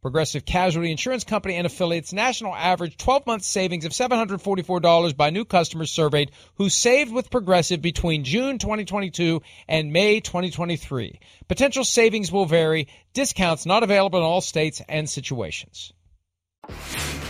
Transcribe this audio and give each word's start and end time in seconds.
Progressive 0.00 0.44
Casualty 0.44 0.92
Insurance 0.92 1.24
Company 1.24 1.56
and 1.56 1.66
affiliates 1.66 2.12
national 2.12 2.54
average 2.54 2.96
12 2.98 3.26
month 3.26 3.42
savings 3.42 3.84
of 3.84 3.90
$744 3.90 5.16
by 5.16 5.30
new 5.30 5.44
customers 5.44 5.90
surveyed 5.90 6.30
who 6.54 6.68
saved 6.68 7.12
with 7.12 7.30
Progressive 7.30 7.82
between 7.82 8.22
June 8.22 8.58
2022 8.58 9.42
and 9.66 9.92
May 9.92 10.20
2023. 10.20 11.18
Potential 11.48 11.82
savings 11.82 12.30
will 12.30 12.46
vary, 12.46 12.86
discounts 13.12 13.66
not 13.66 13.82
available 13.82 14.20
in 14.20 14.24
all 14.24 14.40
states 14.40 14.80
and 14.88 15.10
situations. 15.10 15.92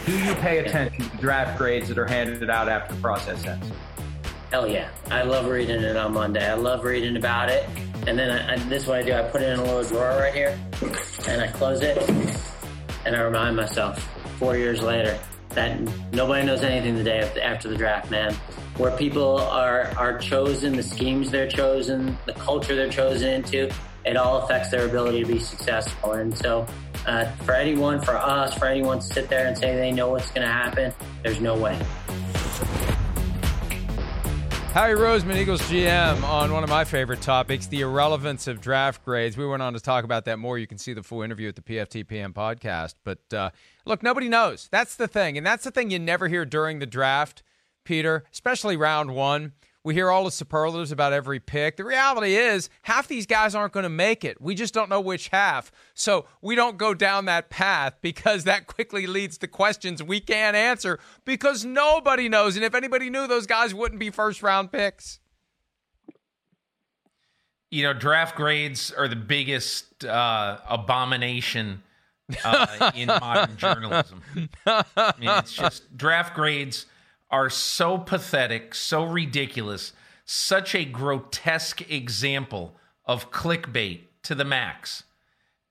Do 0.04 0.18
you 0.18 0.34
pay 0.34 0.58
attention 0.58 1.08
to 1.08 1.16
draft 1.16 1.56
grades 1.56 1.88
that 1.88 1.98
are 1.98 2.06
handed 2.06 2.50
out 2.50 2.68
after 2.68 2.94
the 2.94 3.00
process 3.00 3.46
ends? 3.46 3.72
Hell 4.50 4.68
yeah. 4.68 4.90
I 5.10 5.22
love 5.22 5.46
reading 5.46 5.82
it 5.82 5.96
on 5.96 6.12
Monday. 6.12 6.46
I 6.46 6.54
love 6.54 6.84
reading 6.84 7.16
about 7.16 7.48
it. 7.48 7.66
And 8.06 8.18
then 8.18 8.30
I, 8.30 8.54
I, 8.54 8.56
this 8.68 8.82
is 8.82 8.88
what 8.88 8.98
I 8.98 9.02
do. 9.02 9.14
I 9.14 9.22
put 9.22 9.40
it 9.40 9.48
in 9.48 9.58
a 9.58 9.64
little 9.64 9.84
drawer 9.84 10.18
right 10.18 10.34
here 10.34 10.58
and 11.26 11.40
I 11.40 11.48
close 11.48 11.80
it 11.80 11.98
and 13.08 13.16
I 13.16 13.22
remind 13.22 13.56
myself 13.56 13.98
four 14.38 14.58
years 14.58 14.82
later 14.82 15.18
that 15.50 15.80
nobody 16.12 16.44
knows 16.44 16.62
anything 16.62 16.94
the 16.94 17.02
day 17.02 17.20
after 17.42 17.66
the 17.66 17.76
draft, 17.76 18.10
man. 18.10 18.34
Where 18.76 18.94
people 18.96 19.38
are, 19.38 19.90
are 19.96 20.18
chosen, 20.18 20.76
the 20.76 20.82
schemes 20.82 21.30
they're 21.30 21.48
chosen, 21.48 22.18
the 22.26 22.34
culture 22.34 22.76
they're 22.76 22.90
chosen 22.90 23.30
into, 23.30 23.70
it 24.04 24.18
all 24.18 24.42
affects 24.42 24.70
their 24.70 24.86
ability 24.86 25.22
to 25.22 25.26
be 25.26 25.38
successful. 25.38 26.12
And 26.12 26.36
so, 26.36 26.66
uh, 27.06 27.24
for 27.46 27.54
anyone, 27.54 27.98
for 28.02 28.14
us, 28.14 28.52
for 28.58 28.66
anyone 28.66 28.98
to 28.98 29.06
sit 29.06 29.30
there 29.30 29.46
and 29.46 29.56
say 29.56 29.74
they 29.74 29.90
know 29.90 30.10
what's 30.10 30.30
going 30.30 30.46
to 30.46 30.52
happen, 30.52 30.92
there's 31.22 31.40
no 31.40 31.56
way. 31.56 31.80
Howie 34.72 34.90
Roseman, 34.92 35.36
Eagles 35.36 35.62
GM, 35.62 36.22
on 36.22 36.52
one 36.52 36.62
of 36.62 36.70
my 36.70 36.84
favorite 36.84 37.20
topics, 37.20 37.66
the 37.66 37.80
irrelevance 37.80 38.46
of 38.46 38.60
draft 38.60 39.04
grades. 39.04 39.36
We 39.36 39.46
went 39.46 39.62
on 39.62 39.72
to 39.72 39.80
talk 39.80 40.04
about 40.04 40.26
that 40.26 40.38
more. 40.38 40.56
You 40.58 40.66
can 40.66 40.78
see 40.78 40.92
the 40.92 41.02
full 41.02 41.22
interview 41.22 41.48
at 41.48 41.56
the 41.56 41.62
PFTPM 41.62 42.32
podcast. 42.32 42.94
But 43.02 43.18
uh, 43.32 43.50
look, 43.86 44.02
nobody 44.02 44.28
knows. 44.28 44.68
That's 44.70 44.94
the 44.94 45.08
thing. 45.08 45.36
And 45.36 45.44
that's 45.44 45.64
the 45.64 45.70
thing 45.70 45.90
you 45.90 45.98
never 45.98 46.28
hear 46.28 46.44
during 46.44 46.78
the 46.78 46.86
draft, 46.86 47.42
Peter, 47.84 48.24
especially 48.32 48.76
round 48.76 49.14
one. 49.16 49.52
We 49.84 49.94
hear 49.94 50.10
all 50.10 50.24
the 50.24 50.30
superlatives 50.30 50.92
about 50.92 51.12
every 51.12 51.38
pick. 51.40 51.76
The 51.76 51.84
reality 51.84 52.34
is, 52.34 52.68
half 52.82 53.06
these 53.06 53.26
guys 53.26 53.54
aren't 53.54 53.72
going 53.72 53.84
to 53.84 53.88
make 53.88 54.24
it. 54.24 54.40
We 54.40 54.54
just 54.54 54.74
don't 54.74 54.90
know 54.90 55.00
which 55.00 55.28
half. 55.28 55.70
So 55.94 56.26
we 56.42 56.56
don't 56.56 56.76
go 56.76 56.94
down 56.94 57.26
that 57.26 57.48
path 57.48 57.94
because 58.02 58.44
that 58.44 58.66
quickly 58.66 59.06
leads 59.06 59.38
to 59.38 59.46
questions 59.46 60.02
we 60.02 60.20
can't 60.20 60.56
answer 60.56 60.98
because 61.24 61.64
nobody 61.64 62.28
knows. 62.28 62.56
And 62.56 62.64
if 62.64 62.74
anybody 62.74 63.08
knew, 63.08 63.26
those 63.26 63.46
guys 63.46 63.72
wouldn't 63.72 64.00
be 64.00 64.10
first 64.10 64.42
round 64.42 64.72
picks. 64.72 65.20
You 67.70 67.84
know, 67.84 67.92
draft 67.92 68.34
grades 68.34 68.92
are 68.92 69.08
the 69.08 69.16
biggest 69.16 70.04
uh, 70.04 70.58
abomination 70.68 71.82
uh, 72.44 72.90
in 72.94 73.06
modern 73.06 73.56
journalism. 73.56 74.22
I 74.66 75.14
mean, 75.18 75.30
it's 75.30 75.52
just 75.52 75.96
draft 75.96 76.34
grades 76.34 76.86
are 77.30 77.50
so 77.50 77.98
pathetic, 77.98 78.74
so 78.74 79.04
ridiculous, 79.04 79.92
such 80.24 80.74
a 80.74 80.84
grotesque 80.84 81.90
example 81.90 82.74
of 83.04 83.30
clickbait 83.30 84.00
to 84.22 84.34
the 84.34 84.44
max. 84.44 85.04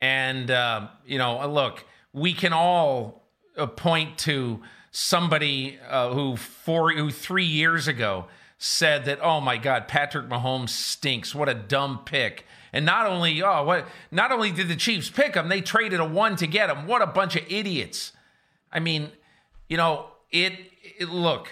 And, 0.01 0.51
uh, 0.51 0.87
you 1.05 1.17
know, 1.17 1.47
look, 1.47 1.85
we 2.13 2.33
can 2.33 2.53
all 2.53 3.23
uh, 3.57 3.65
point 3.67 4.17
to 4.19 4.61
somebody 4.91 5.79
uh, 5.87 6.13
who 6.13 6.35
four, 6.35 6.91
who 6.91 7.11
three 7.11 7.45
years 7.45 7.87
ago 7.87 8.25
said 8.57 9.05
that, 9.05 9.19
oh 9.21 9.39
my 9.39 9.57
God, 9.57 9.87
Patrick 9.87 10.27
Mahomes 10.27 10.69
stinks. 10.69 11.35
What 11.35 11.49
a 11.49 11.53
dumb 11.53 12.01
pick. 12.05 12.45
And 12.73 12.85
not 12.85 13.05
only, 13.05 13.41
oh, 13.43 13.63
what, 13.63 13.87
not 14.11 14.31
only 14.31 14.51
did 14.51 14.67
the 14.67 14.75
Chiefs 14.75 15.09
pick 15.09 15.35
him, 15.35 15.49
they 15.49 15.61
traded 15.61 15.99
a 15.99 16.05
one 16.05 16.35
to 16.37 16.47
get 16.47 16.69
him. 16.69 16.87
What 16.87 17.01
a 17.01 17.07
bunch 17.07 17.35
of 17.35 17.43
idiots. 17.49 18.11
I 18.71 18.79
mean, 18.79 19.11
you 19.69 19.77
know, 19.77 20.07
it, 20.31 20.53
it 20.99 21.09
look, 21.09 21.49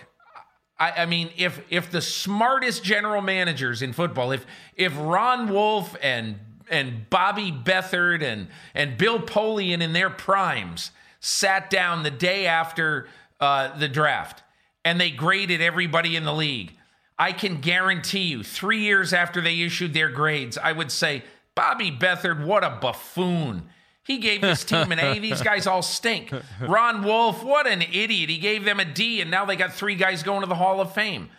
I, 0.78 0.92
I, 0.92 1.06
mean, 1.06 1.30
if 1.38 1.62
if 1.70 1.92
the 1.92 2.02
smartest 2.02 2.84
general 2.84 3.22
managers 3.22 3.82
in 3.82 3.94
football, 3.94 4.32
if 4.32 4.46
if 4.76 4.94
Ron 4.98 5.48
Wolf 5.48 5.96
and 6.02 6.40
and 6.70 7.10
Bobby 7.10 7.52
Beathard 7.52 8.22
and 8.22 8.48
and 8.74 8.98
Bill 8.98 9.20
Polian 9.20 9.82
in 9.82 9.94
their 9.94 10.10
primes 10.10 10.92
sat 11.20 11.70
down 11.70 12.04
the 12.04 12.12
day 12.12 12.46
after 12.46 13.08
uh, 13.40 13.78
the 13.78 13.88
draft 13.88 14.44
and 14.84 15.00
they 15.00 15.10
graded 15.10 15.62
everybody 15.62 16.16
in 16.16 16.24
the 16.24 16.34
league, 16.34 16.74
I 17.18 17.32
can 17.32 17.62
guarantee 17.62 18.24
you, 18.24 18.44
three 18.44 18.82
years 18.82 19.14
after 19.14 19.42
they 19.42 19.62
issued 19.62 19.94
their 19.94 20.10
grades, 20.10 20.58
I 20.58 20.74
would 20.74 20.92
say, 20.92 21.24
Bobby 21.56 21.90
Beathard, 21.90 22.46
what 22.46 22.64
a 22.64 22.70
buffoon. 22.70 23.70
He 24.06 24.20
gave 24.20 24.44
his 24.44 24.64
team 24.64 24.92
an 24.92 25.00
A. 25.00 25.20
These 25.20 25.42
guys 25.42 25.66
all 25.66 25.82
stink. 25.82 26.32
Ron 26.62 27.04
Wolf, 27.04 27.44
what 27.44 27.66
an 27.66 27.82
idiot. 27.82 28.30
He 28.30 28.38
gave 28.38 28.64
them 28.64 28.80
a 28.80 28.86
D, 28.86 29.20
and 29.20 29.32
now 29.32 29.46
they 29.46 29.56
got 29.56 29.74
three 29.74 29.96
guys 29.96 30.22
going 30.22 30.42
to 30.42 30.48
the 30.48 30.56
Hall 30.56 30.80
of 30.80 30.94
Fame. 30.94 31.30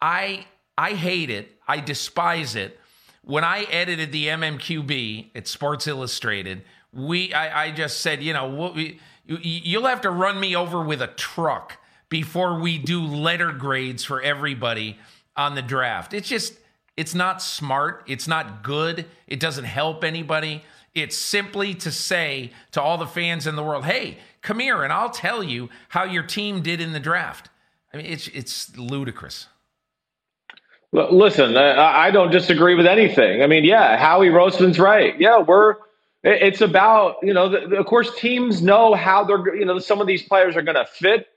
I 0.00 0.46
I 0.76 0.92
hate 0.92 1.30
it. 1.30 1.58
I 1.66 1.80
despise 1.80 2.54
it. 2.54 2.78
When 3.24 3.44
I 3.44 3.62
edited 3.70 4.12
the 4.12 4.26
MMQB 4.26 5.30
at 5.34 5.46
Sports 5.46 5.86
Illustrated, 5.86 6.62
we 6.92 7.32
I, 7.32 7.64
I 7.64 7.70
just 7.70 8.00
said, 8.00 8.22
you 8.22 8.32
know, 8.34 8.72
we, 8.74 9.00
you'll 9.24 9.86
have 9.86 10.02
to 10.02 10.10
run 10.10 10.38
me 10.38 10.54
over 10.54 10.82
with 10.82 11.00
a 11.00 11.06
truck 11.06 11.78
before 12.08 12.60
we 12.60 12.76
do 12.76 13.02
letter 13.02 13.52
grades 13.52 14.04
for 14.04 14.20
everybody 14.20 14.98
on 15.34 15.54
the 15.54 15.62
draft. 15.62 16.12
It's 16.12 16.28
just 16.28 16.58
it's 16.96 17.14
not 17.14 17.40
smart. 17.40 18.04
It's 18.06 18.28
not 18.28 18.62
good. 18.62 19.06
It 19.26 19.40
doesn't 19.40 19.64
help 19.64 20.04
anybody. 20.04 20.62
It's 20.94 21.16
simply 21.16 21.74
to 21.74 21.90
say 21.90 22.52
to 22.72 22.82
all 22.82 22.98
the 22.98 23.06
fans 23.06 23.46
in 23.46 23.56
the 23.56 23.62
world, 23.62 23.84
hey, 23.84 24.18
come 24.42 24.58
here 24.58 24.82
and 24.82 24.92
I'll 24.92 25.10
tell 25.10 25.42
you 25.42 25.70
how 25.88 26.04
your 26.04 26.22
team 26.22 26.62
did 26.62 26.80
in 26.80 26.92
the 26.92 27.00
draft. 27.00 27.48
I 27.92 27.96
mean, 27.96 28.06
it's, 28.06 28.28
it's 28.28 28.76
ludicrous. 28.76 29.46
Listen, 30.94 31.56
I 31.56 32.10
don't 32.10 32.30
disagree 32.30 32.74
with 32.74 32.86
anything. 32.86 33.42
I 33.42 33.46
mean, 33.46 33.64
yeah, 33.64 33.96
Howie 33.96 34.28
Roseman's 34.28 34.78
right. 34.78 35.18
Yeah, 35.18 35.38
we're. 35.38 35.76
It's 36.22 36.60
about 36.60 37.16
you 37.22 37.32
know, 37.32 37.48
the, 37.48 37.78
of 37.78 37.86
course, 37.86 38.14
teams 38.16 38.60
know 38.60 38.94
how 38.94 39.24
they're 39.24 39.56
you 39.56 39.64
know 39.64 39.78
some 39.78 40.02
of 40.02 40.06
these 40.06 40.22
players 40.22 40.54
are 40.54 40.60
going 40.60 40.76
to 40.76 40.84
fit 40.84 41.28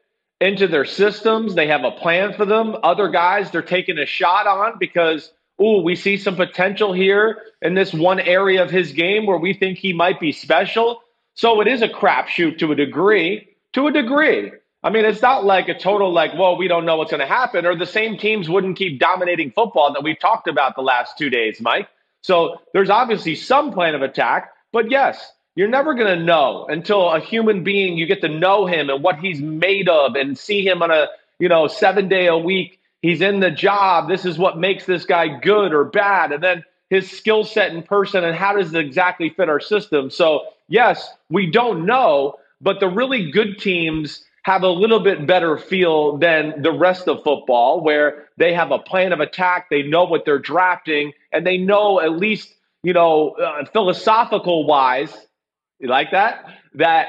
into 0.41 0.67
their 0.67 0.83
systems. 0.83 1.55
They 1.55 1.67
have 1.67 1.85
a 1.85 1.91
plan 1.91 2.33
for 2.33 2.45
them. 2.45 2.75
Other 2.83 3.07
guys 3.07 3.49
they're 3.49 3.61
taking 3.61 3.97
a 3.97 4.05
shot 4.05 4.45
on 4.45 4.77
because 4.77 5.31
ooh, 5.61 5.81
we 5.81 5.95
see 5.95 6.17
some 6.17 6.35
potential 6.35 6.93
here 6.93 7.41
in 7.61 7.73
this 7.73 7.93
one 7.93 8.19
area 8.19 8.63
of 8.63 8.69
his 8.69 8.91
game 8.91 9.25
where 9.25 9.37
we 9.37 9.53
think 9.53 9.77
he 9.77 9.93
might 9.93 10.19
be 10.19 10.31
special. 10.31 11.01
So 11.33 11.61
it 11.61 11.67
is 11.67 11.81
a 11.81 11.87
crapshoot 11.87 12.59
to 12.59 12.71
a 12.71 12.75
degree. 12.75 13.49
To 13.73 13.87
a 13.87 13.91
degree. 13.91 14.51
I 14.83 14.89
mean, 14.89 15.03
it's 15.03 15.21
not 15.21 15.43
like 15.43 15.67
a 15.67 15.77
total 15.77 16.13
like, 16.13 16.33
well, 16.37 16.57
we 16.57 16.67
don't 16.67 16.85
know 16.85 16.97
what's 16.97 17.11
going 17.11 17.21
to 17.21 17.27
happen, 17.27 17.65
or 17.65 17.75
the 17.75 17.87
same 17.87 18.17
teams 18.17 18.47
wouldn't 18.47 18.77
keep 18.77 18.99
dominating 18.99 19.51
football 19.51 19.91
that 19.93 20.03
we've 20.03 20.19
talked 20.19 20.47
about 20.47 20.75
the 20.75 20.83
last 20.83 21.17
two 21.17 21.29
days, 21.29 21.59
Mike. 21.59 21.89
So 22.21 22.61
there's 22.71 22.89
obviously 22.89 23.35
some 23.35 23.71
plan 23.71 23.95
of 23.95 24.03
attack, 24.03 24.51
but 24.71 24.91
yes, 24.91 25.31
you're 25.55 25.67
never 25.67 25.95
going 25.95 26.17
to 26.17 26.23
know 26.23 26.65
until 26.69 27.09
a 27.09 27.19
human 27.19 27.63
being 27.63 27.97
you 27.97 28.05
get 28.05 28.21
to 28.21 28.29
know 28.29 28.65
him 28.65 28.89
and 28.89 29.01
what 29.01 29.19
he's 29.19 29.41
made 29.41 29.89
of 29.89 30.15
and 30.15 30.37
see 30.37 30.65
him 30.65 30.81
on 30.83 30.91
a 30.91 31.07
you 31.39 31.49
know 31.49 31.67
seven 31.67 32.07
day 32.07 32.27
a 32.27 32.37
week 32.37 32.79
he's 33.05 33.21
in 33.21 33.39
the 33.39 33.51
job 33.51 34.07
this 34.07 34.25
is 34.25 34.37
what 34.37 34.57
makes 34.57 34.85
this 34.85 35.05
guy 35.05 35.27
good 35.27 35.73
or 35.73 35.85
bad 35.85 36.31
and 36.31 36.43
then 36.43 36.63
his 36.89 37.09
skill 37.09 37.43
set 37.43 37.73
in 37.73 37.81
person 37.83 38.23
and 38.23 38.35
how 38.35 38.53
does 38.53 38.73
it 38.73 38.79
exactly 38.79 39.29
fit 39.29 39.49
our 39.49 39.59
system 39.59 40.09
so 40.09 40.41
yes 40.67 41.09
we 41.29 41.49
don't 41.49 41.85
know 41.85 42.35
but 42.61 42.79
the 42.79 42.87
really 42.87 43.31
good 43.31 43.57
teams 43.59 44.23
have 44.43 44.61
a 44.61 44.69
little 44.69 44.99
bit 44.99 45.25
better 45.25 45.57
feel 45.57 46.17
than 46.17 46.61
the 46.61 46.71
rest 46.71 47.07
of 47.07 47.23
football 47.23 47.81
where 47.81 48.29
they 48.37 48.53
have 48.53 48.71
a 48.71 48.79
plan 48.79 49.11
of 49.11 49.19
attack 49.19 49.67
they 49.69 49.81
know 49.81 50.03
what 50.03 50.25
they're 50.25 50.39
drafting 50.39 51.11
and 51.31 51.45
they 51.45 51.57
know 51.57 51.99
at 51.99 52.13
least 52.13 52.55
you 52.83 52.93
know 52.93 53.31
uh, 53.31 53.65
philosophical 53.65 54.65
wise 54.65 55.25
you 55.79 55.89
like 55.89 56.11
that? 56.11 56.45
That 56.75 57.07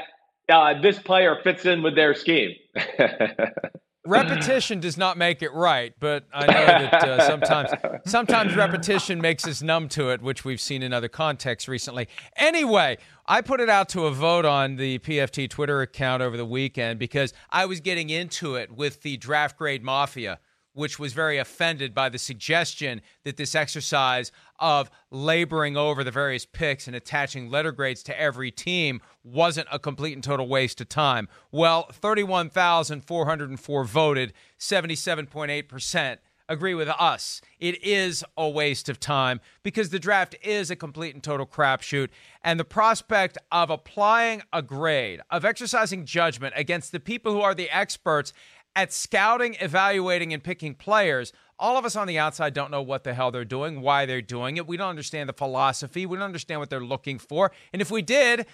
uh, 0.49 0.81
this 0.81 0.99
player 0.99 1.39
fits 1.43 1.65
in 1.67 1.83
with 1.83 1.95
their 1.95 2.15
scheme. 2.15 2.55
repetition 4.07 4.81
does 4.81 4.97
not 4.97 5.19
make 5.19 5.43
it 5.43 5.53
right, 5.53 5.95
but 6.01 6.25
I 6.33 6.47
know 6.47 6.67
that 6.67 6.95
uh, 6.95 7.27
sometimes 7.27 7.71
sometimes 8.07 8.55
repetition 8.55 9.21
makes 9.21 9.47
us 9.47 9.63
numb 9.63 9.89
to 9.91 10.11
it, 10.11 10.23
which 10.23 10.45
we've 10.45 10.61
seen 10.61 10.83
in 10.83 10.93
other 10.93 11.09
contexts 11.09 11.69
recently. 11.69 12.09
Anyway, 12.37 12.99
I 13.27 13.41
put 13.41 13.61
it 13.61 13.69
out 13.69 13.89
to 13.91 14.07
a 14.07 14.11
vote 14.11 14.45
on 14.45 14.77
the 14.77 14.99
PFT 15.01 15.51
Twitter 15.51 15.83
account 15.83 16.23
over 16.23 16.37
the 16.37 16.47
weekend 16.47 16.99
because 16.99 17.33
I 17.51 17.67
was 17.67 17.81
getting 17.81 18.11
into 18.11 18.55
it 18.55 18.73
with 18.73 19.03
the 19.03 19.17
draft 19.17 19.57
grade 19.57 19.83
mafia 19.83 20.39
which 20.77 20.99
was 20.99 21.15
very 21.15 21.39
offended 21.39 21.95
by 21.95 22.11
the 22.11 22.19
suggestion 22.19 23.01
that 23.25 23.39
this 23.39 23.55
exercise 23.55 24.31
of 24.61 24.91
laboring 25.11 25.75
over 25.75 26.05
the 26.05 26.11
various 26.11 26.45
picks 26.45 26.87
and 26.87 26.95
attaching 26.95 27.51
letter 27.51 27.73
grades 27.73 28.03
to 28.03 28.21
every 28.21 28.51
team 28.51 29.01
wasn't 29.25 29.67
a 29.73 29.79
complete 29.79 30.13
and 30.13 30.23
total 30.23 30.47
waste 30.47 30.79
of 30.83 30.89
time. 30.89 31.29
Well, 31.51 31.85
31,404 31.93 33.85
voted, 33.85 34.35
77.8% 34.59 36.19
agree 36.49 36.75
with 36.75 36.89
us. 36.89 37.41
It 37.59 37.83
is 37.83 38.25
a 38.37 38.49
waste 38.49 38.89
of 38.89 39.01
time 39.01 39.41
because 39.63 39.91
the 39.91 39.99
draft 39.99 40.37
is 40.43 40.71
a 40.71 40.77
complete 40.77 41.15
and 41.15 41.23
total 41.23 41.47
crapshoot. 41.47 42.09
And 42.45 42.61
the 42.61 42.65
prospect 42.65 43.39
of 43.51 43.71
applying 43.71 44.43
a 44.53 44.63
grade, 44.63 45.21
of 45.31 45.45
exercising 45.45 46.05
judgment 46.05 46.55
against 46.57 46.93
the 46.93 47.01
people 47.01 47.33
who 47.33 47.41
are 47.41 47.55
the 47.55 47.71
experts 47.71 48.33
at 48.77 48.93
scouting, 48.93 49.57
evaluating, 49.61 50.35
and 50.35 50.45
picking 50.45 50.75
players, 50.75 51.33
all 51.59 51.79
of 51.79 51.87
us 51.87 51.97
on 51.97 52.07
the 52.07 52.19
outside 52.19 52.53
don't 52.53 52.71
know 52.71 52.83
what 52.83 53.03
the 53.03 53.15
hell 53.15 53.31
they're 53.31 53.45
doing, 53.45 53.81
why 53.81 54.05
they're 54.05 54.21
doing 54.21 54.59
it. 54.59 54.67
We 54.67 54.77
don't 54.77 54.91
understand 54.91 55.31
the 55.31 55.33
philosophy. 55.33 56.05
We 56.05 56.19
don't 56.19 56.27
understand 56.27 56.61
what 56.61 56.69
they're 56.69 56.81
looking 56.81 57.19
for. 57.19 57.51
And 57.73 57.81
if 57.81 57.91
we 57.91 58.03
did, 58.03 58.45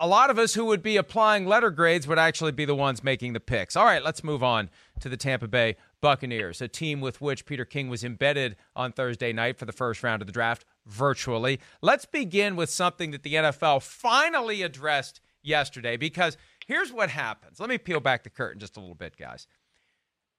a 0.00 0.06
lot 0.08 0.30
of 0.30 0.38
us 0.38 0.54
who 0.54 0.64
would 0.64 0.82
be 0.82 0.96
applying 0.96 1.46
letter 1.46 1.70
grades 1.70 2.08
would 2.08 2.18
actually 2.18 2.52
be 2.52 2.64
the 2.64 2.74
ones 2.74 3.04
making 3.04 3.34
the 3.34 3.40
picks. 3.40 3.76
All 3.76 3.84
right, 3.84 4.02
let's 4.02 4.24
move 4.24 4.42
on 4.42 4.70
to 5.00 5.10
the 5.10 5.18
Tampa 5.18 5.46
Bay 5.46 5.76
Buccaneers, 6.00 6.62
a 6.62 6.66
team 6.66 7.02
with 7.02 7.20
which 7.20 7.44
Peter 7.44 7.66
King 7.66 7.90
was 7.90 8.02
embedded 8.02 8.56
on 8.74 8.90
Thursday 8.92 9.34
night 9.34 9.58
for 9.58 9.66
the 9.66 9.72
first 9.72 10.02
round 10.02 10.22
of 10.22 10.26
the 10.26 10.32
draft 10.32 10.64
virtually. 10.86 11.60
Let's 11.82 12.06
begin 12.06 12.56
with 12.56 12.70
something 12.70 13.10
that 13.10 13.22
the 13.22 13.34
NFL 13.34 13.82
finally 13.82 14.62
addressed 14.62 15.20
yesterday 15.42 15.98
because– 15.98 16.38
Here's 16.66 16.92
what 16.92 17.10
happens. 17.10 17.60
Let 17.60 17.68
me 17.68 17.78
peel 17.78 18.00
back 18.00 18.24
the 18.24 18.30
curtain 18.30 18.60
just 18.60 18.76
a 18.76 18.80
little 18.80 18.94
bit, 18.94 19.16
guys. 19.16 19.46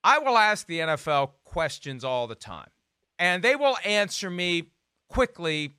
I 0.04 0.20
will 0.20 0.38
ask 0.38 0.68
the 0.68 0.80
NFL 0.80 1.32
questions 1.46 2.04
all 2.04 2.28
the 2.28 2.36
time, 2.36 2.70
and 3.18 3.44
they 3.44 3.56
will 3.56 3.78
answer 3.86 4.30
me 4.30 4.72
quickly 5.10 5.76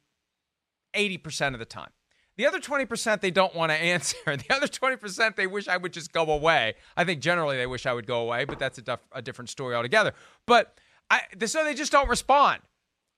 80% 0.94 1.52
of 1.52 1.58
the 1.58 1.64
time. 1.64 1.90
The 2.36 2.46
other 2.46 2.58
20% 2.58 3.20
they 3.20 3.30
don't 3.30 3.54
want 3.54 3.70
to 3.70 3.76
answer. 3.80 4.16
The 4.24 4.54
other 4.54 4.66
20% 4.66 5.36
they 5.36 5.46
wish 5.46 5.68
I 5.68 5.76
would 5.76 5.92
just 5.92 6.12
go 6.12 6.30
away. 6.30 6.74
I 6.96 7.04
think 7.04 7.20
generally 7.20 7.56
they 7.56 7.66
wish 7.66 7.86
I 7.86 7.92
would 7.92 8.06
go 8.06 8.20
away, 8.20 8.44
but 8.44 8.58
that's 8.58 8.78
a, 8.78 8.82
def- 8.82 9.06
a 9.12 9.22
different 9.22 9.50
story 9.50 9.74
altogether. 9.74 10.14
But 10.46 10.78
I, 11.10 11.20
so 11.46 11.64
they 11.64 11.74
just 11.74 11.92
don't 11.92 12.08
respond. 12.08 12.60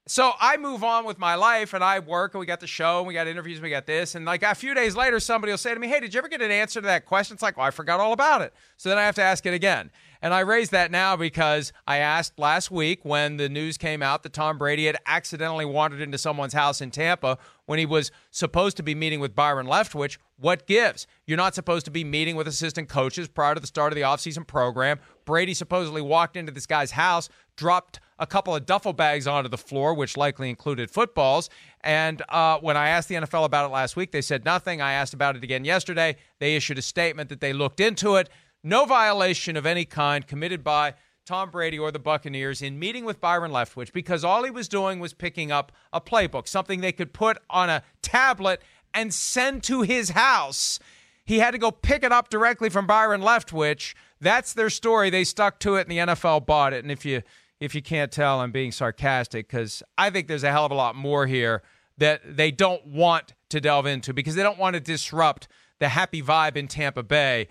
So 0.08 0.32
I 0.38 0.56
move 0.56 0.84
on 0.84 1.04
with 1.04 1.18
my 1.18 1.34
life 1.34 1.74
and 1.74 1.82
I 1.82 1.98
work 1.98 2.34
and 2.34 2.38
we 2.38 2.46
got 2.46 2.60
the 2.60 2.66
show 2.68 2.98
and 2.98 3.08
we 3.08 3.14
got 3.14 3.26
interviews, 3.26 3.58
and 3.58 3.64
we 3.64 3.70
got 3.70 3.86
this. 3.86 4.14
And 4.14 4.24
like 4.24 4.44
a 4.44 4.54
few 4.54 4.72
days 4.72 4.94
later, 4.94 5.18
somebody 5.18 5.52
will 5.52 5.58
say 5.58 5.74
to 5.74 5.80
me, 5.80 5.88
Hey, 5.88 5.98
did 5.98 6.14
you 6.14 6.18
ever 6.18 6.28
get 6.28 6.40
an 6.40 6.52
answer 6.52 6.80
to 6.80 6.86
that 6.86 7.06
question? 7.06 7.34
It's 7.34 7.42
like, 7.42 7.56
well, 7.56 7.66
I 7.66 7.72
forgot 7.72 7.98
all 7.98 8.12
about 8.12 8.40
it. 8.40 8.54
So 8.76 8.88
then 8.88 8.98
I 8.98 9.02
have 9.02 9.16
to 9.16 9.22
ask 9.22 9.44
it 9.46 9.52
again. 9.52 9.90
And 10.22 10.32
I 10.32 10.40
raise 10.40 10.70
that 10.70 10.92
now 10.92 11.16
because 11.16 11.72
I 11.88 11.98
asked 11.98 12.38
last 12.38 12.70
week 12.70 13.04
when 13.04 13.36
the 13.36 13.48
news 13.48 13.76
came 13.76 14.00
out 14.00 14.22
that 14.22 14.32
Tom 14.32 14.58
Brady 14.58 14.86
had 14.86 14.96
accidentally 15.06 15.64
wandered 15.64 16.00
into 16.00 16.18
someone's 16.18 16.54
house 16.54 16.80
in 16.80 16.90
Tampa 16.92 17.36
when 17.66 17.78
he 17.78 17.86
was 17.86 18.12
supposed 18.30 18.76
to 18.76 18.82
be 18.82 18.94
meeting 18.94 19.20
with 19.20 19.34
Byron 19.34 19.66
Leftwich. 19.66 20.18
What 20.38 20.66
gives? 20.66 21.06
You're 21.26 21.36
not 21.36 21.54
supposed 21.54 21.84
to 21.86 21.90
be 21.90 22.04
meeting 22.04 22.36
with 22.36 22.46
assistant 22.46 22.88
coaches 22.88 23.28
prior 23.28 23.54
to 23.54 23.60
the 23.60 23.66
start 23.66 23.92
of 23.92 23.96
the 23.96 24.02
offseason 24.02 24.46
program. 24.46 25.00
Brady 25.26 25.52
supposedly 25.52 26.00
walked 26.00 26.36
into 26.36 26.52
this 26.52 26.66
guy's 26.66 26.92
house, 26.92 27.28
dropped 27.56 28.00
a 28.18 28.26
couple 28.26 28.54
of 28.54 28.64
duffel 28.64 28.94
bags 28.94 29.26
onto 29.26 29.50
the 29.50 29.58
floor, 29.58 29.92
which 29.92 30.16
likely 30.16 30.48
included 30.48 30.90
footballs. 30.90 31.50
And 31.82 32.22
uh, 32.30 32.58
when 32.60 32.76
I 32.76 32.88
asked 32.88 33.08
the 33.08 33.16
NFL 33.16 33.44
about 33.44 33.68
it 33.68 33.72
last 33.72 33.96
week, 33.96 34.12
they 34.12 34.22
said 34.22 34.44
nothing. 34.44 34.80
I 34.80 34.92
asked 34.92 35.12
about 35.12 35.36
it 35.36 35.44
again 35.44 35.64
yesterday. 35.64 36.16
They 36.38 36.56
issued 36.56 36.78
a 36.78 36.82
statement 36.82 37.28
that 37.28 37.40
they 37.40 37.52
looked 37.52 37.80
into 37.80 38.14
it. 38.14 38.30
No 38.64 38.86
violation 38.86 39.56
of 39.56 39.66
any 39.66 39.84
kind 39.84 40.26
committed 40.26 40.64
by 40.64 40.94
Tom 41.26 41.50
Brady 41.50 41.78
or 41.78 41.90
the 41.90 41.98
Buccaneers 41.98 42.62
in 42.62 42.78
meeting 42.78 43.04
with 43.04 43.20
Byron 43.20 43.50
Leftwich 43.50 43.92
because 43.92 44.24
all 44.24 44.44
he 44.44 44.50
was 44.50 44.68
doing 44.68 45.00
was 45.00 45.12
picking 45.12 45.50
up 45.50 45.72
a 45.92 46.00
playbook, 46.00 46.46
something 46.46 46.80
they 46.80 46.92
could 46.92 47.12
put 47.12 47.36
on 47.50 47.68
a 47.68 47.82
tablet 48.00 48.62
and 48.94 49.12
send 49.12 49.64
to 49.64 49.82
his 49.82 50.10
house. 50.10 50.78
He 51.24 51.40
had 51.40 51.50
to 51.50 51.58
go 51.58 51.72
pick 51.72 52.04
it 52.04 52.12
up 52.12 52.28
directly 52.28 52.70
from 52.70 52.86
Byron 52.86 53.20
Leftwich. 53.20 53.94
That's 54.20 54.52
their 54.52 54.70
story. 54.70 55.10
They 55.10 55.24
stuck 55.24 55.58
to 55.60 55.76
it, 55.76 55.88
and 55.88 55.90
the 55.90 56.14
NFL 56.14 56.46
bought 56.46 56.72
it. 56.72 56.84
And 56.84 56.90
if 56.90 57.04
you 57.04 57.22
if 57.60 57.74
you 57.74 57.82
can't 57.82 58.12
tell, 58.12 58.40
I'm 58.40 58.52
being 58.52 58.72
sarcastic 58.72 59.48
because 59.48 59.82
I 59.96 60.10
think 60.10 60.28
there's 60.28 60.44
a 60.44 60.50
hell 60.50 60.66
of 60.66 60.72
a 60.72 60.74
lot 60.74 60.94
more 60.94 61.26
here 61.26 61.62
that 61.98 62.36
they 62.36 62.50
don't 62.50 62.86
want 62.86 63.34
to 63.48 63.60
delve 63.60 63.86
into 63.86 64.12
because 64.12 64.34
they 64.34 64.42
don't 64.42 64.58
want 64.58 64.74
to 64.74 64.80
disrupt 64.80 65.48
the 65.78 65.88
happy 65.88 66.22
vibe 66.22 66.56
in 66.56 66.68
Tampa 66.68 67.02
Bay 67.02 67.48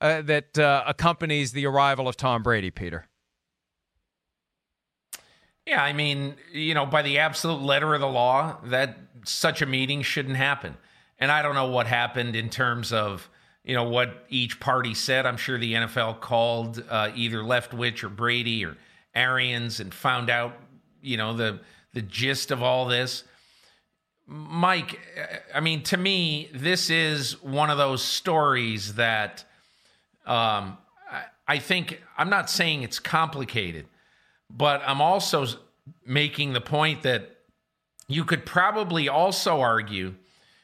uh, 0.00 0.22
that 0.22 0.58
uh, 0.58 0.84
accompanies 0.86 1.52
the 1.52 1.66
arrival 1.66 2.06
of 2.06 2.16
Tom 2.16 2.42
Brady, 2.42 2.70
Peter. 2.70 3.08
Yeah, 5.66 5.82
I 5.82 5.92
mean, 5.92 6.36
you 6.52 6.72
know, 6.72 6.86
by 6.86 7.02
the 7.02 7.18
absolute 7.18 7.60
letter 7.60 7.94
of 7.94 8.00
the 8.00 8.08
law, 8.08 8.56
that 8.64 8.96
such 9.24 9.60
a 9.60 9.66
meeting 9.66 10.02
shouldn't 10.02 10.36
happen. 10.36 10.76
And 11.18 11.30
I 11.30 11.42
don't 11.42 11.54
know 11.54 11.68
what 11.68 11.86
happened 11.86 12.36
in 12.36 12.48
terms 12.48 12.92
of, 12.92 13.28
you 13.64 13.74
know, 13.74 13.84
what 13.84 14.24
each 14.28 14.60
party 14.60 14.94
said. 14.94 15.26
I'm 15.26 15.36
sure 15.36 15.58
the 15.58 15.74
NFL 15.74 16.20
called 16.20 16.82
uh, 16.88 17.10
either 17.14 17.38
Leftwich 17.38 18.02
or 18.02 18.08
Brady 18.08 18.64
or 18.64 18.76
Arians 19.14 19.80
and 19.80 19.92
found 19.92 20.30
out, 20.30 20.54
you 21.02 21.16
know, 21.16 21.34
the 21.34 21.60
the 21.94 22.02
gist 22.02 22.50
of 22.50 22.62
all 22.62 22.86
this. 22.86 23.24
Mike, 24.26 25.00
I 25.54 25.60
mean, 25.60 25.82
to 25.84 25.96
me, 25.96 26.50
this 26.52 26.90
is 26.90 27.42
one 27.42 27.70
of 27.70 27.78
those 27.78 28.02
stories 28.04 28.94
that 28.94 29.44
um, 30.26 30.76
I 31.46 31.58
think 31.58 32.02
I'm 32.18 32.28
not 32.28 32.50
saying 32.50 32.82
it's 32.82 32.98
complicated, 32.98 33.86
but 34.50 34.82
I'm 34.86 35.00
also 35.00 35.46
making 36.04 36.52
the 36.52 36.60
point 36.60 37.02
that 37.02 37.36
you 38.06 38.24
could 38.24 38.44
probably 38.44 39.08
also 39.08 39.60
argue 39.60 40.14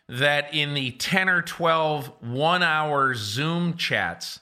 that 0.09 0.53
in 0.53 0.75
the 0.75 0.91
10 0.93 1.29
or 1.29 1.43
12 1.43 2.13
one 2.21 2.63
hour 2.63 3.15
Zoom 3.15 3.77
chats 3.77 4.41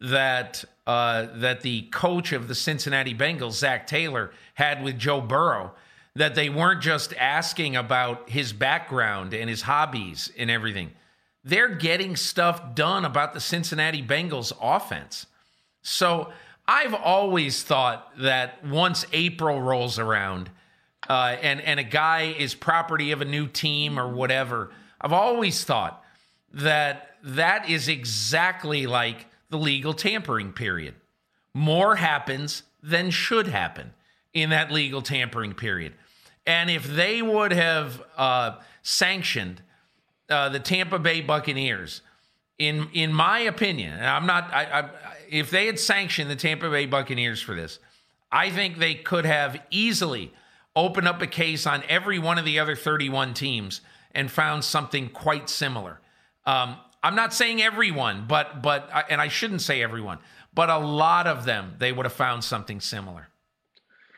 that 0.00 0.64
uh, 0.86 1.28
that 1.36 1.62
the 1.62 1.82
coach 1.82 2.32
of 2.32 2.46
the 2.46 2.54
Cincinnati 2.54 3.14
Bengals, 3.14 3.52
Zac 3.52 3.86
Taylor, 3.86 4.32
had 4.54 4.82
with 4.82 4.98
Joe 4.98 5.20
Burrow, 5.20 5.72
that 6.14 6.34
they 6.34 6.50
weren't 6.50 6.82
just 6.82 7.14
asking 7.14 7.74
about 7.74 8.28
his 8.28 8.52
background 8.52 9.32
and 9.32 9.48
his 9.48 9.62
hobbies 9.62 10.30
and 10.36 10.50
everything. 10.50 10.90
They're 11.42 11.74
getting 11.74 12.16
stuff 12.16 12.74
done 12.74 13.04
about 13.04 13.34
the 13.34 13.40
Cincinnati 13.40 14.02
Bengals 14.02 14.52
offense. 14.60 15.26
So 15.82 16.32
I've 16.66 16.94
always 16.94 17.62
thought 17.62 18.12
that 18.18 18.64
once 18.64 19.06
April 19.12 19.60
rolls 19.60 19.98
around 19.98 20.50
uh, 21.08 21.36
and, 21.42 21.60
and 21.60 21.78
a 21.78 21.84
guy 21.84 22.34
is 22.38 22.54
property 22.54 23.12
of 23.12 23.20
a 23.20 23.26
new 23.26 23.46
team 23.46 23.98
or 23.98 24.08
whatever, 24.08 24.70
I've 25.04 25.12
always 25.12 25.62
thought 25.64 26.02
that 26.54 27.16
that 27.22 27.68
is 27.68 27.88
exactly 27.88 28.86
like 28.86 29.26
the 29.50 29.58
legal 29.58 29.92
tampering 29.92 30.52
period. 30.52 30.94
More 31.52 31.96
happens 31.96 32.62
than 32.82 33.10
should 33.10 33.46
happen 33.46 33.92
in 34.32 34.48
that 34.48 34.72
legal 34.72 35.02
tampering 35.02 35.52
period. 35.52 35.92
And 36.46 36.70
if 36.70 36.84
they 36.84 37.20
would 37.20 37.52
have 37.52 38.02
uh, 38.16 38.56
sanctioned 38.82 39.60
uh, 40.30 40.48
the 40.48 40.58
Tampa 40.58 40.98
Bay 40.98 41.20
Buccaneers, 41.20 42.00
in 42.58 42.88
in 42.94 43.12
my 43.12 43.40
opinion, 43.40 43.92
and 43.92 44.06
I'm 44.06 44.26
not, 44.26 44.54
I, 44.54 44.64
I, 44.64 44.90
if 45.28 45.50
they 45.50 45.66
had 45.66 45.78
sanctioned 45.78 46.30
the 46.30 46.36
Tampa 46.36 46.70
Bay 46.70 46.86
Buccaneers 46.86 47.42
for 47.42 47.54
this, 47.54 47.78
I 48.32 48.48
think 48.48 48.78
they 48.78 48.94
could 48.94 49.26
have 49.26 49.60
easily 49.70 50.32
opened 50.74 51.08
up 51.08 51.20
a 51.20 51.26
case 51.26 51.66
on 51.66 51.82
every 51.90 52.18
one 52.18 52.38
of 52.38 52.46
the 52.46 52.58
other 52.58 52.74
31 52.74 53.34
teams 53.34 53.82
and 54.14 54.30
found 54.30 54.64
something 54.64 55.08
quite 55.08 55.48
similar. 55.48 56.00
Um, 56.46 56.76
I'm 57.02 57.14
not 57.14 57.34
saying 57.34 57.60
everyone, 57.62 58.24
but 58.26 58.62
but 58.62 58.90
and 59.10 59.20
I 59.20 59.28
shouldn't 59.28 59.62
say 59.62 59.82
everyone, 59.82 60.18
but 60.54 60.70
a 60.70 60.78
lot 60.78 61.26
of 61.26 61.44
them 61.44 61.74
they 61.78 61.92
would 61.92 62.06
have 62.06 62.12
found 62.12 62.44
something 62.44 62.80
similar. 62.80 63.28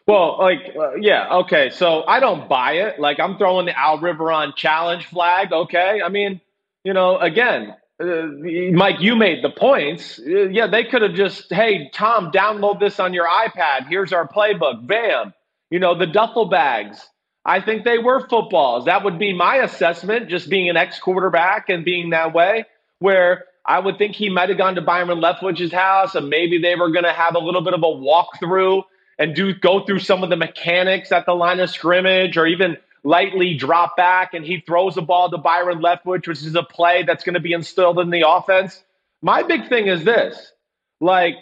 Well, 0.07 0.39
like, 0.39 0.73
uh, 0.79 0.95
yeah, 0.95 1.29
okay. 1.39 1.71
So 1.71 2.05
I 2.05 2.21
don't 2.21 2.49
buy 2.49 2.75
it. 2.75 3.01
Like, 3.01 3.19
I'm 3.19 3.37
throwing 3.39 3.67
the 3.67 3.77
Al 3.77 3.99
Riveron 3.99 4.55
challenge 4.55 5.07
flag. 5.07 5.53
Okay, 5.53 6.01
I 6.01 6.09
mean, 6.09 6.41
you 6.85 6.93
know, 6.93 7.19
again, 7.19 7.75
uh, 7.99 8.27
Mike, 8.73 9.01
you 9.01 9.17
made 9.17 9.43
the 9.43 9.51
points. 9.51 10.21
Uh, 10.21 10.49
yeah, 10.49 10.69
they 10.69 10.85
could 10.85 11.03
have 11.03 11.15
just, 11.15 11.53
hey, 11.53 11.91
Tom, 11.93 12.31
download 12.31 12.79
this 12.79 13.01
on 13.01 13.13
your 13.15 13.27
iPad. 13.27 13.89
Here's 13.89 14.13
our 14.13 14.29
playbook. 14.29 14.87
Bam. 14.87 15.35
You 15.71 15.81
know, 15.81 15.99
the 15.99 16.07
duffel 16.07 16.45
bags. 16.45 17.09
I 17.47 17.61
think 17.61 17.85
they 17.85 17.99
were 17.99 18.27
footballs. 18.27 18.87
That 18.87 19.05
would 19.05 19.21
be 19.21 19.33
my 19.33 19.59
assessment, 19.59 20.29
just 20.29 20.51
being 20.51 20.69
an 20.69 20.77
ex 20.77 20.99
quarterback 20.99 21.69
and 21.69 21.85
being 21.85 22.11
that 22.11 22.35
way, 22.35 22.65
where 22.99 23.45
I 23.65 23.79
would 23.79 23.99
think 23.99 24.17
he 24.17 24.29
might 24.29 24.49
have 24.49 24.59
gone 24.59 24.75
to 24.75 24.83
Byron 24.83 25.21
Leftwich's 25.21 25.73
house 25.73 26.17
and 26.17 26.29
maybe 26.29 26.59
they 26.59 26.75
were 26.75 26.91
going 26.91 27.05
to 27.05 27.13
have 27.13 27.37
a 27.37 27.39
little 27.39 27.63
bit 27.63 27.73
of 27.73 27.83
a 27.83 27.87
walkthrough 27.87 28.83
and 29.19 29.35
do 29.35 29.55
go 29.55 29.85
through 29.87 30.01
some 30.01 30.25
of 30.25 30.31
the 30.31 30.37
mechanics 30.37 31.13
at 31.13 31.25
the 31.25 31.35
line 31.35 31.61
of 31.61 31.71
scrimmage 31.71 32.37
or 32.37 32.47
even 32.47 32.77
lightly 33.05 33.55
drop 33.55 33.97
back 33.97 34.35
and 34.35 34.45
he 34.45 34.61
throws 34.67 34.97
the 34.97 35.03
ball 35.03 35.31
to 35.31 35.39
Byron 35.39 35.79
Leftwich, 35.79 36.27
which 36.27 36.43
is 36.43 36.55
a 36.57 36.65
play 36.65 37.05
that's 37.05 37.23
going 37.23 37.35
to 37.35 37.41
be 37.41 37.53
instilled 37.53 38.01
in 38.01 38.11
the 38.11 38.29
offense. 38.29 38.83
My 39.23 39.45
big 39.45 39.69
thing 39.69 39.87
is 39.87 40.03
this 40.03 40.53
like, 41.01 41.35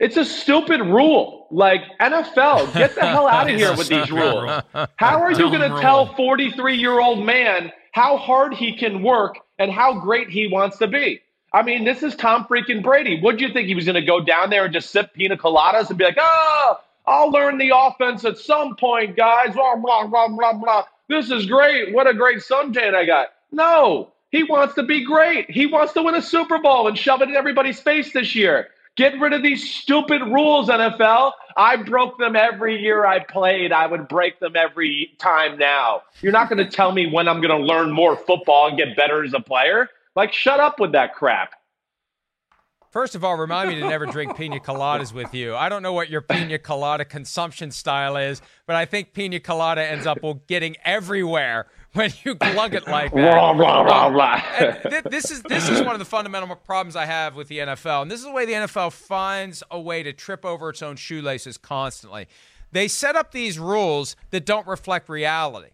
it's 0.00 0.16
a 0.16 0.24
stupid 0.24 0.80
rule. 0.80 1.46
Like, 1.50 1.82
NFL, 2.00 2.72
get 2.74 2.94
the 2.94 3.02
hell 3.02 3.28
out 3.28 3.48
of 3.48 3.56
here 3.56 3.76
with 3.76 3.88
these 3.88 4.10
rules. 4.10 4.62
How 4.96 5.20
are 5.20 5.30
you 5.30 5.50
going 5.50 5.60
to 5.60 5.80
tell 5.80 6.14
43 6.14 6.76
year 6.76 7.00
old 7.00 7.24
man 7.24 7.72
how 7.92 8.16
hard 8.16 8.54
he 8.54 8.76
can 8.76 9.02
work 9.02 9.36
and 9.58 9.70
how 9.70 10.00
great 10.00 10.28
he 10.30 10.48
wants 10.48 10.78
to 10.78 10.86
be? 10.86 11.20
I 11.52 11.62
mean, 11.62 11.84
this 11.84 12.02
is 12.02 12.16
Tom 12.16 12.46
freaking 12.50 12.82
Brady. 12.82 13.20
What 13.20 13.38
do 13.38 13.46
you 13.46 13.52
think 13.52 13.68
he 13.68 13.76
was 13.76 13.84
going 13.84 13.94
to 13.94 14.02
go 14.04 14.20
down 14.20 14.50
there 14.50 14.64
and 14.64 14.74
just 14.74 14.90
sip 14.90 15.14
pina 15.14 15.36
coladas 15.36 15.88
and 15.88 15.96
be 15.96 16.04
like, 16.04 16.18
oh, 16.18 16.80
I'll 17.06 17.30
learn 17.30 17.58
the 17.58 17.70
offense 17.74 18.24
at 18.24 18.38
some 18.38 18.74
point, 18.74 19.16
guys. 19.16 19.54
Blah, 19.54 19.76
blah, 19.76 20.06
blah, 20.08 20.28
blah, 20.28 20.52
blah. 20.54 20.84
This 21.08 21.30
is 21.30 21.46
great. 21.46 21.94
What 21.94 22.08
a 22.08 22.14
great 22.14 22.38
suntan 22.38 22.94
I 22.94 23.04
got. 23.04 23.28
No, 23.52 24.12
he 24.30 24.42
wants 24.42 24.74
to 24.74 24.82
be 24.82 25.04
great. 25.04 25.48
He 25.48 25.66
wants 25.66 25.92
to 25.92 26.02
win 26.02 26.16
a 26.16 26.22
Super 26.22 26.58
Bowl 26.58 26.88
and 26.88 26.98
shove 26.98 27.22
it 27.22 27.28
in 27.28 27.36
everybody's 27.36 27.80
face 27.80 28.12
this 28.12 28.34
year. 28.34 28.68
Get 28.96 29.18
rid 29.18 29.32
of 29.32 29.42
these 29.42 29.68
stupid 29.68 30.22
rules, 30.22 30.68
NFL. 30.68 31.32
I 31.56 31.76
broke 31.76 32.16
them 32.18 32.36
every 32.36 32.80
year 32.80 33.04
I 33.04 33.18
played. 33.18 33.72
I 33.72 33.86
would 33.88 34.06
break 34.06 34.38
them 34.38 34.54
every 34.54 35.14
time 35.18 35.58
now. 35.58 36.02
You're 36.20 36.32
not 36.32 36.48
going 36.48 36.64
to 36.64 36.70
tell 36.70 36.92
me 36.92 37.10
when 37.10 37.26
I'm 37.28 37.40
going 37.40 37.58
to 37.60 37.66
learn 37.66 37.90
more 37.90 38.16
football 38.16 38.68
and 38.68 38.76
get 38.76 38.96
better 38.96 39.24
as 39.24 39.34
a 39.34 39.40
player. 39.40 39.88
Like, 40.14 40.32
shut 40.32 40.60
up 40.60 40.78
with 40.78 40.92
that 40.92 41.14
crap. 41.14 41.54
First 42.92 43.16
of 43.16 43.24
all, 43.24 43.36
remind 43.36 43.70
me 43.70 43.80
to 43.80 43.88
never 43.88 44.06
drink 44.06 44.36
pina 44.36 44.60
coladas 44.60 45.12
with 45.12 45.34
you. 45.34 45.56
I 45.56 45.68
don't 45.68 45.82
know 45.82 45.92
what 45.92 46.08
your 46.08 46.20
pina 46.20 46.60
colada 46.60 47.04
consumption 47.04 47.72
style 47.72 48.16
is, 48.16 48.40
but 48.68 48.76
I 48.76 48.84
think 48.84 49.12
pina 49.12 49.40
colada 49.40 49.84
ends 49.84 50.06
up 50.06 50.18
getting 50.46 50.76
everywhere 50.84 51.66
when 51.94 52.12
you 52.24 52.34
glug 52.34 52.74
it 52.74 52.86
like 52.86 53.12
that. 53.12 53.32
Blah, 53.32 53.54
blah, 53.54 53.82
blah, 53.84 54.10
blah. 54.10 54.40
th- 54.90 55.04
this 55.04 55.30
is 55.30 55.42
this 55.42 55.68
is 55.68 55.80
one 55.80 55.94
of 55.94 55.98
the 55.98 56.04
fundamental 56.04 56.54
problems 56.56 56.96
I 56.96 57.06
have 57.06 57.34
with 57.34 57.48
the 57.48 57.58
NFL, 57.58 58.02
and 58.02 58.10
this 58.10 58.20
is 58.20 58.26
the 58.26 58.32
way 58.32 58.44
the 58.44 58.52
NFL 58.52 58.92
finds 58.92 59.62
a 59.70 59.80
way 59.80 60.02
to 60.02 60.12
trip 60.12 60.44
over 60.44 60.70
its 60.70 60.82
own 60.82 60.96
shoelaces 60.96 61.56
constantly. 61.56 62.26
They 62.72 62.88
set 62.88 63.16
up 63.16 63.32
these 63.32 63.58
rules 63.58 64.16
that 64.30 64.44
don't 64.44 64.66
reflect 64.66 65.08
reality, 65.08 65.70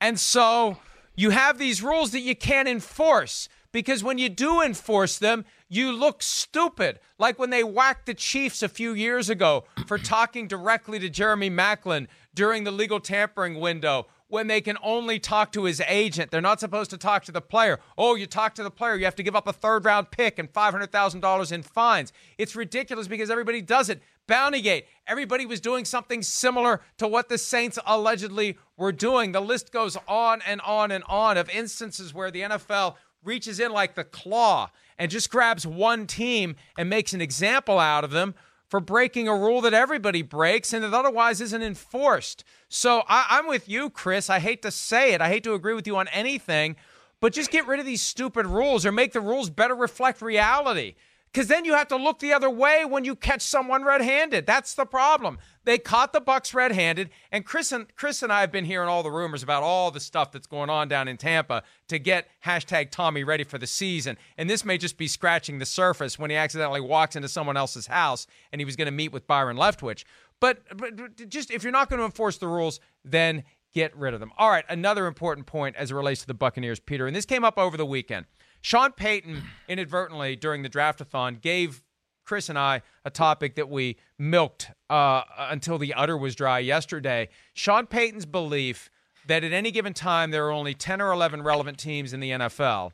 and 0.00 0.18
so 0.18 0.78
you 1.16 1.30
have 1.30 1.58
these 1.58 1.82
rules 1.82 2.12
that 2.12 2.20
you 2.20 2.36
can't 2.36 2.68
enforce 2.68 3.48
because 3.72 4.02
when 4.04 4.18
you 4.18 4.28
do 4.28 4.62
enforce 4.62 5.18
them, 5.18 5.44
you 5.68 5.92
look 5.92 6.22
stupid. 6.22 7.00
Like 7.18 7.38
when 7.38 7.50
they 7.50 7.64
whacked 7.64 8.06
the 8.06 8.14
Chiefs 8.14 8.62
a 8.62 8.68
few 8.68 8.92
years 8.92 9.28
ago 9.28 9.64
for 9.86 9.98
talking 9.98 10.46
directly 10.46 10.98
to 10.98 11.10
Jeremy 11.10 11.50
Maclin 11.50 12.06
during 12.34 12.64
the 12.64 12.70
legal 12.70 13.00
tampering 13.00 13.58
window 13.60 14.06
when 14.28 14.46
they 14.46 14.60
can 14.60 14.76
only 14.82 15.18
talk 15.18 15.52
to 15.52 15.64
his 15.64 15.80
agent. 15.86 16.30
They're 16.30 16.40
not 16.40 16.60
supposed 16.60 16.90
to 16.90 16.98
talk 16.98 17.24
to 17.24 17.32
the 17.32 17.40
player. 17.40 17.78
Oh, 17.96 18.14
you 18.14 18.26
talk 18.26 18.54
to 18.56 18.62
the 18.62 18.70
player, 18.70 18.96
you 18.96 19.04
have 19.04 19.14
to 19.16 19.22
give 19.22 19.36
up 19.36 19.46
a 19.46 19.52
third 19.52 19.84
round 19.84 20.10
pick 20.10 20.38
and 20.38 20.52
$500,000 20.52 21.52
in 21.52 21.62
fines. 21.62 22.12
It's 22.38 22.56
ridiculous 22.56 23.08
because 23.08 23.30
everybody 23.30 23.62
does 23.62 23.88
it. 23.88 24.02
Bountygate, 24.28 24.84
everybody 25.06 25.46
was 25.46 25.60
doing 25.60 25.84
something 25.84 26.22
similar 26.22 26.80
to 26.98 27.06
what 27.06 27.28
the 27.28 27.38
Saints 27.38 27.78
allegedly 27.86 28.58
were 28.76 28.90
doing. 28.90 29.30
The 29.30 29.40
list 29.40 29.70
goes 29.70 29.96
on 30.08 30.42
and 30.46 30.60
on 30.62 30.90
and 30.90 31.04
on 31.08 31.36
of 31.36 31.48
instances 31.50 32.12
where 32.12 32.32
the 32.32 32.40
NFL 32.40 32.96
reaches 33.22 33.60
in 33.60 33.72
like 33.72 33.94
the 33.94 34.04
claw 34.04 34.70
and 34.98 35.10
just 35.10 35.30
grabs 35.30 35.66
one 35.66 36.06
team 36.06 36.56
and 36.76 36.90
makes 36.90 37.12
an 37.12 37.20
example 37.20 37.78
out 37.78 38.02
of 38.02 38.10
them 38.10 38.34
for 38.68 38.80
breaking 38.80 39.28
a 39.28 39.36
rule 39.36 39.60
that 39.60 39.74
everybody 39.74 40.22
breaks 40.22 40.72
and 40.72 40.82
that 40.82 40.94
otherwise 40.94 41.40
isn't 41.40 41.62
enforced. 41.62 42.44
So 42.68 43.02
I, 43.08 43.38
am 43.38 43.46
with 43.46 43.68
you, 43.68 43.90
Chris. 43.90 44.28
I 44.28 44.40
hate 44.40 44.62
to 44.62 44.70
say 44.70 45.12
it, 45.12 45.20
I 45.20 45.28
hate 45.28 45.44
to 45.44 45.54
agree 45.54 45.74
with 45.74 45.86
you 45.86 45.96
on 45.96 46.08
anything, 46.08 46.76
but 47.20 47.32
just 47.32 47.50
get 47.50 47.66
rid 47.66 47.80
of 47.80 47.86
these 47.86 48.02
stupid 48.02 48.46
rules 48.46 48.84
or 48.84 48.92
make 48.92 49.12
the 49.12 49.20
rules 49.20 49.50
better 49.50 49.74
reflect 49.74 50.20
reality 50.20 50.94
because 51.36 51.48
then 51.48 51.66
you 51.66 51.74
have 51.74 51.88
to 51.88 51.96
look 51.96 52.20
the 52.20 52.32
other 52.32 52.48
way 52.48 52.86
when 52.86 53.04
you 53.04 53.14
catch 53.14 53.42
someone 53.42 53.84
red-handed. 53.84 54.46
That's 54.46 54.72
the 54.72 54.86
problem. 54.86 55.38
They 55.64 55.76
caught 55.76 56.14
the 56.14 56.20
Bucs 56.22 56.54
red-handed, 56.54 57.10
and 57.30 57.44
Chris 57.44 57.72
and 57.72 57.94
Chris 57.94 58.22
and 58.22 58.32
I 58.32 58.40
have 58.40 58.50
been 58.50 58.64
hearing 58.64 58.88
all 58.88 59.02
the 59.02 59.10
rumors 59.10 59.42
about 59.42 59.62
all 59.62 59.90
the 59.90 60.00
stuff 60.00 60.32
that's 60.32 60.46
going 60.46 60.70
on 60.70 60.88
down 60.88 61.08
in 61.08 61.18
Tampa 61.18 61.62
to 61.88 61.98
get 61.98 62.28
hashtag 62.46 62.90
Tommy 62.90 63.22
ready 63.22 63.44
for 63.44 63.58
the 63.58 63.66
season. 63.66 64.16
And 64.38 64.48
this 64.48 64.64
may 64.64 64.78
just 64.78 64.96
be 64.96 65.08
scratching 65.08 65.58
the 65.58 65.66
surface 65.66 66.18
when 66.18 66.30
he 66.30 66.36
accidentally 66.36 66.80
walks 66.80 67.16
into 67.16 67.28
someone 67.28 67.58
else's 67.58 67.88
house 67.88 68.26
and 68.50 68.58
he 68.58 68.64
was 68.64 68.74
going 68.74 68.86
to 68.86 68.90
meet 68.90 69.12
with 69.12 69.26
Byron 69.26 69.58
Leftwich. 69.58 70.04
But, 70.40 70.62
but 70.74 71.28
just 71.28 71.50
if 71.50 71.62
you're 71.62 71.70
not 71.70 71.90
going 71.90 71.98
to 71.98 72.06
enforce 72.06 72.38
the 72.38 72.48
rules, 72.48 72.80
then 73.04 73.44
get 73.74 73.94
rid 73.94 74.14
of 74.14 74.20
them. 74.20 74.32
All 74.38 74.48
right, 74.48 74.64
another 74.70 75.06
important 75.06 75.46
point 75.46 75.76
as 75.76 75.90
it 75.90 75.94
relates 75.94 76.22
to 76.22 76.26
the 76.26 76.32
Buccaneers, 76.32 76.80
Peter, 76.80 77.06
and 77.06 77.14
this 77.14 77.26
came 77.26 77.44
up 77.44 77.58
over 77.58 77.76
the 77.76 77.84
weekend. 77.84 78.24
Sean 78.66 78.90
Payton 78.90 79.44
inadvertently 79.68 80.34
during 80.34 80.62
the 80.62 80.68
draftathon 80.68 81.40
gave 81.40 81.84
Chris 82.24 82.48
and 82.48 82.58
I 82.58 82.82
a 83.04 83.10
topic 83.10 83.54
that 83.54 83.68
we 83.68 83.96
milked 84.18 84.72
uh, 84.90 85.22
until 85.38 85.78
the 85.78 85.94
udder 85.94 86.16
was 86.16 86.34
dry 86.34 86.58
yesterday. 86.58 87.28
Sean 87.54 87.86
Payton's 87.86 88.26
belief 88.26 88.90
that 89.28 89.44
at 89.44 89.52
any 89.52 89.70
given 89.70 89.94
time 89.94 90.32
there 90.32 90.48
are 90.48 90.50
only 90.50 90.74
10 90.74 91.00
or 91.00 91.12
11 91.12 91.42
relevant 91.42 91.78
teams 91.78 92.12
in 92.12 92.18
the 92.18 92.30
NFL. 92.30 92.90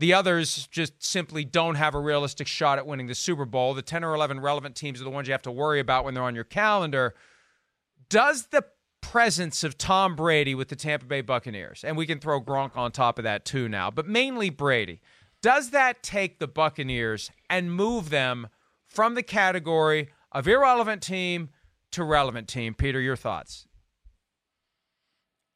The 0.00 0.12
others 0.12 0.66
just 0.72 1.00
simply 1.00 1.44
don't 1.44 1.76
have 1.76 1.94
a 1.94 2.00
realistic 2.00 2.48
shot 2.48 2.78
at 2.78 2.84
winning 2.84 3.06
the 3.06 3.14
Super 3.14 3.44
Bowl. 3.44 3.74
The 3.74 3.82
10 3.82 4.02
or 4.02 4.12
11 4.12 4.40
relevant 4.40 4.74
teams 4.74 5.00
are 5.00 5.04
the 5.04 5.10
ones 5.10 5.28
you 5.28 5.32
have 5.32 5.42
to 5.42 5.52
worry 5.52 5.78
about 5.78 6.04
when 6.04 6.14
they're 6.14 6.24
on 6.24 6.34
your 6.34 6.42
calendar. 6.42 7.14
Does 8.08 8.48
the 8.48 8.64
presence 9.10 9.62
of 9.62 9.78
Tom 9.78 10.16
Brady 10.16 10.54
with 10.54 10.68
the 10.68 10.76
Tampa 10.76 11.06
Bay 11.06 11.20
Buccaneers, 11.20 11.84
and 11.84 11.96
we 11.96 12.06
can 12.06 12.18
throw 12.18 12.40
Gronk 12.40 12.76
on 12.76 12.90
top 12.90 13.18
of 13.18 13.22
that 13.24 13.44
too 13.44 13.68
now, 13.68 13.90
but 13.90 14.06
mainly 14.06 14.50
Brady. 14.50 15.00
Does 15.42 15.70
that 15.70 16.02
take 16.02 16.38
the 16.38 16.48
Buccaneers 16.48 17.30
and 17.48 17.72
move 17.72 18.10
them 18.10 18.48
from 18.84 19.14
the 19.14 19.22
category 19.22 20.08
of 20.32 20.48
irrelevant 20.48 21.02
team 21.02 21.50
to 21.92 22.02
relevant 22.02 22.48
team? 22.48 22.74
Peter, 22.74 23.00
your 23.00 23.16
thoughts? 23.16 23.66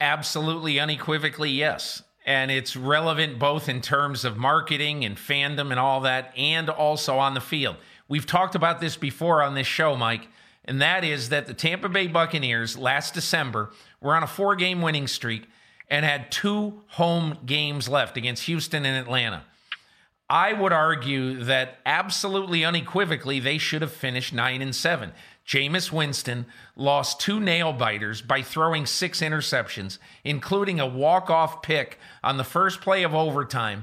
Absolutely, 0.00 0.78
unequivocally, 0.78 1.50
yes. 1.50 2.02
And 2.24 2.50
it's 2.50 2.76
relevant 2.76 3.38
both 3.38 3.68
in 3.68 3.80
terms 3.80 4.24
of 4.24 4.36
marketing 4.36 5.04
and 5.04 5.16
fandom 5.16 5.70
and 5.70 5.80
all 5.80 6.00
that, 6.02 6.32
and 6.36 6.70
also 6.70 7.18
on 7.18 7.34
the 7.34 7.40
field. 7.40 7.76
We've 8.08 8.26
talked 8.26 8.54
about 8.54 8.80
this 8.80 8.96
before 8.96 9.42
on 9.42 9.54
this 9.54 9.66
show, 9.66 9.96
Mike 9.96 10.28
and 10.70 10.80
that 10.80 11.02
is 11.02 11.30
that 11.30 11.48
the 11.48 11.52
Tampa 11.52 11.88
Bay 11.88 12.06
Buccaneers 12.06 12.78
last 12.78 13.12
December 13.12 13.72
were 14.00 14.14
on 14.14 14.22
a 14.22 14.28
four 14.28 14.54
game 14.54 14.80
winning 14.80 15.08
streak 15.08 15.48
and 15.88 16.06
had 16.06 16.30
two 16.30 16.82
home 16.90 17.38
games 17.44 17.88
left 17.88 18.16
against 18.16 18.44
Houston 18.44 18.86
and 18.86 18.96
Atlanta. 18.96 19.42
I 20.28 20.52
would 20.52 20.72
argue 20.72 21.42
that 21.42 21.80
absolutely 21.84 22.64
unequivocally 22.64 23.40
they 23.40 23.58
should 23.58 23.82
have 23.82 23.90
finished 23.90 24.32
9 24.32 24.62
and 24.62 24.72
7. 24.72 25.10
Jameis 25.44 25.90
Winston 25.90 26.46
lost 26.76 27.18
two 27.18 27.40
nail 27.40 27.72
biters 27.72 28.22
by 28.22 28.40
throwing 28.40 28.86
six 28.86 29.22
interceptions, 29.22 29.98
including 30.22 30.78
a 30.78 30.86
walk-off 30.86 31.62
pick 31.62 31.98
on 32.22 32.36
the 32.36 32.44
first 32.44 32.80
play 32.80 33.02
of 33.02 33.12
overtime 33.12 33.82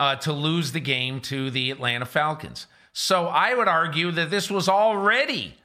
uh, 0.00 0.16
to 0.16 0.32
lose 0.32 0.72
the 0.72 0.80
game 0.80 1.20
to 1.20 1.48
the 1.52 1.70
Atlanta 1.70 2.06
Falcons. 2.06 2.66
So 2.92 3.26
I 3.26 3.54
would 3.54 3.68
argue 3.68 4.10
that 4.10 4.30
this 4.30 4.50
was 4.50 4.68
already 4.68 5.58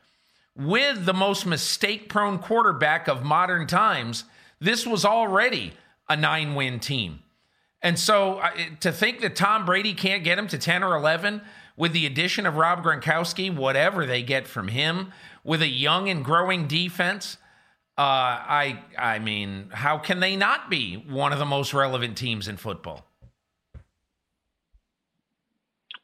with 0.56 1.06
the 1.06 1.14
most 1.14 1.46
mistake 1.46 2.10
prone 2.10 2.40
quarterback 2.40 3.08
of 3.08 3.24
modern 3.24 3.68
times, 3.68 4.26
this 4.60 4.86
was 4.86 5.06
already 5.06 5.74
a 6.08 6.16
nine 6.16 6.56
win 6.56 6.80
team. 6.80 7.20
And 7.82 7.98
so 7.98 8.42
to 8.82 8.92
think 8.92 9.22
that 9.22 9.36
Tom 9.36 9.66
Brady 9.66 9.94
can't 9.94 10.24
get 10.24 10.38
him 10.38 10.48
to 10.50 10.58
10 10.58 10.84
or 10.84 10.96
11 10.96 11.42
with 11.78 11.94
the 11.94 12.06
addition 12.06 12.46
of 12.46 12.58
Rob 12.58 12.84
Gronkowski, 12.84 13.56
whatever 13.56 14.06
they 14.06 14.22
get 14.22 14.48
from 14.48 14.68
him, 14.68 15.14
with 15.46 15.62
a 15.62 15.68
young 15.68 16.10
and 16.10 16.26
growing 16.26 16.68
defense, 16.68 17.38
uh, 17.98 18.02
I 18.02 18.84
I 18.98 19.20
mean, 19.20 19.70
how 19.72 19.98
can 19.98 20.20
they 20.20 20.36
not 20.36 20.70
be 20.70 20.96
one 20.96 21.34
of 21.34 21.40
the 21.40 21.46
most 21.46 21.74
relevant 21.74 22.18
teams 22.18 22.48
in 22.48 22.58
football? 22.58 23.09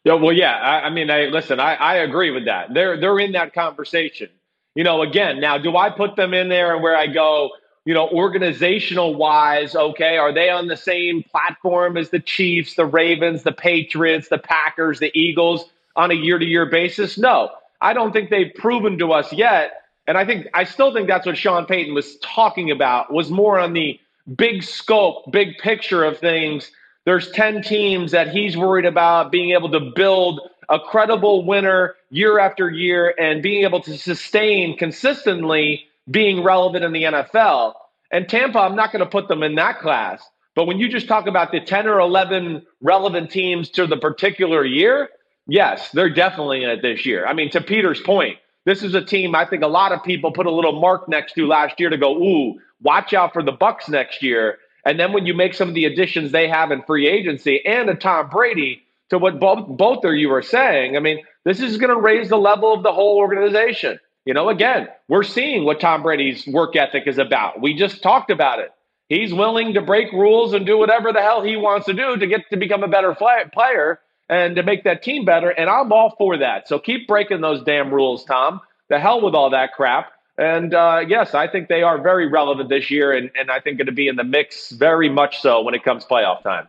Yeah, 0.05 0.13
well, 0.13 0.33
yeah. 0.33 0.53
I, 0.57 0.87
I 0.87 0.89
mean, 0.91 1.09
I 1.09 1.25
listen. 1.25 1.59
I, 1.59 1.75
I 1.75 1.95
agree 1.97 2.31
with 2.31 2.45
that. 2.45 2.73
They're 2.73 2.99
they're 2.99 3.19
in 3.19 3.33
that 3.33 3.53
conversation. 3.53 4.29
You 4.75 4.83
know, 4.83 5.01
again, 5.01 5.41
now 5.41 5.57
do 5.57 5.75
I 5.77 5.89
put 5.89 6.15
them 6.15 6.33
in 6.33 6.47
there 6.49 6.73
and 6.73 6.83
where 6.83 6.95
I 6.95 7.07
go? 7.07 7.51
You 7.85 7.93
know, 7.93 8.09
organizational 8.09 9.15
wise, 9.15 9.75
okay, 9.75 10.17
are 10.17 10.33
they 10.33 10.49
on 10.49 10.67
the 10.67 10.77
same 10.77 11.23
platform 11.23 11.97
as 11.97 12.09
the 12.11 12.19
Chiefs, 12.19 12.75
the 12.75 12.85
Ravens, 12.85 13.43
the 13.43 13.51
Patriots, 13.51 14.29
the 14.29 14.39
Packers, 14.39 14.99
the 14.99 15.11
Eagles 15.17 15.65
on 15.95 16.11
a 16.11 16.15
year 16.15 16.39
to 16.39 16.45
year 16.45 16.65
basis? 16.67 17.17
No, 17.17 17.51
I 17.81 17.93
don't 17.93 18.11
think 18.11 18.29
they've 18.29 18.53
proven 18.55 18.97
to 18.99 19.11
us 19.13 19.33
yet. 19.33 19.83
And 20.07 20.17
I 20.17 20.25
think 20.25 20.47
I 20.53 20.65
still 20.65 20.93
think 20.93 21.07
that's 21.07 21.25
what 21.25 21.37
Sean 21.37 21.65
Payton 21.65 21.95
was 21.95 22.17
talking 22.19 22.71
about 22.71 23.11
was 23.11 23.31
more 23.31 23.59
on 23.59 23.73
the 23.73 23.99
big 24.35 24.63
scope, 24.63 25.31
big 25.31 25.57
picture 25.59 26.03
of 26.03 26.19
things 26.19 26.71
there's 27.05 27.31
10 27.31 27.61
teams 27.61 28.11
that 28.11 28.29
he's 28.29 28.57
worried 28.57 28.85
about 28.85 29.31
being 29.31 29.51
able 29.51 29.71
to 29.71 29.79
build 29.79 30.41
a 30.69 30.79
credible 30.79 31.45
winner 31.45 31.95
year 32.09 32.39
after 32.39 32.69
year 32.69 33.13
and 33.19 33.43
being 33.43 33.63
able 33.63 33.81
to 33.81 33.97
sustain 33.97 34.77
consistently 34.77 35.85
being 36.09 36.43
relevant 36.43 36.83
in 36.83 36.91
the 36.91 37.03
NFL. 37.03 37.73
And 38.11 38.27
Tampa, 38.27 38.59
I'm 38.59 38.75
not 38.75 38.91
going 38.91 39.03
to 39.03 39.09
put 39.09 39.27
them 39.27 39.43
in 39.43 39.55
that 39.55 39.79
class. 39.79 40.23
But 40.55 40.65
when 40.65 40.79
you 40.79 40.87
just 40.87 41.07
talk 41.07 41.27
about 41.27 41.51
the 41.51 41.59
10 41.59 41.87
or 41.87 41.99
11 41.99 42.65
relevant 42.81 43.29
teams 43.29 43.69
to 43.71 43.85
the 43.85 43.97
particular 43.97 44.63
year, 44.65 45.09
yes, 45.47 45.91
they're 45.91 46.09
definitely 46.09 46.63
in 46.63 46.69
it 46.69 46.81
this 46.81 47.05
year. 47.05 47.27
I 47.27 47.33
mean, 47.33 47.49
to 47.51 47.61
Peter's 47.61 48.01
point, 48.01 48.37
this 48.65 48.81
is 48.81 48.95
a 48.95 49.03
team 49.03 49.35
I 49.35 49.45
think 49.45 49.63
a 49.63 49.67
lot 49.67 49.91
of 49.91 50.03
people 50.03 50.31
put 50.31 50.45
a 50.45 50.51
little 50.51 50.79
mark 50.79 51.07
next 51.07 51.33
to 51.33 51.45
last 51.45 51.79
year 51.79 51.89
to 51.89 51.97
go, 51.97 52.15
ooh, 52.17 52.59
watch 52.81 53.13
out 53.13 53.33
for 53.33 53.43
the 53.43 53.51
Bucs 53.51 53.89
next 53.89 54.23
year. 54.23 54.57
And 54.85 54.99
then 54.99 55.13
when 55.13 55.25
you 55.25 55.33
make 55.33 55.53
some 55.53 55.67
of 55.67 55.75
the 55.75 55.85
additions 55.85 56.31
they 56.31 56.47
have 56.47 56.71
in 56.71 56.83
free 56.83 57.07
agency 57.07 57.65
and 57.65 57.89
a 57.89 57.95
Tom 57.95 58.29
Brady, 58.29 58.83
to 59.09 59.17
what 59.17 59.39
both 59.39 59.67
both 59.67 60.03
of 60.03 60.15
you 60.15 60.31
are 60.33 60.41
saying, 60.41 60.95
I 60.95 60.99
mean, 60.99 61.23
this 61.43 61.59
is 61.59 61.77
going 61.77 61.93
to 61.93 61.99
raise 61.99 62.29
the 62.29 62.37
level 62.37 62.73
of 62.73 62.83
the 62.83 62.93
whole 62.93 63.17
organization. 63.17 63.99
You 64.25 64.33
know, 64.33 64.49
again, 64.49 64.87
we're 65.07 65.23
seeing 65.23 65.65
what 65.65 65.79
Tom 65.79 66.01
Brady's 66.01 66.47
work 66.47 66.75
ethic 66.75 67.03
is 67.05 67.19
about. 67.19 67.61
We 67.61 67.75
just 67.75 68.01
talked 68.01 68.31
about 68.31 68.59
it. 68.59 68.71
He's 69.07 69.31
willing 69.33 69.75
to 69.75 69.81
break 69.81 70.11
rules 70.11 70.53
and 70.53 70.65
do 70.65 70.79
whatever 70.79 71.13
the 71.13 71.21
hell 71.21 71.43
he 71.43 71.55
wants 71.55 71.85
to 71.85 71.93
do 71.93 72.17
to 72.17 72.25
get 72.25 72.49
to 72.49 72.57
become 72.57 72.83
a 72.83 72.87
better 72.87 73.15
player 73.15 73.99
and 74.29 74.55
to 74.55 74.63
make 74.63 74.83
that 74.83 75.03
team 75.03 75.25
better. 75.25 75.49
And 75.49 75.69
I'm 75.69 75.91
all 75.91 76.15
for 76.17 76.37
that. 76.37 76.67
So 76.67 76.79
keep 76.79 77.07
breaking 77.07 77.41
those 77.41 77.63
damn 77.63 77.93
rules, 77.93 78.25
Tom. 78.25 78.61
The 78.89 78.99
hell 78.99 79.21
with 79.21 79.35
all 79.35 79.51
that 79.51 79.73
crap. 79.73 80.11
And 80.37 80.73
uh, 80.73 81.03
yes, 81.07 81.33
I 81.33 81.47
think 81.47 81.69
they 81.69 81.81
are 81.81 82.01
very 82.01 82.27
relevant 82.27 82.69
this 82.69 82.91
year, 82.91 83.13
and, 83.13 83.31
and 83.39 83.49
I 83.49 83.59
think 83.59 83.77
going 83.77 83.85
to 83.85 83.93
be 83.93 84.07
in 84.07 84.17
the 84.17 84.23
mix 84.23 84.71
very 84.71 85.09
much 85.09 85.39
so 85.39 85.61
when 85.61 85.73
it 85.73 85.83
comes 85.83 86.05
playoff 86.05 86.43
time. 86.43 86.67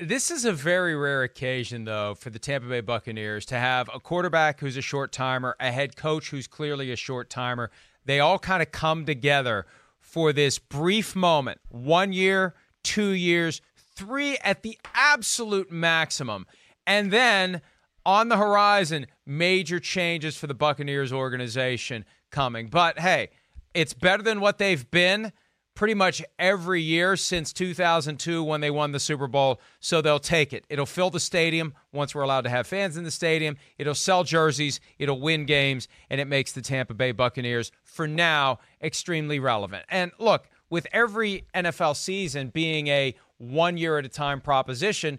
This 0.00 0.30
is 0.30 0.46
a 0.46 0.52
very 0.52 0.96
rare 0.96 1.22
occasion, 1.22 1.84
though, 1.84 2.14
for 2.14 2.30
the 2.30 2.38
Tampa 2.38 2.68
Bay 2.68 2.80
Buccaneers 2.80 3.44
to 3.46 3.58
have 3.58 3.90
a 3.92 4.00
quarterback 4.00 4.60
who's 4.60 4.78
a 4.78 4.82
short 4.82 5.12
timer, 5.12 5.56
a 5.60 5.70
head 5.70 5.94
coach 5.94 6.30
who's 6.30 6.46
clearly 6.46 6.90
a 6.90 6.96
short 6.96 7.28
timer. 7.28 7.70
They 8.06 8.18
all 8.18 8.38
kind 8.38 8.62
of 8.62 8.72
come 8.72 9.04
together 9.04 9.66
for 9.98 10.32
this 10.32 10.58
brief 10.58 11.14
moment 11.14 11.60
one 11.68 12.14
year, 12.14 12.54
two 12.82 13.10
years, 13.10 13.60
three 13.76 14.38
at 14.38 14.62
the 14.62 14.78
absolute 14.94 15.70
maximum. 15.70 16.46
And 16.86 17.10
then 17.10 17.60
on 18.06 18.30
the 18.30 18.38
horizon, 18.38 19.06
major 19.26 19.78
changes 19.78 20.34
for 20.34 20.46
the 20.46 20.54
Buccaneers 20.54 21.12
organization 21.12 22.06
coming. 22.30 22.68
But 22.68 22.98
hey, 22.98 23.30
it's 23.74 23.94
better 23.94 24.22
than 24.22 24.40
what 24.40 24.58
they've 24.58 24.90
been 24.90 25.32
pretty 25.74 25.94
much 25.94 26.22
every 26.38 26.82
year 26.82 27.16
since 27.16 27.52
2002 27.52 28.42
when 28.42 28.60
they 28.60 28.70
won 28.70 28.92
the 28.92 29.00
Super 29.00 29.26
Bowl. 29.26 29.60
So 29.78 30.02
they'll 30.02 30.18
take 30.18 30.52
it. 30.52 30.64
It'll 30.68 30.84
fill 30.84 31.10
the 31.10 31.20
stadium 31.20 31.74
once 31.92 32.14
we're 32.14 32.22
allowed 32.22 32.42
to 32.42 32.50
have 32.50 32.66
fans 32.66 32.96
in 32.96 33.04
the 33.04 33.10
stadium. 33.10 33.56
It'll 33.78 33.94
sell 33.94 34.24
jerseys. 34.24 34.80
It'll 34.98 35.20
win 35.20 35.46
games. 35.46 35.88
And 36.10 36.20
it 36.20 36.26
makes 36.26 36.52
the 36.52 36.60
Tampa 36.60 36.92
Bay 36.92 37.12
Buccaneers, 37.12 37.72
for 37.82 38.06
now, 38.06 38.58
extremely 38.82 39.38
relevant. 39.38 39.84
And 39.88 40.12
look, 40.18 40.48
with 40.68 40.86
every 40.92 41.46
NFL 41.54 41.96
season 41.96 42.48
being 42.48 42.88
a 42.88 43.14
one 43.38 43.76
year 43.78 43.96
at 43.96 44.04
a 44.04 44.10
time 44.10 44.40
proposition, 44.40 45.18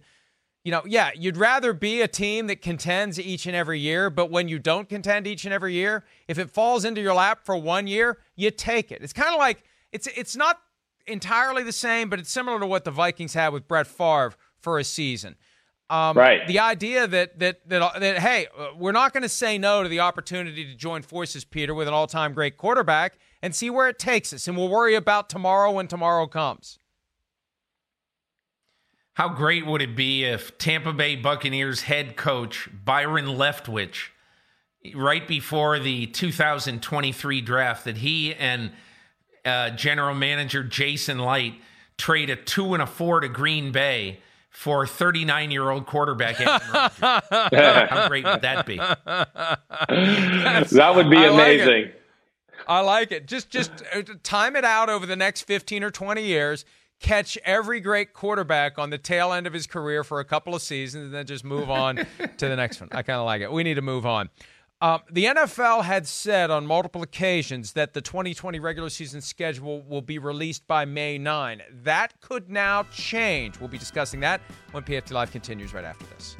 you 0.64 0.72
know, 0.72 0.84
yeah, 0.86 1.10
you'd 1.16 1.38
rather 1.38 1.74
be 1.74 2.02
a 2.02 2.08
team 2.08 2.48
that 2.48 2.62
contends 2.62 3.20
each 3.20 3.48
and 3.48 3.56
every 3.56 3.80
year, 3.80 4.10
but 4.10 4.30
when 4.30 4.48
you 4.48 4.60
don't 4.60 4.88
contend 4.88 5.26
each 5.26 5.46
and 5.46 5.54
every 5.54 5.74
year, 5.74 6.04
if 6.28 6.38
it 6.38 6.52
falls 6.52 6.86
into 6.86 7.02
your 7.02 7.14
lap 7.14 7.40
for 7.44 7.56
one 7.56 7.88
year, 7.88 8.20
you 8.36 8.52
take 8.52 8.92
it. 8.92 9.02
It's 9.02 9.14
kind 9.14 9.34
of 9.34 9.40
like 9.40 9.64
it's 9.92 10.08
it's 10.16 10.36
not 10.36 10.60
entirely 11.08 11.64
the 11.64 11.72
same, 11.72 12.10
but 12.10 12.20
it's 12.20 12.32
similar 12.32 12.60
to 12.60 12.68
what 12.68 12.86
the 12.86 12.92
Vikings 12.92 13.34
had 13.34 13.50
with 13.50 13.68
Brett 13.68 13.88
Favre 13.88 14.34
for 14.60 14.78
a 14.78 14.84
season. 14.84 15.36
Um, 15.90 16.16
right. 16.16 16.48
The 16.48 16.60
idea 16.60 17.08
that 17.08 17.40
that 17.40 17.68
that 17.68 18.00
that 18.00 18.20
hey, 18.20 18.48
we're 18.78 18.92
not 18.92 19.14
going 19.14 19.24
to 19.24 19.30
say 19.30 19.58
no 19.58 19.84
to 19.84 19.90
the 19.90 20.00
opportunity 20.00 20.64
to 20.66 20.76
join 20.76 21.02
forces, 21.02 21.44
Peter, 21.44 21.74
with 21.74 21.88
an 21.88 21.94
all-time 21.94 22.34
great 22.34 22.56
quarterback, 22.56 23.18
and 23.42 23.54
see 23.54 23.70
where 23.70 23.90
it 23.90 24.00
takes 24.00 24.32
us, 24.32 24.48
and 24.48 24.56
we'll 24.56 24.70
worry 24.70 24.96
about 24.96 25.28
tomorrow 25.28 25.72
when 25.72 25.88
tomorrow 25.88 26.28
comes. 26.28 26.78
How 29.14 29.30
great 29.30 29.66
would 29.66 29.82
it 29.82 29.96
be 29.96 30.24
if 30.24 30.58
Tampa 30.58 30.94
Bay 30.94 31.16
Buccaneers 31.16 31.82
head 31.82 32.16
coach 32.16 32.70
Byron 32.72 33.26
Leftwich, 33.26 34.10
right 34.96 35.28
before 35.28 35.80
the 35.80 36.08
2023 36.08 37.42
draft, 37.42 37.86
that 37.86 37.98
he 37.98 38.34
and 38.34 38.72
uh, 39.44 39.72
general 39.72 40.16
manager 40.16 40.64
Jason 40.64 41.20
Licht 41.20 41.58
trade 41.98 42.30
a 42.30 42.36
two 42.36 42.74
and 42.74 42.82
a 42.82 42.88
four 42.88 43.20
to 43.20 43.28
Green 43.28 43.72
Bay 43.72 44.20
for 44.50 44.88
39 44.88 45.52
year 45.52 45.70
old 45.70 45.86
quarterback 45.86 46.36
How 46.40 48.08
great 48.08 48.26
would 48.26 48.42
that 48.42 48.66
be? 48.66 48.78
that 50.76 50.94
would 50.96 51.10
be 51.10 51.24
amazing. 51.24 51.84
Like 51.84 52.02
I 52.68 52.80
like 52.82 53.12
it. 53.12 53.26
Just 53.28 53.50
just 53.50 53.72
uh, 53.94 54.04
time 54.24 54.56
it 54.56 54.64
out 54.64 54.90
over 54.90 55.06
the 55.06 55.16
next 55.16 55.42
15 55.44 55.84
or 55.84 55.92
20 55.92 56.24
years 56.24 56.66
catch 57.02 57.38
every 57.44 57.80
great 57.80 58.14
quarterback 58.14 58.78
on 58.80 58.92
the 58.92 58.98
tail 58.98 59.34
end 59.34 59.48
of 59.48 59.54
his 59.54 59.68
career 59.68 60.04
for 60.04 60.20
a 60.20 60.26
couple 60.26 60.56
of 60.56 60.62
seasons 60.62 61.06
and 61.06 61.14
then 61.14 61.26
just 61.26 61.44
move 61.44 61.70
on 61.70 61.96
to 62.38 62.48
the 62.48 62.56
next 62.56 62.80
one. 62.80 62.90
I 62.92 63.02
kind 63.02 63.20
of 63.20 63.26
like 63.26 63.42
it. 63.42 63.52
We 63.52 63.64
need 63.64 63.74
to 63.74 63.82
move 63.82 64.06
on. 64.06 64.30
Um, 64.82 65.02
the 65.12 65.26
NFL 65.26 65.84
had 65.84 66.08
said 66.08 66.50
on 66.50 66.66
multiple 66.66 67.04
occasions 67.04 67.74
that 67.74 67.94
the 67.94 68.02
2020 68.02 68.60
regular 68.60 68.90
season 68.90 69.22
schedule 69.22 69.84
will 69.84 70.02
be 70.02 70.18
released 70.18 70.66
by 70.66 70.86
May 70.86 71.20
9. 71.20 71.62
That 71.84 72.20
could 72.20 72.50
now 72.50 72.84
change. 72.92 73.60
We'll 73.60 73.70
be 73.70 73.78
discussing 73.78 74.22
that 74.22 74.42
when 74.72 74.82
PFT 74.82 75.12
Live 75.12 75.32
continues 75.32 75.74
right 75.74 75.86
after 75.86 76.06
this. 76.08 76.36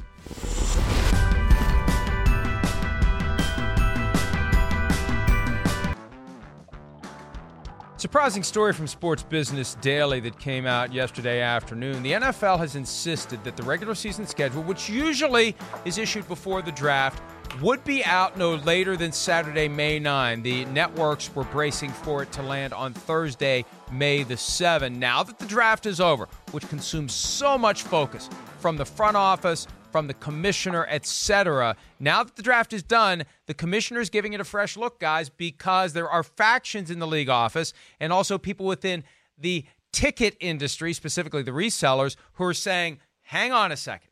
Surprising 8.02 8.42
story 8.42 8.72
from 8.72 8.88
Sports 8.88 9.22
Business 9.22 9.76
Daily 9.76 10.18
that 10.18 10.36
came 10.40 10.66
out 10.66 10.92
yesterday 10.92 11.40
afternoon. 11.40 12.02
The 12.02 12.14
NFL 12.14 12.58
has 12.58 12.74
insisted 12.74 13.44
that 13.44 13.56
the 13.56 13.62
regular 13.62 13.94
season 13.94 14.26
schedule, 14.26 14.64
which 14.64 14.90
usually 14.90 15.54
is 15.84 15.98
issued 15.98 16.26
before 16.26 16.62
the 16.62 16.72
draft, 16.72 17.22
would 17.60 17.84
be 17.84 18.04
out 18.04 18.36
no 18.36 18.56
later 18.56 18.96
than 18.96 19.12
Saturday, 19.12 19.68
May 19.68 20.00
9. 20.00 20.42
The 20.42 20.64
networks 20.64 21.32
were 21.32 21.44
bracing 21.44 21.90
for 21.90 22.24
it 22.24 22.32
to 22.32 22.42
land 22.42 22.72
on 22.72 22.92
Thursday, 22.92 23.64
May 23.92 24.24
the 24.24 24.36
7. 24.36 24.98
Now 24.98 25.22
that 25.22 25.38
the 25.38 25.46
draft 25.46 25.86
is 25.86 26.00
over, 26.00 26.26
which 26.50 26.68
consumes 26.68 27.14
so 27.14 27.56
much 27.56 27.84
focus 27.84 28.28
from 28.58 28.76
the 28.76 28.84
front 28.84 29.16
office, 29.16 29.68
from 29.92 30.06
the 30.06 30.14
commissioner, 30.14 30.86
etc. 30.88 31.76
Now 32.00 32.24
that 32.24 32.34
the 32.34 32.42
draft 32.42 32.72
is 32.72 32.82
done, 32.82 33.24
the 33.46 33.54
commissioner 33.54 34.00
is 34.00 34.10
giving 34.10 34.32
it 34.32 34.40
a 34.40 34.44
fresh 34.44 34.76
look, 34.76 34.98
guys, 34.98 35.28
because 35.28 35.92
there 35.92 36.08
are 36.08 36.22
factions 36.22 36.90
in 36.90 36.98
the 36.98 37.06
league 37.06 37.28
office 37.28 37.72
and 38.00 38.12
also 38.12 38.38
people 38.38 38.66
within 38.66 39.04
the 39.38 39.64
ticket 39.92 40.36
industry, 40.40 40.92
specifically 40.94 41.42
the 41.42 41.50
resellers, 41.50 42.16
who 42.34 42.44
are 42.44 42.54
saying, 42.54 42.98
hang 43.22 43.52
on 43.52 43.70
a 43.70 43.76
second. 43.76 44.08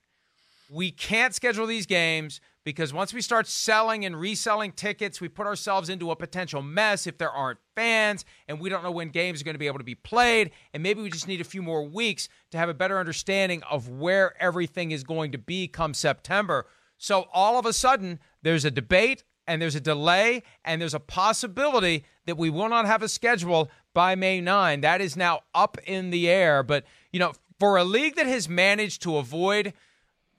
We 0.70 0.90
can't 0.92 1.34
schedule 1.34 1.66
these 1.66 1.86
games 1.86 2.40
because 2.70 2.94
once 2.94 3.12
we 3.12 3.20
start 3.20 3.48
selling 3.48 4.04
and 4.04 4.14
reselling 4.14 4.70
tickets, 4.70 5.20
we 5.20 5.26
put 5.26 5.44
ourselves 5.44 5.88
into 5.88 6.12
a 6.12 6.14
potential 6.14 6.62
mess 6.62 7.04
if 7.04 7.18
there 7.18 7.32
aren't 7.32 7.58
fans 7.74 8.24
and 8.46 8.60
we 8.60 8.68
don't 8.68 8.84
know 8.84 8.92
when 8.92 9.08
games 9.08 9.40
are 9.40 9.44
going 9.44 9.56
to 9.56 9.58
be 9.58 9.66
able 9.66 9.78
to 9.78 9.84
be 9.84 9.96
played. 9.96 10.52
And 10.72 10.80
maybe 10.80 11.02
we 11.02 11.10
just 11.10 11.26
need 11.26 11.40
a 11.40 11.44
few 11.44 11.62
more 11.62 11.82
weeks 11.82 12.28
to 12.52 12.58
have 12.58 12.68
a 12.68 12.74
better 12.74 12.96
understanding 12.96 13.64
of 13.68 13.88
where 13.88 14.40
everything 14.40 14.92
is 14.92 15.02
going 15.02 15.32
to 15.32 15.38
be 15.38 15.66
come 15.66 15.94
September. 15.94 16.68
So 16.96 17.26
all 17.32 17.58
of 17.58 17.66
a 17.66 17.72
sudden, 17.72 18.20
there's 18.42 18.64
a 18.64 18.70
debate 18.70 19.24
and 19.48 19.60
there's 19.60 19.74
a 19.74 19.80
delay 19.80 20.44
and 20.64 20.80
there's 20.80 20.94
a 20.94 21.00
possibility 21.00 22.04
that 22.26 22.38
we 22.38 22.50
will 22.50 22.68
not 22.68 22.86
have 22.86 23.02
a 23.02 23.08
schedule 23.08 23.68
by 23.94 24.14
May 24.14 24.40
9. 24.40 24.82
That 24.82 25.00
is 25.00 25.16
now 25.16 25.40
up 25.56 25.76
in 25.86 26.10
the 26.10 26.30
air. 26.30 26.62
But, 26.62 26.84
you 27.12 27.18
know, 27.18 27.32
for 27.58 27.78
a 27.78 27.82
league 27.82 28.14
that 28.14 28.26
has 28.26 28.48
managed 28.48 29.02
to 29.02 29.16
avoid 29.16 29.72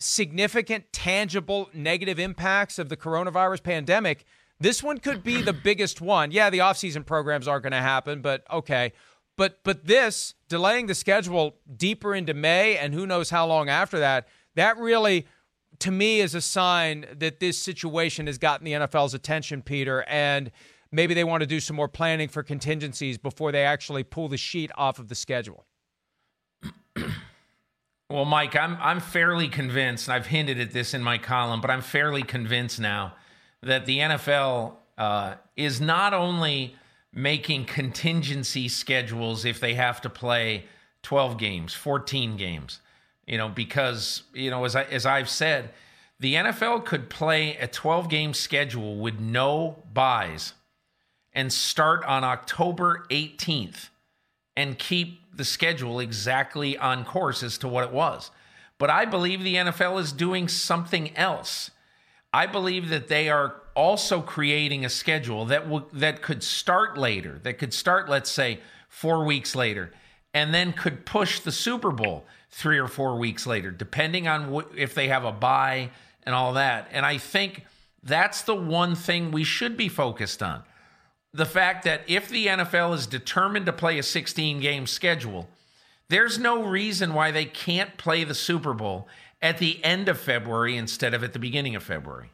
significant, 0.01 0.91
tangible 0.91 1.69
negative 1.73 2.19
impacts 2.19 2.79
of 2.79 2.89
the 2.89 2.97
coronavirus 2.97 3.63
pandemic, 3.63 4.25
this 4.59 4.83
one 4.83 4.99
could 4.99 5.23
be 5.23 5.41
the 5.41 5.53
biggest 5.53 6.01
one. 6.01 6.31
Yeah, 6.31 6.49
the 6.49 6.59
offseason 6.59 7.05
programs 7.05 7.47
aren't 7.47 7.63
going 7.63 7.71
to 7.71 7.77
happen, 7.77 8.21
but 8.21 8.43
okay. 8.51 8.93
But 9.37 9.59
but 9.63 9.85
this 9.85 10.35
delaying 10.49 10.87
the 10.87 10.95
schedule 10.95 11.55
deeper 11.75 12.13
into 12.13 12.33
May 12.33 12.77
and 12.77 12.93
who 12.93 13.07
knows 13.07 13.29
how 13.29 13.47
long 13.47 13.69
after 13.69 13.99
that, 13.99 14.27
that 14.55 14.77
really 14.77 15.25
to 15.79 15.91
me 15.91 16.19
is 16.19 16.35
a 16.35 16.41
sign 16.41 17.05
that 17.17 17.39
this 17.39 17.57
situation 17.57 18.27
has 18.27 18.37
gotten 18.37 18.65
the 18.65 18.73
NFL's 18.73 19.13
attention, 19.13 19.63
Peter, 19.63 20.03
and 20.07 20.51
maybe 20.91 21.13
they 21.13 21.23
want 21.23 21.41
to 21.41 21.47
do 21.47 21.59
some 21.59 21.75
more 21.75 21.87
planning 21.87 22.27
for 22.27 22.43
contingencies 22.43 23.17
before 23.17 23.51
they 23.51 23.63
actually 23.63 24.03
pull 24.03 24.27
the 24.27 24.37
sheet 24.37 24.69
off 24.75 24.99
of 24.99 25.07
the 25.07 25.15
schedule. 25.15 25.65
Well, 28.11 28.25
Mike, 28.25 28.57
I'm 28.57 28.77
I'm 28.81 28.99
fairly 28.99 29.47
convinced, 29.47 30.09
and 30.09 30.15
I've 30.15 30.27
hinted 30.27 30.59
at 30.59 30.71
this 30.71 30.93
in 30.93 31.01
my 31.01 31.17
column, 31.17 31.61
but 31.61 31.71
I'm 31.71 31.81
fairly 31.81 32.23
convinced 32.23 32.77
now 32.77 33.13
that 33.63 33.85
the 33.85 33.99
NFL 33.99 34.73
uh, 34.97 35.35
is 35.55 35.79
not 35.79 36.13
only 36.13 36.75
making 37.13 37.65
contingency 37.65 38.67
schedules 38.67 39.45
if 39.45 39.61
they 39.61 39.75
have 39.75 40.01
to 40.01 40.09
play 40.09 40.65
12 41.03 41.37
games, 41.37 41.73
14 41.73 42.35
games, 42.35 42.81
you 43.25 43.37
know, 43.37 43.47
because 43.47 44.23
you 44.33 44.49
know, 44.49 44.65
as 44.65 44.75
I 44.75 44.83
as 44.83 45.05
I've 45.05 45.29
said, 45.29 45.69
the 46.19 46.33
NFL 46.33 46.83
could 46.83 47.09
play 47.09 47.55
a 47.57 47.67
12 47.67 48.09
game 48.09 48.33
schedule 48.33 48.97
with 48.97 49.21
no 49.21 49.83
byes 49.93 50.53
and 51.31 51.53
start 51.53 52.03
on 52.03 52.25
October 52.25 53.05
18th 53.09 53.87
and 54.57 54.77
keep 54.77 55.20
the 55.33 55.45
schedule 55.45 55.99
exactly 55.99 56.77
on 56.77 57.05
course 57.05 57.43
as 57.43 57.57
to 57.59 57.67
what 57.67 57.83
it 57.83 57.91
was. 57.91 58.31
But 58.77 58.89
I 58.89 59.05
believe 59.05 59.43
the 59.43 59.55
NFL 59.55 59.99
is 59.99 60.11
doing 60.11 60.47
something 60.47 61.15
else. 61.15 61.71
I 62.33 62.47
believe 62.47 62.89
that 62.89 63.07
they 63.07 63.29
are 63.29 63.55
also 63.75 64.21
creating 64.21 64.85
a 64.85 64.89
schedule 64.89 65.45
that 65.45 65.65
that 65.93 66.21
could 66.21 66.43
start 66.43 66.97
later, 66.97 67.39
that 67.43 67.57
could 67.57 67.73
start 67.73 68.09
let's 68.09 68.31
say 68.31 68.59
4 68.89 69.23
weeks 69.23 69.55
later 69.55 69.91
and 70.33 70.53
then 70.53 70.73
could 70.73 71.05
push 71.05 71.39
the 71.39 71.51
Super 71.51 71.91
Bowl 71.91 72.25
3 72.49 72.79
or 72.79 72.87
4 72.87 73.17
weeks 73.17 73.45
later 73.45 73.71
depending 73.71 74.27
on 74.27 74.53
wh- 74.53 74.77
if 74.77 74.93
they 74.93 75.07
have 75.07 75.25
a 75.25 75.31
bye 75.31 75.89
and 76.23 76.35
all 76.35 76.53
that. 76.53 76.87
And 76.91 77.05
I 77.05 77.17
think 77.17 77.65
that's 78.03 78.41
the 78.41 78.55
one 78.55 78.95
thing 78.95 79.31
we 79.31 79.43
should 79.43 79.77
be 79.77 79.89
focused 79.89 80.41
on 80.41 80.63
the 81.33 81.45
fact 81.45 81.85
that 81.85 82.01
if 82.07 82.29
the 82.29 82.47
NFL 82.47 82.93
is 82.95 83.07
determined 83.07 83.65
to 83.65 83.73
play 83.73 83.97
a 83.97 84.03
16 84.03 84.59
game 84.59 84.85
schedule, 84.85 85.49
there's 86.09 86.37
no 86.37 86.63
reason 86.63 87.13
why 87.13 87.31
they 87.31 87.45
can't 87.45 87.97
play 87.97 88.23
the 88.23 88.35
Super 88.35 88.73
Bowl 88.73 89.07
at 89.41 89.57
the 89.57 89.83
end 89.83 90.09
of 90.09 90.19
February 90.19 90.75
instead 90.75 91.13
of 91.13 91.23
at 91.23 91.33
the 91.33 91.39
beginning 91.39 91.75
of 91.75 91.83
February. 91.83 92.31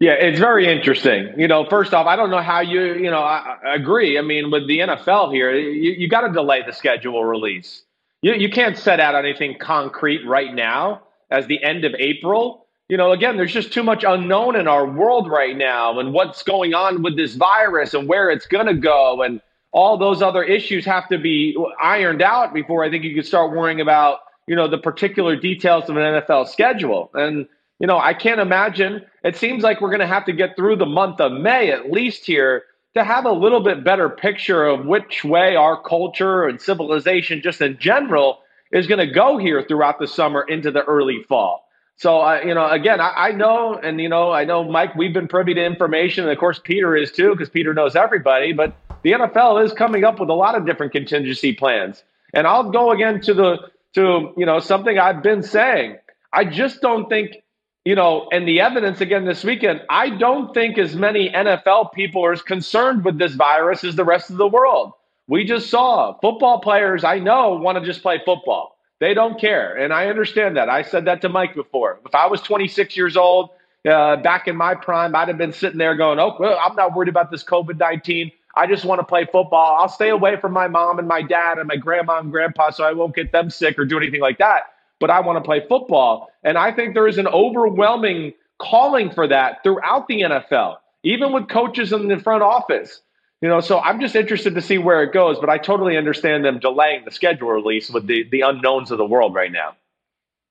Yeah, 0.00 0.12
it's 0.12 0.38
very 0.38 0.70
interesting. 0.70 1.32
You 1.38 1.48
know, 1.48 1.64
first 1.64 1.94
off, 1.94 2.06
I 2.06 2.16
don't 2.16 2.30
know 2.30 2.42
how 2.42 2.60
you, 2.60 2.94
you 2.94 3.10
know, 3.10 3.22
I, 3.22 3.56
I 3.64 3.74
agree. 3.74 4.18
I 4.18 4.22
mean, 4.22 4.50
with 4.50 4.66
the 4.66 4.80
NFL 4.80 5.32
here, 5.32 5.54
you, 5.54 5.92
you 5.92 6.08
got 6.08 6.22
to 6.22 6.32
delay 6.32 6.62
the 6.66 6.72
schedule 6.72 7.24
release. 7.24 7.84
You, 8.20 8.34
you 8.34 8.50
can't 8.50 8.76
set 8.76 9.00
out 9.00 9.14
anything 9.14 9.56
concrete 9.58 10.26
right 10.26 10.52
now 10.54 11.04
as 11.30 11.46
the 11.46 11.62
end 11.62 11.84
of 11.84 11.94
April 11.98 12.63
you 12.88 12.96
know, 12.96 13.12
again, 13.12 13.36
there's 13.36 13.52
just 13.52 13.72
too 13.72 13.82
much 13.82 14.04
unknown 14.06 14.56
in 14.56 14.68
our 14.68 14.86
world 14.86 15.30
right 15.30 15.56
now 15.56 15.98
and 15.98 16.12
what's 16.12 16.42
going 16.42 16.74
on 16.74 17.02
with 17.02 17.16
this 17.16 17.34
virus 17.34 17.94
and 17.94 18.08
where 18.08 18.30
it's 18.30 18.46
going 18.46 18.66
to 18.66 18.74
go. 18.74 19.22
And 19.22 19.40
all 19.72 19.96
those 19.96 20.20
other 20.20 20.42
issues 20.42 20.84
have 20.84 21.08
to 21.08 21.18
be 21.18 21.56
ironed 21.82 22.22
out 22.22 22.52
before 22.52 22.84
I 22.84 22.90
think 22.90 23.04
you 23.04 23.14
can 23.14 23.24
start 23.24 23.52
worrying 23.52 23.80
about, 23.80 24.18
you 24.46 24.54
know, 24.54 24.68
the 24.68 24.78
particular 24.78 25.34
details 25.34 25.88
of 25.88 25.96
an 25.96 26.02
NFL 26.02 26.48
schedule. 26.48 27.10
And, 27.14 27.46
you 27.78 27.86
know, 27.86 27.98
I 27.98 28.12
can't 28.12 28.40
imagine. 28.40 29.02
It 29.24 29.36
seems 29.36 29.62
like 29.62 29.80
we're 29.80 29.88
going 29.88 30.00
to 30.00 30.06
have 30.06 30.26
to 30.26 30.32
get 30.32 30.54
through 30.54 30.76
the 30.76 30.86
month 30.86 31.20
of 31.20 31.32
May 31.32 31.70
at 31.70 31.90
least 31.90 32.26
here 32.26 32.64
to 32.94 33.02
have 33.02 33.24
a 33.24 33.32
little 33.32 33.60
bit 33.60 33.82
better 33.82 34.10
picture 34.10 34.64
of 34.64 34.84
which 34.84 35.24
way 35.24 35.56
our 35.56 35.82
culture 35.82 36.44
and 36.44 36.60
civilization, 36.60 37.40
just 37.42 37.60
in 37.62 37.78
general, 37.78 38.40
is 38.72 38.86
going 38.86 39.04
to 39.04 39.12
go 39.12 39.38
here 39.38 39.64
throughout 39.66 39.98
the 39.98 40.06
summer 40.06 40.42
into 40.42 40.70
the 40.70 40.84
early 40.84 41.22
fall. 41.28 41.64
So, 41.96 42.20
uh, 42.20 42.40
you 42.44 42.54
know, 42.54 42.68
again, 42.68 43.00
I, 43.00 43.28
I, 43.28 43.32
know, 43.32 43.74
and, 43.74 44.00
you 44.00 44.08
know, 44.08 44.32
I 44.32 44.44
know, 44.44 44.64
Mike, 44.64 44.94
we've 44.96 45.12
been 45.12 45.28
privy 45.28 45.54
to 45.54 45.64
information. 45.64 46.24
And 46.24 46.32
of 46.32 46.38
course, 46.38 46.60
Peter 46.62 46.96
is 46.96 47.12
too, 47.12 47.30
because 47.30 47.48
Peter 47.48 47.72
knows 47.72 47.94
everybody. 47.94 48.52
But 48.52 48.74
the 49.02 49.12
NFL 49.12 49.64
is 49.64 49.72
coming 49.72 50.04
up 50.04 50.18
with 50.18 50.28
a 50.28 50.34
lot 50.34 50.56
of 50.56 50.66
different 50.66 50.92
contingency 50.92 51.52
plans. 51.52 52.02
And 52.32 52.46
I'll 52.46 52.70
go 52.70 52.90
again 52.90 53.20
to 53.22 53.34
the, 53.34 53.58
to, 53.94 54.32
you 54.36 54.44
know, 54.44 54.58
something 54.58 54.98
I've 54.98 55.22
been 55.22 55.42
saying. 55.42 55.98
I 56.32 56.44
just 56.44 56.80
don't 56.80 57.08
think, 57.08 57.36
you 57.84 57.94
know, 57.94 58.28
and 58.32 58.48
the 58.48 58.60
evidence 58.60 59.00
again 59.00 59.24
this 59.24 59.44
weekend, 59.44 59.82
I 59.88 60.10
don't 60.10 60.52
think 60.52 60.78
as 60.78 60.96
many 60.96 61.30
NFL 61.30 61.92
people 61.92 62.24
are 62.26 62.32
as 62.32 62.42
concerned 62.42 63.04
with 63.04 63.18
this 63.18 63.34
virus 63.34 63.84
as 63.84 63.94
the 63.94 64.04
rest 64.04 64.30
of 64.30 64.36
the 64.36 64.48
world. 64.48 64.92
We 65.28 65.44
just 65.44 65.70
saw 65.70 66.18
football 66.20 66.60
players 66.60 67.04
I 67.04 67.20
know 67.20 67.54
want 67.54 67.78
to 67.78 67.84
just 67.84 68.02
play 68.02 68.20
football. 68.24 68.73
They 69.04 69.12
don't 69.12 69.38
care. 69.38 69.76
And 69.76 69.92
I 69.92 70.06
understand 70.06 70.56
that. 70.56 70.70
I 70.70 70.80
said 70.80 71.04
that 71.04 71.20
to 71.20 71.28
Mike 71.28 71.54
before. 71.54 72.00
If 72.06 72.14
I 72.14 72.26
was 72.26 72.40
26 72.40 72.96
years 72.96 73.18
old, 73.18 73.50
uh, 73.86 74.16
back 74.16 74.48
in 74.48 74.56
my 74.56 74.74
prime, 74.74 75.14
I'd 75.14 75.28
have 75.28 75.36
been 75.36 75.52
sitting 75.52 75.76
there 75.76 75.94
going, 75.94 76.18
oh, 76.18 76.34
well, 76.40 76.58
I'm 76.58 76.74
not 76.74 76.96
worried 76.96 77.10
about 77.10 77.30
this 77.30 77.44
COVID 77.44 77.78
19. 77.78 78.32
I 78.56 78.66
just 78.66 78.86
want 78.86 79.00
to 79.00 79.04
play 79.04 79.26
football. 79.26 79.76
I'll 79.78 79.90
stay 79.90 80.08
away 80.08 80.36
from 80.40 80.52
my 80.52 80.68
mom 80.68 80.98
and 80.98 81.06
my 81.06 81.20
dad 81.20 81.58
and 81.58 81.68
my 81.68 81.76
grandma 81.76 82.18
and 82.18 82.32
grandpa 82.32 82.70
so 82.70 82.82
I 82.82 82.94
won't 82.94 83.14
get 83.14 83.30
them 83.30 83.50
sick 83.50 83.78
or 83.78 83.84
do 83.84 83.98
anything 83.98 84.22
like 84.22 84.38
that. 84.38 84.72
But 85.00 85.10
I 85.10 85.20
want 85.20 85.36
to 85.36 85.46
play 85.46 85.62
football. 85.68 86.30
And 86.42 86.56
I 86.56 86.72
think 86.72 86.94
there 86.94 87.06
is 87.06 87.18
an 87.18 87.26
overwhelming 87.26 88.32
calling 88.58 89.10
for 89.10 89.28
that 89.28 89.62
throughout 89.62 90.08
the 90.08 90.22
NFL, 90.22 90.76
even 91.02 91.30
with 91.30 91.50
coaches 91.50 91.92
in 91.92 92.08
the 92.08 92.18
front 92.20 92.42
office. 92.42 93.02
You 93.44 93.50
know, 93.50 93.60
so 93.60 93.78
I'm 93.80 94.00
just 94.00 94.16
interested 94.16 94.54
to 94.54 94.62
see 94.62 94.78
where 94.78 95.02
it 95.02 95.12
goes, 95.12 95.38
but 95.38 95.50
I 95.50 95.58
totally 95.58 95.98
understand 95.98 96.46
them 96.46 96.58
delaying 96.58 97.04
the 97.04 97.10
schedule 97.10 97.48
release 97.50 97.90
with 97.90 98.06
the, 98.06 98.26
the 98.30 98.40
unknowns 98.40 98.90
of 98.90 98.96
the 98.96 99.04
world 99.04 99.34
right 99.34 99.52
now. 99.52 99.76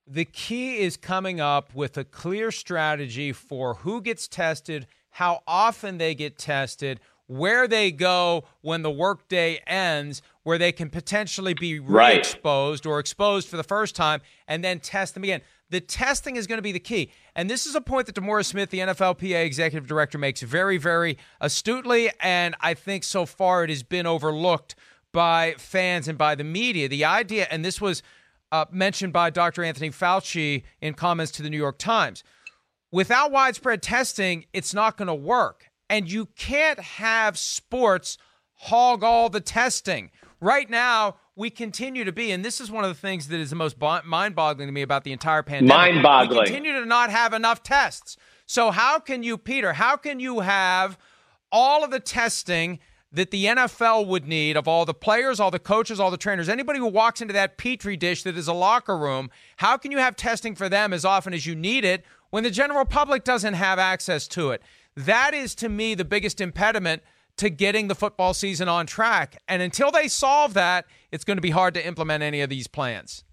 The 0.06 0.26
key 0.26 0.78
is 0.78 0.96
coming 0.96 1.42
up 1.42 1.74
with 1.74 1.98
a 1.98 2.04
clear 2.04 2.52
strategy 2.52 3.32
for 3.32 3.74
who 3.74 4.00
gets 4.00 4.28
tested, 4.28 4.86
how 5.10 5.42
often 5.48 5.98
they 5.98 6.14
get 6.14 6.38
tested, 6.38 7.00
where 7.26 7.68
they 7.68 7.92
go 7.92 8.44
when 8.62 8.84
the 8.84 8.92
workday 8.92 9.60
ends, 9.66 10.22
where 10.44 10.60
they 10.60 10.72
can 10.72 10.92
potentially 10.92 11.56
be 11.56 11.80
re-exposed 11.80 12.86
right. 12.86 12.92
or 12.92 13.00
exposed 13.00 13.48
for 13.48 13.58
the 13.58 13.64
first 13.64 13.96
time, 13.96 14.22
and 14.48 14.64
then 14.64 14.80
test 14.80 15.16
them 15.16 15.24
again. 15.24 15.42
The 15.74 15.82
testing 15.82 16.36
is 16.36 16.48
going 16.48 16.60
to 16.60 16.64
be 16.64 16.72
the 16.72 16.80
key. 16.80 17.12
And 17.36 17.50
this 17.50 17.66
is 17.66 17.74
a 17.74 17.82
point 17.82 18.06
that 18.06 18.16
DeMaurice 18.16 18.46
Smith, 18.46 18.70
the 18.70 18.80
NFLPA 18.80 19.44
executive 19.44 19.88
director, 19.88 20.18
makes 20.18 20.42
very, 20.42 20.78
very 20.78 21.18
astutely. 21.42 22.12
And 22.20 22.56
I 22.62 22.74
think 22.76 23.04
so 23.04 23.26
far 23.26 23.64
it 23.64 23.70
has 23.72 23.82
been 23.84 24.06
overlooked 24.06 24.76
by 25.12 25.56
fans 25.58 26.08
and 26.08 26.18
by 26.18 26.36
the 26.36 26.44
media. 26.44 26.88
The 26.88 27.06
idea, 27.06 27.48
and 27.50 27.66
this 27.66 27.82
was 27.82 28.04
uh, 28.52 28.66
mentioned 28.72 29.14
by 29.14 29.32
Dr. 29.32 29.64
Anthony 29.64 29.90
Fauci 29.90 30.64
in 30.80 30.94
comments 30.94 31.32
to 31.34 31.44
the 31.44 31.50
New 31.50 31.58
York 31.58 31.80
Times 31.80 32.24
without 32.94 33.32
widespread 33.32 33.82
testing, 33.82 34.46
it's 34.54 34.74
not 34.74 34.96
going 34.96 35.08
to 35.08 35.16
work. 35.16 35.72
And 35.90 36.10
you 36.10 36.28
can't 36.38 36.80
have 36.80 37.38
sports 37.38 38.20
hog 38.54 39.04
all 39.04 39.30
the 39.30 39.42
testing. 39.42 40.12
Right 40.40 40.70
now, 40.70 41.16
we 41.36 41.50
continue 41.50 42.04
to 42.04 42.12
be, 42.12 42.32
and 42.32 42.46
this 42.46 42.62
is 42.62 42.70
one 42.70 42.84
of 42.84 42.90
the 42.90 43.00
things 43.00 43.28
that 43.30 43.40
is 43.40 43.50
the 43.50 43.56
most 43.56 43.76
mind 44.06 44.36
boggling 44.36 44.68
to 44.68 44.72
me 44.72 44.82
about 44.82 45.04
the 45.04 45.12
entire 45.12 45.42
pandemic. 45.42 45.70
Mind 45.70 46.04
boggling. 46.04 46.42
We 46.42 46.46
continue 46.46 46.80
to 46.80 46.86
not 46.86 47.10
have 47.10 47.34
enough 47.34 47.64
tests. 47.64 48.18
So, 48.46 48.72
how 48.72 49.00
can 49.00 49.24
you, 49.24 49.38
Peter, 49.38 49.74
how 49.74 49.96
can 49.96 50.20
you 50.20 50.42
have 50.42 50.98
all 51.52 51.84
of 51.84 51.92
the 51.92 52.00
testing 52.00 52.80
that 53.12 53.32
the 53.32 53.46
NFL 53.46 54.08
would 54.08 54.28
need 54.28 54.58
of 54.58 54.68
all 54.68 54.86
the 54.86 54.94
players, 54.94 55.40
all 55.40 55.52
the 55.52 55.60
coaches, 55.60 56.00
all 56.00 56.12
the 56.12 56.18
trainers, 56.18 56.50
anybody 56.50 56.80
who 56.80 56.88
walks 56.88 57.22
into 57.22 57.34
that 57.34 57.58
petri 57.58 57.96
dish 57.96 58.24
that 58.24 58.38
is 58.38 58.48
a 58.48 58.54
locker 58.54 58.98
room? 58.98 59.30
How 59.58 59.78
can 59.78 59.92
you 59.92 60.00
have 60.00 60.16
testing 60.16 60.56
for 60.56 60.68
them 60.68 60.94
as 60.94 61.06
often 61.06 61.34
as 61.34 61.46
you 61.46 61.56
need 61.56 61.86
it 61.86 62.04
when 62.32 62.44
the 62.44 62.52
general 62.52 62.86
public 62.86 63.24
doesn't 63.24 63.54
have 63.54 63.80
access 63.80 64.28
to 64.30 64.52
it? 64.52 64.62
That 64.96 65.34
is, 65.34 65.56
to 65.56 65.70
me, 65.70 65.96
the 65.96 66.06
biggest 66.06 66.42
impediment 66.42 67.02
to 67.38 67.50
getting 67.50 67.88
the 67.88 67.96
football 67.96 68.34
season 68.34 68.70
on 68.70 68.86
track. 68.86 69.38
And 69.48 69.62
until 69.62 69.92
they 69.92 70.08
solve 70.08 70.54
that, 70.54 70.86
it's 71.14 71.24
going 71.24 71.38
to 71.38 71.42
be 71.42 71.52
hard 71.52 71.76
to 71.76 71.86
implement 71.86 72.24
any 72.24 72.42
of 72.42 72.50
these 72.50 72.66
plans. 72.66 73.24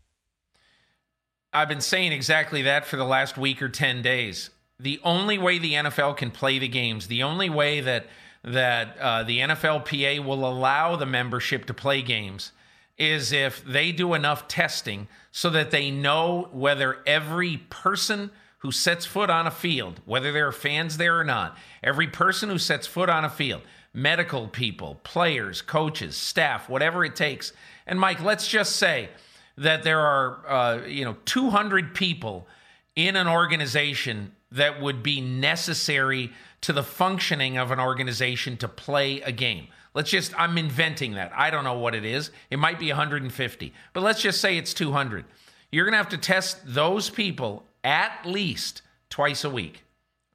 I've 1.50 1.68
been 1.68 1.80
saying 1.80 2.12
exactly 2.12 2.60
that 2.62 2.84
for 2.84 2.96
the 2.96 3.06
last 3.06 3.38
week 3.38 3.62
or 3.62 3.70
10 3.70 4.02
days. 4.02 4.50
The 4.78 5.00
only 5.02 5.38
way 5.38 5.58
the 5.58 5.72
NFL 5.72 6.18
can 6.18 6.30
play 6.30 6.58
the 6.58 6.68
games, 6.68 7.06
the 7.06 7.22
only 7.22 7.48
way 7.48 7.80
that 7.80 8.06
that 8.42 8.96
uh, 8.98 9.22
the 9.22 9.38
NFLPA 9.40 10.24
will 10.24 10.46
allow 10.46 10.96
the 10.96 11.04
membership 11.04 11.66
to 11.66 11.74
play 11.74 12.00
games 12.00 12.52
is 12.96 13.32
if 13.32 13.62
they 13.64 13.92
do 13.92 14.14
enough 14.14 14.48
testing 14.48 15.08
so 15.30 15.50
that 15.50 15.70
they 15.70 15.90
know 15.90 16.48
whether 16.52 16.98
every 17.06 17.58
person 17.68 18.30
who 18.60 18.70
sets 18.72 19.06
foot 19.06 19.30
on 19.30 19.46
a 19.46 19.50
field, 19.50 20.00
whether 20.04 20.32
there 20.32 20.46
are 20.46 20.52
fans 20.52 20.96
there 20.96 21.18
or 21.18 21.24
not, 21.24 21.56
every 21.82 22.06
person 22.06 22.48
who 22.48 22.58
sets 22.58 22.86
foot 22.86 23.08
on 23.08 23.24
a 23.24 23.30
field, 23.30 23.62
medical 23.92 24.48
people, 24.48 25.00
players, 25.02 25.62
coaches, 25.62 26.16
staff, 26.16 26.68
whatever 26.68 27.04
it 27.04 27.16
takes. 27.16 27.52
And 27.86 27.98
Mike, 27.98 28.22
let's 28.22 28.46
just 28.46 28.76
say 28.76 29.08
that 29.56 29.82
there 29.82 30.00
are, 30.00 30.46
uh, 30.48 30.86
you 30.86 31.04
know, 31.04 31.16
200 31.24 31.94
people 31.94 32.46
in 32.94 33.16
an 33.16 33.26
organization 33.26 34.32
that 34.52 34.80
would 34.80 35.02
be 35.02 35.20
necessary 35.20 36.30
to 36.60 36.72
the 36.72 36.82
functioning 36.82 37.56
of 37.56 37.70
an 37.70 37.80
organization 37.80 38.56
to 38.58 38.68
play 38.68 39.22
a 39.22 39.32
game. 39.32 39.68
Let's 39.94 40.10
just, 40.10 40.38
I'm 40.38 40.58
inventing 40.58 41.14
that. 41.14 41.32
I 41.34 41.50
don't 41.50 41.64
know 41.64 41.78
what 41.78 41.94
it 41.94 42.04
is. 42.04 42.30
It 42.50 42.58
might 42.58 42.78
be 42.78 42.88
150, 42.88 43.72
but 43.92 44.02
let's 44.02 44.20
just 44.20 44.40
say 44.40 44.56
it's 44.56 44.74
200. 44.74 45.24
You're 45.72 45.84
going 45.84 45.92
to 45.92 45.98
have 45.98 46.10
to 46.10 46.18
test 46.18 46.58
those 46.64 47.08
people 47.10 47.64
at 47.84 48.24
least 48.24 48.82
twice 49.08 49.44
a 49.44 49.50
week. 49.50 49.82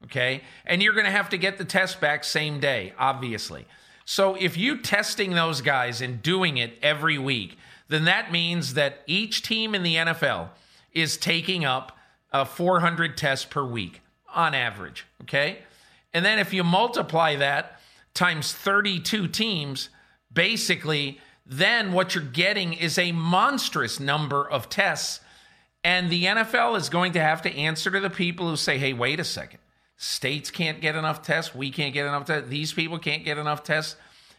Okay. 0.04 0.42
And 0.64 0.82
you're 0.82 0.92
going 0.92 1.06
to 1.06 1.10
have 1.10 1.30
to 1.30 1.38
get 1.38 1.58
the 1.58 1.64
test 1.64 2.00
back 2.00 2.22
same 2.24 2.60
day, 2.60 2.92
obviously. 2.98 3.66
So 4.04 4.36
if 4.36 4.56
you 4.56 4.78
testing 4.78 5.32
those 5.32 5.60
guys 5.60 6.00
and 6.00 6.22
doing 6.22 6.58
it 6.58 6.78
every 6.80 7.18
week, 7.18 7.58
then 7.88 8.04
that 8.04 8.30
means 8.30 8.74
that 8.74 9.02
each 9.06 9.42
team 9.42 9.74
in 9.74 9.82
the 9.82 9.96
NFL 9.96 10.50
is 10.92 11.16
taking 11.16 11.64
up 11.64 11.96
uh, 12.32 12.44
400 12.44 13.16
tests 13.16 13.44
per 13.44 13.64
week 13.64 14.00
on 14.34 14.54
average. 14.54 15.06
Okay. 15.22 15.58
And 16.12 16.24
then 16.24 16.38
if 16.38 16.52
you 16.52 16.62
multiply 16.62 17.36
that 17.36 17.80
times 18.14 18.52
32 18.52 19.28
teams, 19.28 19.88
basically, 20.32 21.20
then 21.44 21.92
what 21.92 22.14
you're 22.14 22.24
getting 22.24 22.72
is 22.72 22.98
a 22.98 23.12
monstrous 23.12 24.00
number 24.00 24.48
of 24.48 24.68
tests. 24.68 25.20
And 25.86 26.10
the 26.10 26.24
NFL 26.24 26.76
is 26.78 26.88
going 26.88 27.12
to 27.12 27.20
have 27.20 27.42
to 27.42 27.56
answer 27.56 27.92
to 27.92 28.00
the 28.00 28.10
people 28.10 28.48
who 28.48 28.56
say, 28.56 28.76
hey, 28.76 28.92
wait 28.92 29.20
a 29.20 29.24
second. 29.24 29.60
States 29.96 30.50
can't 30.50 30.80
get 30.80 30.96
enough 30.96 31.22
tests. 31.22 31.54
We 31.54 31.70
can't 31.70 31.94
get 31.94 32.06
enough 32.06 32.24
tests. 32.24 32.48
These 32.48 32.72
people 32.72 32.98
can't 32.98 33.24
get 33.24 33.38
enough 33.38 33.62
tests. 33.62 33.94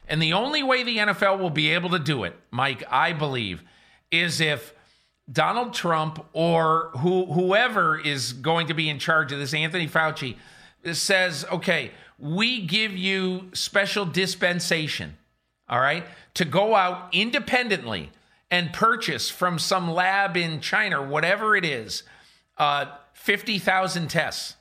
And 0.10 0.22
the 0.22 0.34
only 0.34 0.62
way 0.62 0.84
the 0.84 0.98
NFL 0.98 1.40
will 1.40 1.50
be 1.50 1.70
able 1.70 1.92
to 1.92 2.00
do 2.00 2.26
it, 2.26 2.36
Mike, 2.52 2.84
I 2.92 3.14
believe, 3.14 3.64
is 4.12 4.42
if 4.42 4.74
Donald 5.32 5.74
Trump 5.74 6.26
or 6.34 6.90
who, 6.98 7.28
whoever 7.28 7.98
is 7.98 8.34
going 8.34 8.68
to 8.68 8.74
be 8.74 8.90
in 8.90 9.00
charge 9.00 9.32
of 9.32 9.40
this, 9.40 9.54
Anthony 9.54 9.88
Fauci, 9.88 10.36
says, 10.92 11.46
okay, 11.50 11.92
we 12.20 12.60
give 12.60 12.92
you 12.92 13.52
special 13.54 14.04
dispensation, 14.04 15.16
all 15.70 15.80
right, 15.80 16.04
to 16.34 16.44
go 16.44 16.76
out 16.76 17.08
independently 17.14 18.12
and 18.50 18.72
purchase 18.72 19.30
from 19.30 19.60
some 19.60 19.92
lab 19.92 20.38
in 20.38 20.62
China, 20.62 21.02
whatever 21.02 21.56
it 21.56 21.66
is, 21.66 22.04
uh, 22.58 22.86
50,000 23.14 24.08
tests 24.10 24.56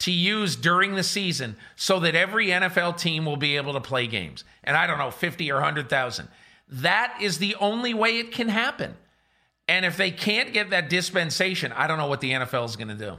to 0.00 0.10
use 0.10 0.56
during 0.56 0.94
the 0.94 1.02
season 1.02 1.56
so 1.76 2.00
that 2.00 2.14
every 2.14 2.48
NFL 2.48 2.98
team 2.98 3.24
will 3.24 3.36
be 3.36 3.56
able 3.56 3.74
to 3.74 3.80
play 3.80 4.06
games. 4.06 4.44
And 4.64 4.76
I 4.76 4.86
don't 4.86 4.98
know, 4.98 5.10
50 5.10 5.50
or 5.52 5.56
100,000. 5.56 6.28
That 6.68 7.16
is 7.20 7.38
the 7.38 7.54
only 7.56 7.94
way 7.94 8.18
it 8.18 8.32
can 8.32 8.48
happen. 8.48 8.96
And 9.68 9.84
if 9.84 9.96
they 9.96 10.10
can't 10.10 10.52
get 10.52 10.70
that 10.70 10.88
dispensation, 10.88 11.72
I 11.72 11.86
don't 11.86 11.98
know 11.98 12.08
what 12.08 12.20
the 12.20 12.32
NFL 12.32 12.64
is 12.64 12.76
going 12.76 12.88
to 12.88 12.94
do. 12.94 13.18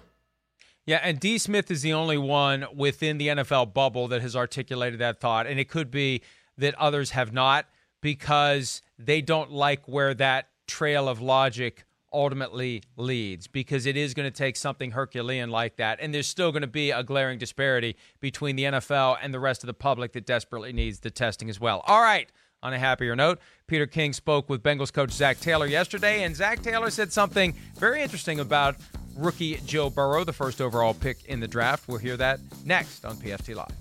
Yeah, 0.85 0.99
and 1.03 1.19
D. 1.19 1.37
Smith 1.37 1.69
is 1.69 1.83
the 1.83 1.93
only 1.93 2.17
one 2.17 2.65
within 2.75 3.17
the 3.17 3.27
NFL 3.27 3.73
bubble 3.73 4.07
that 4.09 4.21
has 4.21 4.35
articulated 4.35 4.99
that 4.99 5.19
thought. 5.19 5.45
And 5.45 5.59
it 5.59 5.69
could 5.69 5.91
be 5.91 6.21
that 6.57 6.75
others 6.75 7.11
have 7.11 7.31
not 7.31 7.67
because 8.01 8.81
they 8.97 9.21
don't 9.21 9.51
like 9.51 9.87
where 9.87 10.13
that 10.15 10.49
trail 10.67 11.07
of 11.07 11.21
logic 11.21 11.85
ultimately 12.13 12.83
leads 12.97 13.47
because 13.47 13.85
it 13.85 13.95
is 13.95 14.13
going 14.13 14.29
to 14.29 14.35
take 14.35 14.55
something 14.55 14.91
Herculean 14.91 15.49
like 15.49 15.77
that. 15.77 15.99
And 16.01 16.13
there's 16.13 16.27
still 16.27 16.51
going 16.51 16.61
to 16.61 16.67
be 16.67 16.91
a 16.91 17.03
glaring 17.03 17.39
disparity 17.39 17.95
between 18.19 18.55
the 18.55 18.63
NFL 18.63 19.17
and 19.21 19.33
the 19.33 19.39
rest 19.39 19.63
of 19.63 19.67
the 19.67 19.73
public 19.73 20.13
that 20.13 20.25
desperately 20.25 20.73
needs 20.73 20.99
the 20.99 21.11
testing 21.11 21.49
as 21.49 21.59
well. 21.59 21.83
All 21.87 22.01
right. 22.01 22.29
On 22.63 22.73
a 22.73 22.77
happier 22.77 23.15
note, 23.15 23.39
Peter 23.65 23.87
King 23.87 24.13
spoke 24.13 24.47
with 24.47 24.61
Bengals 24.61 24.93
coach 24.93 25.09
Zac 25.09 25.39
Taylor 25.39 25.65
yesterday, 25.65 26.21
and 26.21 26.35
Zac 26.35 26.61
Taylor 26.61 26.91
said 26.91 27.11
something 27.11 27.55
very 27.77 28.03
interesting 28.03 28.39
about 28.39 28.75
rookie 29.17 29.59
Joe 29.65 29.89
Burrow, 29.89 30.23
the 30.23 30.33
first 30.33 30.61
overall 30.61 30.93
pick 30.93 31.25
in 31.25 31.39
the 31.39 31.47
draft. 31.47 31.87
We'll 31.87 31.97
hear 31.97 32.17
that 32.17 32.39
next 32.63 33.03
on 33.03 33.17
PFT 33.17 33.55
Live. 33.55 33.80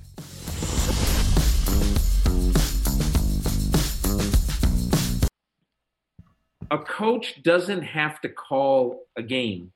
A 6.70 6.78
coach 6.78 7.42
doesn't 7.42 7.82
have 7.82 8.20
to 8.20 8.28
call 8.28 9.06
a 9.16 9.22
game 9.22 9.72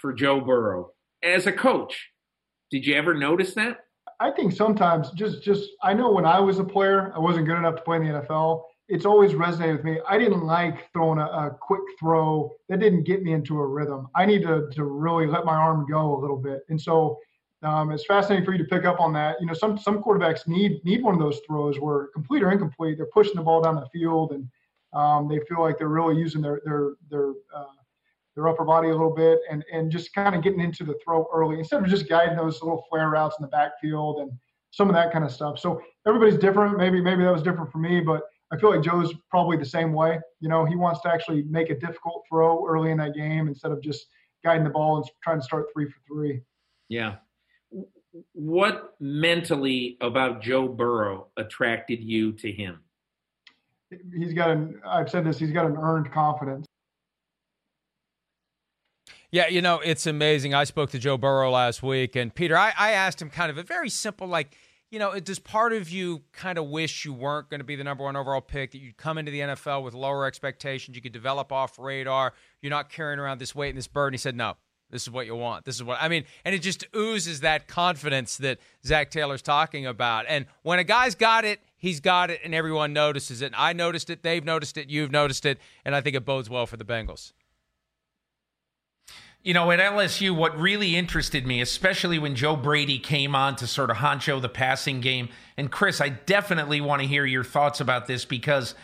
for 0.00 0.12
Joe 0.12 0.40
Burrow. 0.40 0.92
As 1.22 1.46
a 1.46 1.52
coach, 1.52 2.10
did 2.70 2.86
you 2.86 2.94
ever 2.94 3.14
notice 3.14 3.54
that? 3.54 3.80
I 4.20 4.30
think 4.30 4.52
sometimes 4.52 5.10
just 5.12 5.42
just 5.42 5.70
I 5.82 5.94
know 5.94 6.10
when 6.10 6.24
I 6.24 6.40
was 6.40 6.58
a 6.58 6.64
player, 6.64 7.12
I 7.14 7.18
wasn't 7.18 7.46
good 7.46 7.58
enough 7.58 7.76
to 7.76 7.82
play 7.82 7.98
in 7.98 8.04
the 8.04 8.20
NFL. 8.20 8.62
It's 8.88 9.04
always 9.04 9.32
resonated 9.32 9.76
with 9.76 9.84
me. 9.84 10.00
I 10.08 10.16
didn't 10.18 10.44
like 10.44 10.90
throwing 10.92 11.18
a, 11.18 11.26
a 11.26 11.56
quick 11.60 11.82
throw 12.00 12.50
that 12.68 12.80
didn't 12.80 13.04
get 13.04 13.22
me 13.22 13.32
into 13.32 13.60
a 13.60 13.66
rhythm. 13.66 14.08
I 14.14 14.24
need 14.24 14.42
to 14.42 14.68
to 14.72 14.84
really 14.84 15.26
let 15.26 15.44
my 15.44 15.54
arm 15.54 15.86
go 15.88 16.16
a 16.16 16.20
little 16.20 16.38
bit. 16.38 16.62
And 16.68 16.80
so 16.80 17.18
um, 17.62 17.90
it's 17.90 18.06
fascinating 18.06 18.44
for 18.44 18.52
you 18.52 18.58
to 18.58 18.64
pick 18.64 18.84
up 18.84 19.00
on 19.00 19.12
that. 19.12 19.36
You 19.40 19.46
know, 19.46 19.52
some 19.52 19.78
some 19.78 20.02
quarterbacks 20.02 20.48
need 20.48 20.84
need 20.84 21.02
one 21.02 21.14
of 21.14 21.20
those 21.20 21.40
throws 21.46 21.78
where 21.78 22.08
complete 22.08 22.42
or 22.42 22.50
incomplete, 22.50 22.96
they're 22.96 23.06
pushing 23.06 23.34
the 23.34 23.42
ball 23.42 23.60
down 23.60 23.76
the 23.76 23.86
field 23.92 24.32
and 24.32 24.48
um, 24.92 25.28
they 25.28 25.40
feel 25.48 25.60
like 25.60 25.78
they're 25.78 25.88
really 25.88 26.16
using 26.16 26.40
their 26.40 26.60
their 26.64 26.92
their 27.10 27.30
uh, 27.54 27.64
their 28.34 28.48
upper 28.48 28.64
body 28.64 28.88
a 28.88 28.92
little 28.92 29.14
bit 29.14 29.40
and 29.50 29.64
and 29.72 29.90
just 29.90 30.12
kind 30.14 30.34
of 30.34 30.42
getting 30.42 30.60
into 30.60 30.84
the 30.84 30.94
throw 31.04 31.26
early 31.32 31.58
instead 31.58 31.82
of 31.82 31.88
just 31.88 32.08
guiding 32.08 32.36
those 32.36 32.62
little 32.62 32.84
flare 32.88 33.10
routes 33.10 33.36
in 33.38 33.42
the 33.42 33.48
backfield 33.48 34.20
and 34.20 34.30
some 34.70 34.88
of 34.88 34.94
that 34.94 35.12
kind 35.12 35.24
of 35.24 35.32
stuff. 35.32 35.58
So 35.58 35.80
everybody's 36.06 36.38
different. 36.38 36.76
Maybe 36.76 37.00
maybe 37.00 37.24
that 37.24 37.32
was 37.32 37.42
different 37.42 37.70
for 37.72 37.78
me, 37.78 38.00
but 38.00 38.22
I 38.52 38.56
feel 38.56 38.70
like 38.70 38.82
Joe's 38.82 39.12
probably 39.30 39.56
the 39.56 39.64
same 39.64 39.92
way. 39.92 40.18
You 40.40 40.48
know, 40.48 40.64
he 40.64 40.76
wants 40.76 41.00
to 41.02 41.08
actually 41.08 41.42
make 41.42 41.70
a 41.70 41.78
difficult 41.78 42.24
throw 42.28 42.66
early 42.66 42.90
in 42.90 42.98
that 42.98 43.14
game 43.14 43.48
instead 43.48 43.72
of 43.72 43.82
just 43.82 44.06
guiding 44.44 44.64
the 44.64 44.70
ball 44.70 44.96
and 44.96 45.04
trying 45.22 45.38
to 45.38 45.44
start 45.44 45.66
three 45.72 45.86
for 45.86 45.98
three. 46.06 46.40
Yeah. 46.88 47.16
What 48.32 48.94
mentally 49.00 49.98
about 50.00 50.40
Joe 50.40 50.66
Burrow 50.66 51.28
attracted 51.36 52.02
you 52.02 52.32
to 52.32 52.50
him? 52.50 52.80
He's 54.16 54.32
got 54.32 54.50
an 54.50 54.80
I've 54.86 55.10
said 55.10 55.24
this, 55.24 55.38
he's 55.38 55.52
got 55.52 55.66
an 55.66 55.76
earned 55.76 56.12
confidence. 56.12 56.66
Yeah, 59.30 59.48
you 59.48 59.60
know, 59.60 59.80
it's 59.80 60.06
amazing. 60.06 60.54
I 60.54 60.64
spoke 60.64 60.90
to 60.90 60.98
Joe 60.98 61.18
Burrow 61.18 61.50
last 61.50 61.82
week, 61.82 62.16
and 62.16 62.34
Peter, 62.34 62.56
I, 62.56 62.72
I 62.78 62.92
asked 62.92 63.20
him 63.20 63.28
kind 63.28 63.50
of 63.50 63.58
a 63.58 63.62
very 63.62 63.90
simple, 63.90 64.26
like, 64.26 64.56
you 64.90 64.98
know, 64.98 65.20
does 65.20 65.38
part 65.38 65.74
of 65.74 65.90
you 65.90 66.22
kind 66.32 66.56
of 66.56 66.68
wish 66.68 67.04
you 67.04 67.12
weren't 67.12 67.50
going 67.50 67.60
to 67.60 67.64
be 67.64 67.76
the 67.76 67.84
number 67.84 68.04
one 68.04 68.16
overall 68.16 68.40
pick, 68.40 68.70
that 68.70 68.78
you'd 68.78 68.96
come 68.96 69.18
into 69.18 69.30
the 69.30 69.40
NFL 69.40 69.82
with 69.82 69.92
lower 69.92 70.24
expectations, 70.24 70.96
you 70.96 71.02
could 71.02 71.12
develop 71.12 71.52
off 71.52 71.78
radar, 71.78 72.32
you're 72.62 72.70
not 72.70 72.88
carrying 72.88 73.18
around 73.18 73.38
this 73.38 73.54
weight 73.54 73.68
and 73.68 73.76
this 73.76 73.86
burden? 73.86 74.14
He 74.14 74.18
said, 74.18 74.34
no, 74.34 74.56
this 74.90 75.02
is 75.02 75.10
what 75.10 75.26
you 75.26 75.36
want. 75.36 75.64
This 75.64 75.76
is 75.76 75.84
what 75.84 75.98
I 76.00 76.08
mean. 76.08 76.24
And 76.44 76.54
it 76.54 76.62
just 76.62 76.86
oozes 76.96 77.40
that 77.40 77.68
confidence 77.68 78.36
that 78.38 78.58
Zac 78.84 79.10
Taylor's 79.10 79.42
talking 79.42 79.86
about. 79.86 80.24
And 80.28 80.46
when 80.62 80.78
a 80.78 80.84
guy's 80.84 81.14
got 81.14 81.44
it, 81.44 81.60
he's 81.76 82.00
got 82.00 82.30
it 82.30 82.40
and 82.42 82.54
everyone 82.54 82.92
notices 82.92 83.42
it. 83.42 83.52
I 83.56 83.72
noticed 83.72 84.08
it, 84.08 84.22
they've 84.22 84.44
noticed 84.44 84.78
it, 84.78 84.88
you've 84.88 85.10
noticed 85.10 85.44
it, 85.44 85.58
and 85.84 85.94
I 85.94 86.00
think 86.00 86.16
it 86.16 86.24
bodes 86.24 86.48
well 86.48 86.66
for 86.66 86.76
the 86.76 86.84
Bengals. 86.84 87.32
You 89.42 89.54
know, 89.54 89.70
at 89.70 89.78
LSU, 89.78 90.34
what 90.34 90.58
really 90.58 90.96
interested 90.96 91.46
me, 91.46 91.60
especially 91.60 92.18
when 92.18 92.34
Joe 92.34 92.56
Brady 92.56 92.98
came 92.98 93.34
on 93.34 93.56
to 93.56 93.66
sort 93.66 93.88
of 93.88 93.98
honcho 93.98 94.42
the 94.42 94.48
passing 94.48 95.00
game, 95.00 95.28
and 95.56 95.70
Chris, 95.70 96.00
I 96.00 96.08
definitely 96.08 96.80
want 96.80 97.02
to 97.02 97.08
hear 97.08 97.24
your 97.24 97.44
thoughts 97.44 97.80
about 97.80 98.06
this 98.06 98.24
because 98.24 98.74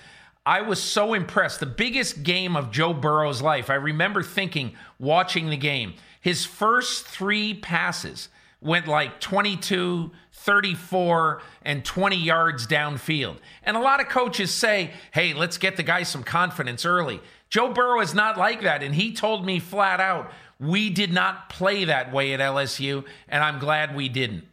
I 0.46 0.60
was 0.60 0.82
so 0.82 1.14
impressed. 1.14 1.60
The 1.60 1.66
biggest 1.66 2.22
game 2.22 2.54
of 2.54 2.70
Joe 2.70 2.92
Burrow's 2.92 3.40
life, 3.40 3.70
I 3.70 3.74
remember 3.74 4.22
thinking, 4.22 4.74
watching 4.98 5.48
the 5.48 5.56
game, 5.56 5.94
his 6.20 6.44
first 6.44 7.06
three 7.06 7.54
passes 7.54 8.28
went 8.60 8.86
like 8.86 9.20
22, 9.20 10.10
34, 10.32 11.42
and 11.62 11.84
20 11.84 12.16
yards 12.16 12.66
downfield. 12.66 13.36
And 13.62 13.76
a 13.76 13.80
lot 13.80 14.00
of 14.00 14.08
coaches 14.08 14.50
say, 14.50 14.92
hey, 15.12 15.32
let's 15.32 15.56
get 15.56 15.76
the 15.76 15.82
guy 15.82 16.02
some 16.02 16.22
confidence 16.22 16.84
early. 16.84 17.20
Joe 17.48 17.72
Burrow 17.72 18.00
is 18.00 18.14
not 18.14 18.36
like 18.36 18.62
that. 18.62 18.82
And 18.82 18.94
he 18.94 19.12
told 19.14 19.46
me 19.46 19.58
flat 19.60 20.00
out, 20.00 20.30
we 20.60 20.90
did 20.90 21.12
not 21.12 21.48
play 21.48 21.84
that 21.84 22.12
way 22.12 22.32
at 22.34 22.40
LSU, 22.40 23.04
and 23.28 23.42
I'm 23.42 23.58
glad 23.58 23.96
we 23.96 24.08
didn't. 24.08 24.44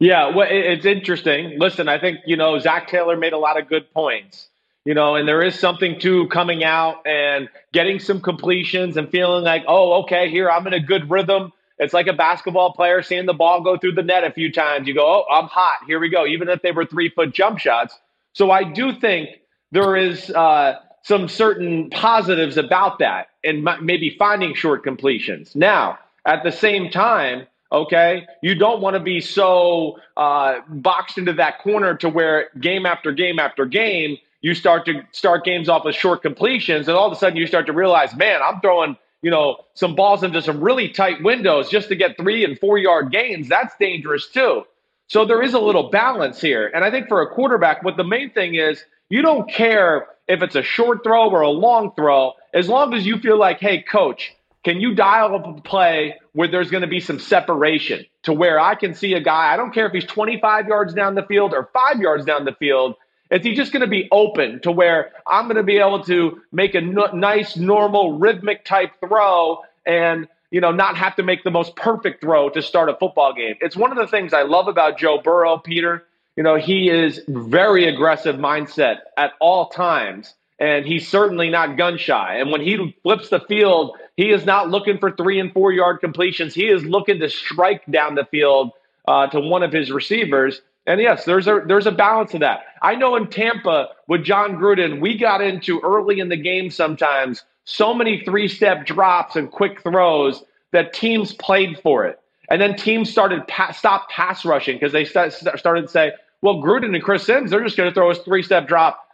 Yeah, 0.00 0.34
well, 0.34 0.46
it's 0.48 0.86
interesting. 0.86 1.58
Listen, 1.58 1.88
I 1.88 1.98
think, 1.98 2.20
you 2.24 2.36
know, 2.36 2.58
Zac 2.58 2.88
Taylor 2.88 3.16
made 3.16 3.32
a 3.32 3.38
lot 3.38 3.58
of 3.58 3.68
good 3.68 3.92
points 3.92 4.48
you 4.84 4.94
know, 4.94 5.16
and 5.16 5.28
there 5.28 5.42
is 5.42 5.58
something 5.58 6.00
to 6.00 6.26
coming 6.28 6.64
out 6.64 7.06
and 7.06 7.48
getting 7.72 7.98
some 7.98 8.20
completions 8.20 8.96
and 8.96 9.10
feeling 9.10 9.44
like, 9.44 9.64
oh, 9.66 10.02
okay, 10.02 10.30
here 10.30 10.50
I'm 10.50 10.66
in 10.66 10.72
a 10.72 10.80
good 10.80 11.10
rhythm. 11.10 11.52
It's 11.78 11.94
like 11.94 12.06
a 12.06 12.12
basketball 12.12 12.72
player 12.72 13.02
seeing 13.02 13.26
the 13.26 13.34
ball 13.34 13.62
go 13.62 13.76
through 13.76 13.92
the 13.92 14.02
net 14.02 14.24
a 14.24 14.32
few 14.32 14.50
times. 14.50 14.88
You 14.88 14.94
go, 14.94 15.06
oh, 15.06 15.24
I'm 15.32 15.46
hot. 15.46 15.78
Here 15.86 16.00
we 16.00 16.08
go. 16.08 16.26
Even 16.26 16.48
if 16.48 16.62
they 16.62 16.72
were 16.72 16.84
three 16.84 17.08
foot 17.08 17.32
jump 17.32 17.58
shots. 17.58 17.98
So 18.32 18.50
I 18.50 18.64
do 18.64 18.98
think 18.98 19.30
there 19.70 19.96
is 19.96 20.30
uh, 20.30 20.76
some 21.02 21.28
certain 21.28 21.90
positives 21.90 22.56
about 22.56 22.98
that 22.98 23.28
and 23.44 23.66
maybe 23.80 24.16
finding 24.18 24.54
short 24.54 24.82
completions. 24.82 25.54
Now, 25.54 25.98
at 26.26 26.42
the 26.42 26.52
same 26.52 26.90
time, 26.90 27.46
okay, 27.70 28.26
you 28.42 28.54
don't 28.54 28.80
want 28.80 28.94
to 28.94 29.00
be 29.00 29.20
so 29.20 29.98
uh, 30.16 30.60
boxed 30.68 31.18
into 31.18 31.32
that 31.34 31.60
corner 31.60 31.94
to 31.96 32.08
where 32.08 32.48
game 32.60 32.86
after 32.86 33.12
game 33.12 33.38
after 33.38 33.66
game, 33.66 34.18
you 34.40 34.54
start 34.54 34.86
to 34.86 35.02
start 35.12 35.44
games 35.44 35.68
off 35.68 35.84
with 35.84 35.94
short 35.94 36.22
completions, 36.22 36.88
and 36.88 36.96
all 36.96 37.06
of 37.06 37.12
a 37.12 37.16
sudden 37.16 37.36
you 37.36 37.46
start 37.46 37.66
to 37.66 37.72
realize, 37.72 38.14
man, 38.16 38.40
I'm 38.42 38.60
throwing 38.60 38.96
you 39.22 39.30
know 39.30 39.64
some 39.74 39.94
balls 39.94 40.22
into 40.22 40.40
some 40.42 40.60
really 40.60 40.88
tight 40.88 41.22
windows 41.22 41.68
just 41.68 41.88
to 41.88 41.96
get 41.96 42.16
three 42.16 42.44
and 42.44 42.58
four 42.58 42.78
yard 42.78 43.10
gains. 43.10 43.48
That's 43.48 43.74
dangerous 43.78 44.28
too. 44.28 44.64
So 45.08 45.24
there 45.24 45.42
is 45.42 45.54
a 45.54 45.58
little 45.58 45.90
balance 45.90 46.40
here, 46.40 46.70
and 46.74 46.84
I 46.84 46.90
think 46.90 47.08
for 47.08 47.22
a 47.22 47.28
quarterback, 47.28 47.82
what 47.82 47.96
the 47.96 48.04
main 48.04 48.30
thing 48.30 48.54
is, 48.54 48.84
you 49.08 49.22
don't 49.22 49.50
care 49.50 50.06
if 50.28 50.42
it's 50.42 50.54
a 50.54 50.62
short 50.62 51.02
throw 51.02 51.30
or 51.30 51.40
a 51.40 51.50
long 51.50 51.92
throw, 51.94 52.34
as 52.52 52.68
long 52.68 52.92
as 52.92 53.06
you 53.06 53.18
feel 53.18 53.38
like, 53.38 53.58
hey, 53.58 53.82
coach, 53.82 54.34
can 54.64 54.80
you 54.80 54.94
dial 54.94 55.34
up 55.34 55.46
a 55.46 55.60
play 55.62 56.16
where 56.32 56.48
there's 56.48 56.70
going 56.70 56.82
to 56.82 56.88
be 56.88 57.00
some 57.00 57.18
separation 57.18 58.04
to 58.24 58.32
where 58.32 58.60
I 58.60 58.74
can 58.74 58.94
see 58.94 59.14
a 59.14 59.20
guy? 59.20 59.52
I 59.52 59.56
don't 59.56 59.72
care 59.72 59.86
if 59.86 59.92
he's 59.92 60.04
25 60.04 60.68
yards 60.68 60.92
down 60.92 61.14
the 61.14 61.22
field 61.22 61.54
or 61.54 61.70
five 61.72 62.00
yards 62.00 62.26
down 62.26 62.44
the 62.44 62.52
field. 62.52 62.96
Is 63.30 63.44
he 63.44 63.54
just 63.54 63.72
going 63.72 63.82
to 63.82 63.86
be 63.86 64.08
open 64.10 64.60
to 64.62 64.72
where 64.72 65.12
I'm 65.26 65.44
going 65.44 65.56
to 65.56 65.62
be 65.62 65.78
able 65.78 66.02
to 66.04 66.40
make 66.52 66.74
a 66.74 66.80
nice, 66.80 67.56
normal, 67.56 68.18
rhythmic 68.18 68.64
type 68.64 68.92
throw 69.00 69.62
and 69.86 70.28
you 70.50 70.60
know 70.60 70.72
not 70.72 70.96
have 70.96 71.16
to 71.16 71.22
make 71.22 71.44
the 71.44 71.50
most 71.50 71.76
perfect 71.76 72.22
throw 72.22 72.48
to 72.50 72.62
start 72.62 72.88
a 72.88 72.96
football 72.96 73.34
game? 73.34 73.56
It's 73.60 73.76
one 73.76 73.90
of 73.90 73.98
the 73.98 74.06
things 74.06 74.32
I 74.32 74.42
love 74.42 74.68
about 74.68 74.98
Joe 74.98 75.20
Burrow, 75.22 75.58
Peter. 75.58 76.04
You 76.36 76.42
know 76.42 76.56
he 76.56 76.88
is 76.88 77.20
very 77.28 77.86
aggressive 77.86 78.36
mindset 78.36 78.98
at 79.16 79.32
all 79.40 79.68
times, 79.68 80.34
and 80.58 80.86
he's 80.86 81.08
certainly 81.08 81.50
not 81.50 81.76
gun 81.76 81.98
shy. 81.98 82.36
And 82.36 82.50
when 82.50 82.60
he 82.62 82.96
flips 83.02 83.28
the 83.28 83.40
field 83.40 83.96
he 84.18 84.30
is 84.30 84.44
not 84.44 84.68
looking 84.68 84.98
for 84.98 85.12
three 85.12 85.38
and 85.38 85.52
four 85.52 85.70
yard 85.70 86.00
completions. 86.00 86.52
He 86.52 86.66
is 86.66 86.84
looking 86.84 87.20
to 87.20 87.30
strike 87.30 87.86
down 87.88 88.16
the 88.16 88.24
field 88.24 88.72
uh, 89.06 89.28
to 89.28 89.40
one 89.40 89.62
of 89.62 89.72
his 89.72 89.92
receivers. 89.92 90.60
And 90.88 91.02
yes, 91.02 91.26
there's 91.26 91.46
a 91.46 91.60
there's 91.66 91.86
a 91.86 91.92
balance 91.92 92.32
to 92.32 92.38
that. 92.38 92.60
I 92.80 92.94
know 92.94 93.14
in 93.14 93.26
Tampa 93.26 93.88
with 94.08 94.24
Jon 94.24 94.56
Gruden, 94.56 95.00
we 95.00 95.18
got 95.18 95.42
into 95.42 95.80
early 95.80 96.18
in 96.18 96.30
the 96.30 96.36
game 96.36 96.70
sometimes 96.70 97.44
so 97.66 97.92
many 97.92 98.24
three 98.24 98.48
step 98.48 98.86
drops 98.86 99.36
and 99.36 99.50
quick 99.50 99.82
throws 99.82 100.42
that 100.72 100.94
teams 100.94 101.34
played 101.34 101.78
for 101.82 102.06
it, 102.06 102.18
and 102.50 102.58
then 102.58 102.74
teams 102.74 103.10
started 103.10 103.46
pa- 103.48 103.72
stop 103.72 104.08
pass 104.08 104.46
rushing 104.46 104.76
because 104.76 104.92
they 104.92 105.04
st- 105.04 105.34
started 105.34 105.82
to 105.82 105.88
say, 105.88 106.12
well, 106.40 106.54
Gruden 106.54 106.94
and 106.94 107.02
Chris 107.04 107.24
Simms, 107.24 107.50
they're 107.50 107.62
just 107.62 107.76
going 107.76 107.90
to 107.90 107.94
throw 107.94 108.10
us 108.10 108.18
three 108.20 108.42
step 108.42 108.66
drop 108.66 109.04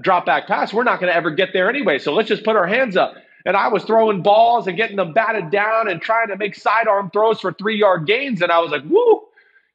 drop 0.00 0.26
back 0.26 0.46
pass. 0.46 0.72
We're 0.72 0.84
not 0.84 1.00
going 1.00 1.10
to 1.10 1.16
ever 1.16 1.32
get 1.32 1.52
there 1.52 1.68
anyway, 1.68 1.98
so 1.98 2.14
let's 2.14 2.28
just 2.28 2.44
put 2.44 2.54
our 2.54 2.68
hands 2.68 2.96
up 2.96 3.16
and 3.46 3.56
I 3.56 3.68
was 3.68 3.84
throwing 3.84 4.22
balls 4.22 4.66
and 4.66 4.76
getting 4.76 4.96
them 4.96 5.12
batted 5.12 5.50
down 5.50 5.88
and 5.88 6.02
trying 6.02 6.28
to 6.28 6.36
make 6.36 6.56
sidearm 6.56 7.10
throws 7.10 7.40
for 7.40 7.52
three 7.52 7.78
yard 7.78 8.06
gains. 8.06 8.42
And 8.42 8.50
I 8.50 8.58
was 8.58 8.72
like, 8.72 8.82
woo, 8.84 9.22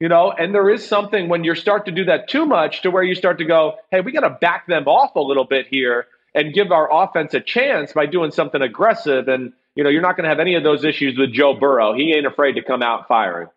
you 0.01 0.09
know, 0.09 0.31
and 0.31 0.53
there 0.55 0.67
is 0.67 0.85
something 0.85 1.29
when 1.29 1.43
you 1.43 1.53
start 1.53 1.85
to 1.85 1.91
do 1.91 2.03
that 2.05 2.27
too 2.27 2.47
much 2.47 2.81
to 2.81 2.89
where 2.89 3.03
you 3.03 3.13
start 3.13 3.37
to 3.37 3.45
go, 3.45 3.75
hey, 3.91 4.01
we 4.01 4.11
got 4.11 4.21
to 4.21 4.31
back 4.31 4.65
them 4.65 4.87
off 4.87 5.15
a 5.15 5.19
little 5.19 5.43
bit 5.43 5.67
here 5.67 6.07
and 6.33 6.55
give 6.55 6.71
our 6.71 6.91
offense 6.91 7.35
a 7.35 7.39
chance 7.39 7.93
by 7.93 8.07
doing 8.07 8.31
something 8.31 8.63
aggressive. 8.63 9.27
And, 9.27 9.53
you 9.75 9.83
know, 9.83 9.91
you're 9.91 10.01
not 10.01 10.17
going 10.17 10.23
to 10.23 10.29
have 10.29 10.39
any 10.39 10.55
of 10.55 10.63
those 10.63 10.83
issues 10.83 11.19
with 11.19 11.31
Joe 11.31 11.53
Burrow. 11.53 11.93
He 11.93 12.13
ain't 12.15 12.25
afraid 12.25 12.53
to 12.53 12.63
come 12.63 12.81
out 12.81 13.07
firing. 13.07 13.49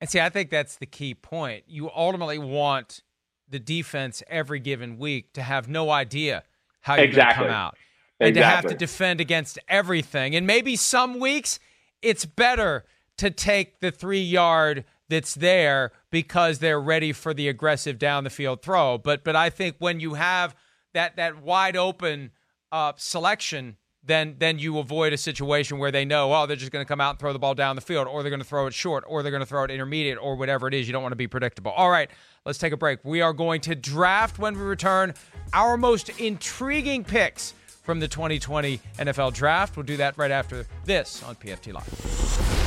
And 0.00 0.08
see, 0.08 0.20
I 0.20 0.28
think 0.28 0.50
that's 0.50 0.76
the 0.76 0.86
key 0.86 1.14
point. 1.14 1.64
You 1.66 1.90
ultimately 1.90 2.38
want 2.38 3.02
the 3.48 3.58
defense 3.58 4.22
every 4.28 4.60
given 4.60 4.98
week 4.98 5.32
to 5.32 5.42
have 5.42 5.68
no 5.68 5.90
idea 5.90 6.44
how 6.82 6.94
you're 6.94 7.06
exactly. 7.06 7.42
going 7.42 7.48
to 7.48 7.52
come 7.52 7.60
out 7.60 7.76
and 8.20 8.34
to 8.36 8.44
have 8.44 8.66
to 8.66 8.74
defend 8.76 9.20
against 9.20 9.58
everything. 9.66 10.36
And 10.36 10.46
maybe 10.46 10.76
some 10.76 11.18
weeks 11.18 11.58
it's 12.02 12.24
better 12.24 12.84
to 13.16 13.32
take 13.32 13.80
the 13.80 13.90
three 13.90 14.22
yard 14.22 14.84
that's 15.08 15.34
there 15.34 15.92
because 16.10 16.58
they're 16.58 16.80
ready 16.80 17.12
for 17.12 17.32
the 17.32 17.48
aggressive 17.48 17.98
down 17.98 18.24
the 18.24 18.30
field 18.30 18.62
throw. 18.62 18.98
But 18.98 19.24
but 19.24 19.36
I 19.36 19.50
think 19.50 19.76
when 19.78 20.00
you 20.00 20.14
have 20.14 20.54
that 20.94 21.16
that 21.16 21.42
wide 21.42 21.76
open 21.76 22.32
uh, 22.72 22.92
selection, 22.96 23.76
then 24.02 24.36
then 24.38 24.58
you 24.58 24.78
avoid 24.78 25.12
a 25.12 25.16
situation 25.16 25.78
where 25.78 25.90
they 25.90 26.04
know 26.04 26.32
oh 26.34 26.46
they're 26.46 26.56
just 26.56 26.72
going 26.72 26.84
to 26.84 26.88
come 26.88 27.00
out 27.00 27.10
and 27.10 27.18
throw 27.18 27.32
the 27.32 27.38
ball 27.38 27.54
down 27.54 27.76
the 27.76 27.82
field, 27.82 28.08
or 28.08 28.22
they're 28.22 28.30
going 28.30 28.40
to 28.40 28.46
throw 28.46 28.66
it 28.66 28.74
short, 28.74 29.04
or 29.06 29.22
they're 29.22 29.32
going 29.32 29.40
to 29.40 29.46
throw 29.46 29.64
it 29.64 29.70
intermediate, 29.70 30.18
or 30.20 30.36
whatever 30.36 30.66
it 30.68 30.74
is. 30.74 30.86
You 30.86 30.92
don't 30.92 31.02
want 31.02 31.12
to 31.12 31.16
be 31.16 31.28
predictable. 31.28 31.72
All 31.72 31.90
right, 31.90 32.10
let's 32.44 32.58
take 32.58 32.72
a 32.72 32.76
break. 32.76 33.00
We 33.04 33.20
are 33.20 33.32
going 33.32 33.60
to 33.62 33.74
draft 33.74 34.38
when 34.38 34.54
we 34.54 34.62
return 34.62 35.14
our 35.52 35.76
most 35.76 36.08
intriguing 36.20 37.04
picks 37.04 37.54
from 37.86 38.00
the 38.00 38.08
2020 38.08 38.80
NFL 38.98 39.32
Draft. 39.32 39.76
We'll 39.76 39.86
do 39.86 39.96
that 39.98 40.18
right 40.18 40.32
after 40.32 40.66
this 40.84 41.22
on 41.22 41.36
PFT 41.36 41.72
Live. 41.72 42.65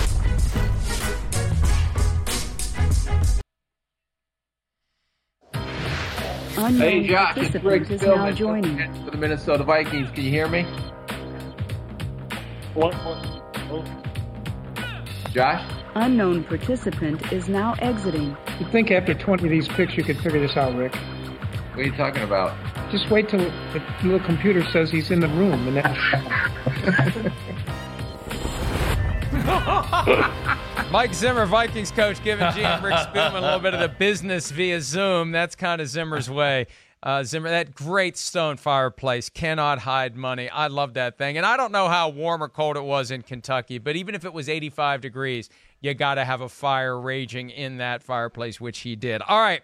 Hey 6.60 7.08
Josh, 7.08 7.38
it's 7.38 7.64
Rick 7.64 7.84
Spielman 7.84 9.06
for 9.06 9.12
the 9.12 9.18
Minnesota 9.18 9.64
Vikings. 9.64 10.10
Can 10.12 10.26
you 10.26 10.30
hear 10.30 10.50
me? 10.50 10.64
What? 12.74 12.94
what? 12.96 13.88
Josh? 15.32 15.64
Unknown 15.96 16.44
participant 16.44 17.32
is 17.32 17.48
now 17.48 17.76
exiting. 17.80 18.36
You 18.60 18.66
think 18.74 18.92
after 18.92 19.14
20 19.14 19.46
of 19.46 19.50
these 19.50 19.70
picks 19.70 19.96
you 19.96 20.04
could 20.04 20.18
figure 20.20 20.42
this 20.42 20.58
out, 20.58 20.76
Rick? 20.76 20.96
What 20.96 21.80
are 21.80 21.84
you 21.84 21.96
talking 21.96 22.24
about? 22.24 22.58
Just 22.92 23.10
wait 23.10 23.30
till 23.30 23.40
the 23.40 23.82
little 24.04 24.20
computer 24.20 24.62
says 24.66 24.92
he's 24.92 25.12
in 25.12 25.22
the 25.22 25.30
room, 25.30 25.66
and 25.66 25.78
then. 25.78 25.96
Mike 30.92 31.14
Zimmer, 31.14 31.46
Vikings 31.46 31.92
coach, 31.92 32.24
giving 32.24 32.46
GM 32.48 32.82
Rick 32.82 32.94
Spielman 32.96 33.38
a 33.38 33.42
little 33.42 33.60
bit 33.60 33.74
of 33.74 33.80
the 33.80 33.90
business 33.90 34.50
via 34.52 34.82
Zoom. 34.82 35.32
That's 35.32 35.56
kind 35.56 35.82
of 35.82 35.88
Zimmer's 35.88 36.30
way. 36.30 36.68
Uh, 37.04 37.24
Zimmer, 37.24 37.50
that 37.50 37.74
great 37.74 38.18
stone 38.18 38.58
fireplace 38.58 39.30
cannot 39.30 39.80
hide 39.80 40.16
money. 40.16 40.50
I 40.50 40.68
love 40.68 40.96
that 40.96 41.18
thing. 41.18 41.38
And 41.38 41.46
I 41.46 41.58
don't 41.58 41.72
know 41.72 41.88
how 41.88 42.10
warm 42.10 42.42
or 42.44 42.50
cold 42.50 42.76
it 42.76 42.84
was 42.84 43.12
in 43.12 43.22
Kentucky, 43.22 43.78
but 43.78 43.96
even 43.96 44.16
if 44.16 44.26
it 44.26 44.34
was 44.34 44.50
85 44.50 45.02
degrees, 45.02 45.50
you 45.80 45.94
got 45.94 46.16
to 46.16 46.26
have 46.26 46.42
a 46.42 46.50
fire 46.50 47.00
raging 47.00 47.50
in 47.52 47.78
that 47.78 48.04
fireplace, 48.04 48.60
which 48.60 48.80
he 48.80 48.96
did. 48.96 49.22
All 49.22 49.40
right 49.40 49.62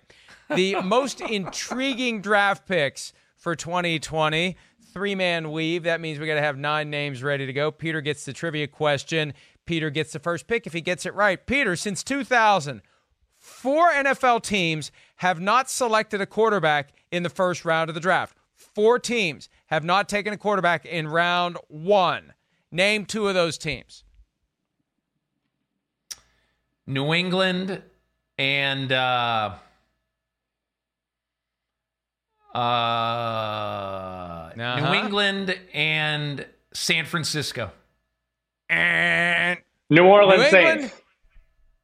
the 0.54 0.82
most 0.82 1.22
intriguing 1.30 2.22
draft 2.22 2.68
picks 2.68 3.14
for 3.36 3.56
2020. 3.56 4.56
Three 4.94 5.16
man 5.16 5.52
weave. 5.52 5.84
That 5.84 6.00
means 6.00 6.20
we 6.20 6.28
got 6.28 6.36
to 6.36 6.42
have 6.42 6.58
nine 6.58 6.90
names 6.90 7.22
ready 7.22 7.46
to 7.46 7.54
go. 7.54 7.70
Peter 7.70 8.00
gets 8.02 8.24
the 8.26 8.32
trivia 8.34 8.68
question. 8.68 9.34
Peter 9.66 9.90
gets 9.90 10.14
the 10.14 10.20
first 10.20 10.48
pick 10.48 10.68
if 10.68 10.74
he 10.74 10.82
gets 10.82 11.06
it 11.06 11.14
right. 11.14 11.46
Peter, 11.46 11.76
since 11.76 12.04
2000, 12.04 12.82
four 13.38 13.92
NFL 13.92 14.44
teams 14.44 14.92
have 15.18 15.40
not 15.40 15.70
selected 15.70 16.22
a 16.22 16.26
quarterback 16.26 16.94
in 17.12 17.24
the 17.24 17.30
first 17.30 17.66
round 17.66 17.90
of 17.90 17.96
the 17.96 18.02
draft. 18.02 18.38
Four 18.54 19.00
teams 19.00 19.50
have 19.68 19.84
not 19.84 20.10
taken 20.10 20.34
a 20.34 20.38
quarterback 20.38 20.86
in 20.86 21.08
round 21.08 21.58
one. 21.68 22.34
Name 22.72 23.06
two 23.06 23.28
of 23.28 23.34
those 23.34 23.58
teams 23.58 24.04
New 26.86 27.14
England 27.14 27.82
and. 28.38 28.92
Uh 28.92 29.56
uh, 32.56 32.58
uh-huh. 34.58 34.80
New 34.80 34.98
England 34.98 35.60
and 35.74 36.46
San 36.72 37.06
Francisco. 37.06 37.70
And 38.70 39.60
New 39.90 40.04
Orleans 40.04 40.52
New 40.52 40.58
England, 40.58 40.82
Saints. 40.82 41.02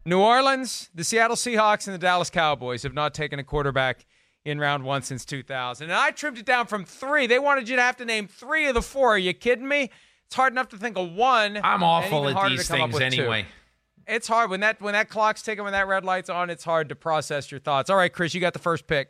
New 0.05 0.19
Orleans, 0.19 0.89
the 0.95 1.03
Seattle 1.03 1.35
Seahawks, 1.35 1.87
and 1.87 1.93
the 1.93 1.99
Dallas 1.99 2.29
Cowboys 2.29 2.83
have 2.83 2.93
not 2.93 3.13
taken 3.13 3.39
a 3.39 3.43
quarterback 3.43 4.05
in 4.43 4.59
round 4.59 4.83
one 4.83 5.03
since 5.03 5.25
2000. 5.25 5.85
And 5.85 5.93
I 5.93 6.11
trimmed 6.11 6.39
it 6.39 6.45
down 6.45 6.65
from 6.65 6.85
three. 6.85 7.27
They 7.27 7.39
wanted 7.39 7.69
you 7.69 7.75
to 7.75 7.81
have 7.81 7.97
to 7.97 8.05
name 8.05 8.27
three 8.27 8.67
of 8.67 8.73
the 8.73 8.81
four. 8.81 9.15
Are 9.15 9.17
you 9.17 9.33
kidding 9.33 9.67
me? 9.67 9.91
It's 10.25 10.35
hard 10.35 10.53
enough 10.53 10.69
to 10.69 10.77
think 10.77 10.97
of 10.97 11.11
one. 11.11 11.59
I'm 11.63 11.83
awful 11.83 12.27
at 12.29 12.49
these 12.49 12.67
things 12.67 12.99
anyway. 12.99 13.43
Two. 13.43 13.47
It's 14.07 14.27
hard 14.27 14.49
when 14.49 14.61
that 14.61 14.81
when 14.81 14.93
that 14.93 15.09
clock's 15.09 15.41
ticking, 15.41 15.63
when 15.63 15.73
that 15.73 15.87
red 15.87 16.03
light's 16.03 16.29
on. 16.29 16.49
It's 16.49 16.63
hard 16.63 16.89
to 16.89 16.95
process 16.95 17.51
your 17.51 17.59
thoughts. 17.59 17.89
All 17.89 17.97
right, 17.97 18.11
Chris, 18.11 18.33
you 18.33 18.41
got 18.41 18.53
the 18.53 18.59
first 18.59 18.87
pick. 18.87 19.09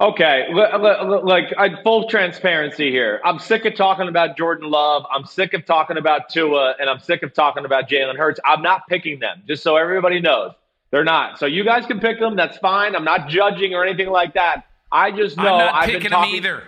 Okay, 0.00 0.46
like 0.54 1.82
full 1.82 2.08
transparency 2.08 2.90
here. 2.90 3.20
I'm 3.22 3.38
sick 3.38 3.66
of 3.66 3.74
talking 3.74 4.08
about 4.08 4.34
Jordan 4.34 4.70
Love. 4.70 5.04
I'm 5.14 5.26
sick 5.26 5.52
of 5.52 5.66
talking 5.66 5.98
about 5.98 6.30
Tua, 6.30 6.74
and 6.80 6.88
I'm 6.88 6.98
sick 6.98 7.22
of 7.22 7.34
talking 7.34 7.66
about 7.66 7.86
Jalen 7.86 8.16
Hurts. 8.16 8.40
I'm 8.46 8.62
not 8.62 8.86
picking 8.88 9.20
them, 9.20 9.42
just 9.46 9.62
so 9.62 9.76
everybody 9.76 10.18
knows. 10.18 10.52
They're 10.90 11.04
not. 11.04 11.38
So 11.38 11.44
you 11.44 11.64
guys 11.64 11.84
can 11.84 12.00
pick 12.00 12.18
them. 12.18 12.34
That's 12.34 12.56
fine. 12.58 12.96
I'm 12.96 13.04
not 13.04 13.28
judging 13.28 13.74
or 13.74 13.84
anything 13.84 14.08
like 14.08 14.32
that. 14.34 14.64
I 14.90 15.10
just 15.10 15.36
know 15.36 15.42
I'm 15.42 15.58
not 15.58 15.74
I've 15.74 15.84
picking 15.84 16.02
been 16.02 16.10
talking, 16.12 16.42
them 16.42 16.44
either. 16.44 16.62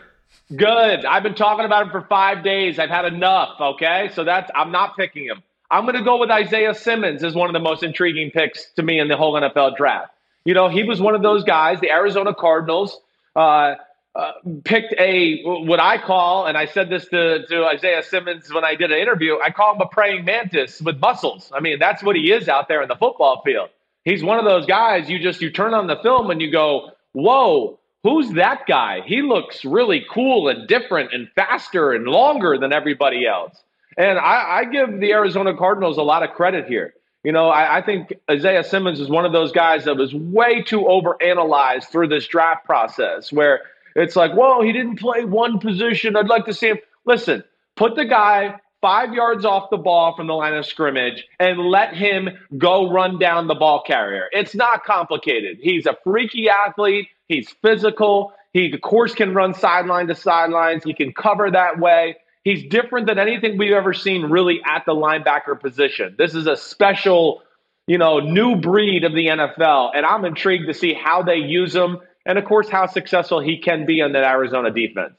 Good. 0.55 1.07
I've 1.07 1.23
been 1.23 1.35
talking 1.35 1.65
about 1.65 1.87
him 1.87 1.91
for 1.91 2.03
five 2.03 2.45
days. 2.45 2.79
I've 2.79 2.91
had 2.91 3.07
enough. 3.07 3.59
Okay, 3.59 4.11
so 4.15 4.25
that's 4.25 4.51
I'm 4.55 4.71
not 4.71 4.95
picking 4.95 5.25
him. 5.25 5.43
I'm 5.71 5.85
going 5.85 5.97
to 5.97 6.05
go 6.05 6.19
with 6.19 6.31
Isaiah 6.31 6.75
Simmons 6.75 7.25
as 7.25 7.35
one 7.35 7.49
of 7.49 7.55
the 7.55 7.61
most 7.61 7.83
intriguing 7.83 8.31
picks 8.31 8.71
to 8.73 8.83
me 8.83 9.01
in 9.01 9.09
the 9.09 9.17
whole 9.17 9.33
NFL 9.33 9.79
draft. 9.79 10.13
You 10.45 10.53
know, 10.53 10.69
he 10.69 10.85
was 10.85 11.01
one 11.01 11.15
of 11.15 11.23
those 11.23 11.45
guys, 11.45 11.81
the 11.81 11.91
Arizona 11.91 12.35
Cardinals 12.35 13.01
uh, 13.37 13.75
uh, 14.15 14.33
picked 14.65 14.95
a 14.99 15.43
what 15.43 15.81
I 15.81 15.99
call, 15.99 16.47
and 16.47 16.57
I 16.57 16.67
said 16.67 16.91
this 16.91 17.07
to, 17.09 17.47
to 17.47 17.65
Isaiah 17.67 18.03
Simmons 18.03 18.53
when 18.53 18.65
I 18.65 18.75
did 18.75 18.93
an 18.93 18.99
interview. 18.99 19.39
I 19.43 19.51
call 19.51 19.75
him 19.75 19.81
a 19.81 19.87
praying 19.87 20.25
mantis 20.25 20.83
with 20.83 20.99
muscles. 20.99 21.51
I 21.55 21.61
mean, 21.61 21.79
that's 21.79 22.03
what 22.03 22.17
he 22.17 22.31
is 22.31 22.49
out 22.49 22.69
there 22.69 22.83
in 22.83 22.89
the 22.89 22.97
football 22.97 23.43
field. 23.43 23.71
He's 24.05 24.23
one 24.23 24.39
of 24.39 24.45
those 24.45 24.67
guys. 24.67 25.09
You 25.09 25.19
just 25.19 25.41
you 25.41 25.51
turn 25.51 25.75
on 25.75 25.87
the 25.87 25.97
film 26.03 26.31
and 26.31 26.43
you 26.43 26.51
go, 26.51 26.91
"Whoa, 27.13 27.79
who's 28.03 28.31
that 28.33 28.67
guy? 28.67 29.01
He 29.07 29.23
looks 29.23 29.65
really 29.65 30.05
cool 30.11 30.49
and 30.49 30.67
different 30.69 31.13
and 31.13 31.29
faster 31.35 31.93
and 31.93 32.05
longer 32.07 32.59
than 32.59 32.73
everybody 32.73 33.27
else. 33.27 33.63
And 33.97 34.19
I, 34.19 34.61
I 34.61 34.65
give 34.65 35.01
the 35.01 35.13
Arizona 35.13 35.57
Cardinals 35.57 35.99
a 35.99 36.03
lot 36.03 36.23
of 36.23 36.31
credit 36.31 36.67
here. 36.67 36.95
You 37.25 37.31
know, 37.33 37.49
I, 37.49 37.79
I, 37.79 37.83
think 37.83 38.13
Isaiah 38.29 38.65
Simmons 38.65 38.99
is 38.99 39.09
one 39.09 39.25
of 39.25 39.33
those 39.33 39.53
guys 39.53 39.85
that 39.85 39.97
was 39.97 40.13
way 40.13 40.61
too 40.63 40.81
overanalyzed 40.81 41.85
through 41.85 42.09
this 42.09 42.27
draft 42.27 42.65
process 42.65 43.33
where 43.33 43.61
it's 43.95 44.17
like, 44.17 44.33
whoa, 44.33 44.63
he 44.63 44.73
didn't 44.73 44.99
play 44.99 45.25
one 45.25 45.61
position. 45.61 46.17
I'd 46.17 46.29
like 46.29 46.47
to 46.47 46.55
see 46.55 46.69
him. 46.69 46.79
Listen, 47.05 47.45
put 47.77 47.95
the 47.95 48.05
guy 48.05 48.57
five 48.81 49.15
yards 49.15 49.45
off 49.45 49.71
the 49.71 49.77
ball 49.77 50.17
from 50.17 50.27
the 50.27 50.35
line 50.35 50.55
of 50.55 50.67
scrimmage 50.67 51.25
and 51.39 51.59
let 51.61 51.95
him 51.95 52.29
go 52.59 52.91
run 52.91 53.19
down 53.19 53.47
the 53.47 53.55
ball 53.55 53.83
carrier. 53.87 54.27
It's 54.33 54.55
not 54.55 54.85
complicated. 54.85 55.59
He's 55.61 55.87
a 55.87 55.97
freaky 56.03 56.49
athlete. 56.49 57.09
He's 57.29 57.49
physical. 57.63 58.33
He, 58.53 58.73
of 58.73 58.81
course, 58.81 59.15
can 59.15 59.33
run 59.33 59.55
sideline 59.55 60.09
to 60.09 60.15
sidelines. 60.17 60.83
He 60.85 60.93
can 60.93 61.13
cover 61.13 61.51
that 61.51 61.79
way. 61.79 62.17
He's 62.45 62.65
different 62.69 63.07
than 63.07 63.19
anything 63.19 63.57
we've 63.57 63.73
ever 63.73 63.95
seen 63.95 64.23
really 64.25 64.61
at 64.65 64.85
the 64.85 64.93
linebacker 64.93 65.61
position. 65.61 66.17
This 66.19 66.35
is 66.35 66.47
a 66.47 66.57
special, 66.57 67.43
you 67.87 67.99
know, 67.99 68.19
new 68.19 68.57
breed 68.57 69.05
of 69.05 69.13
the 69.13 69.27
NFL. 69.27 69.93
And 69.95 70.05
I'm 70.05 70.25
intrigued 70.25 70.67
to 70.67 70.75
see 70.75 70.93
how 70.93 71.23
they 71.23 71.37
use 71.37 71.75
him 71.75 71.99
and, 72.27 72.39
of 72.39 72.45
course, 72.45 72.69
how 72.69 72.87
successful 72.87 73.41
he 73.41 73.59
can 73.59 73.87
be 73.87 74.03
on 74.03 74.13
that 74.13 74.25
Arizona 74.25 74.71
defense. 74.71 75.15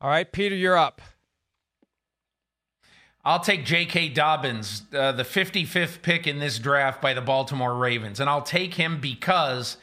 All 0.00 0.08
right, 0.08 0.30
Peter, 0.30 0.56
you're 0.56 0.76
up. 0.76 1.02
I'll 3.24 3.40
take 3.40 3.64
J.K. 3.64 4.08
Dobbins, 4.08 4.82
uh, 4.92 5.12
the 5.12 5.22
55th 5.22 6.02
pick 6.02 6.26
in 6.26 6.40
this 6.40 6.58
draft 6.58 7.00
by 7.00 7.14
the 7.14 7.20
Baltimore 7.20 7.76
Ravens. 7.76 8.18
And 8.18 8.28
I'll 8.28 8.42
take 8.42 8.74
him 8.74 9.00
because, 9.00 9.76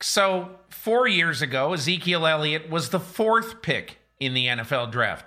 so 0.00 0.52
four 0.70 1.06
years 1.06 1.42
ago, 1.42 1.74
Ezekiel 1.74 2.26
Elliott 2.26 2.70
was 2.70 2.88
the 2.88 3.00
fourth 3.00 3.60
pick 3.60 3.99
in 4.20 4.34
the 4.34 4.46
NFL 4.46 4.92
draft. 4.92 5.24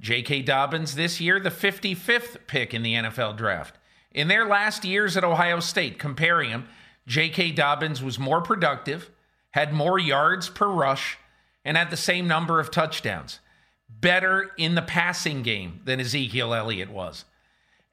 J.K. 0.00 0.42
Dobbins 0.42 0.94
this 0.94 1.20
year, 1.20 1.38
the 1.38 1.50
55th 1.50 2.46
pick 2.46 2.72
in 2.72 2.82
the 2.82 2.94
NFL 2.94 3.36
draft. 3.36 3.76
In 4.12 4.28
their 4.28 4.46
last 4.46 4.84
years 4.84 5.16
at 5.16 5.24
Ohio 5.24 5.60
State, 5.60 5.98
comparing 5.98 6.50
them, 6.50 6.68
J.K. 7.06 7.52
Dobbins 7.52 8.02
was 8.02 8.18
more 8.18 8.40
productive, 8.40 9.10
had 9.50 9.72
more 9.72 9.98
yards 9.98 10.48
per 10.48 10.68
rush, 10.68 11.18
and 11.64 11.76
had 11.76 11.90
the 11.90 11.96
same 11.96 12.26
number 12.26 12.58
of 12.58 12.70
touchdowns. 12.70 13.40
Better 13.88 14.52
in 14.56 14.74
the 14.74 14.82
passing 14.82 15.42
game 15.42 15.80
than 15.84 16.00
Ezekiel 16.00 16.54
Elliott 16.54 16.90
was. 16.90 17.24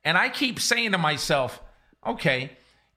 And 0.03 0.17
I 0.17 0.29
keep 0.29 0.59
saying 0.59 0.93
to 0.93 0.97
myself, 0.97 1.61
okay, 2.05 2.51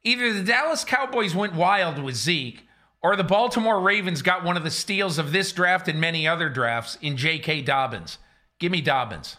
either 0.05 0.33
the 0.33 0.45
Dallas 0.45 0.85
Cowboys 0.85 1.35
went 1.35 1.55
wild 1.55 1.99
with 1.99 2.15
Zeke, 2.15 2.67
or 3.03 3.17
the 3.17 3.25
Baltimore 3.25 3.81
Ravens 3.81 4.23
got 4.23 4.45
one 4.45 4.57
of 4.57 4.65
the 4.65 4.71
steals 4.71 5.19
of 5.19 5.33
this 5.33 5.53
draft 5.53 5.89
and 5.89 6.01
many 6.01 6.29
other 6.29 6.49
drafts 6.49 6.99
in 7.01 7.17
J.K. 7.17 7.63
Dobbins. 7.63 8.19
Give 8.59 8.71
me 8.71 8.81
Dobbins. 8.81 9.37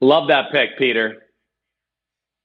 Love 0.00 0.28
that 0.28 0.50
pick, 0.52 0.78
Peter. 0.78 1.22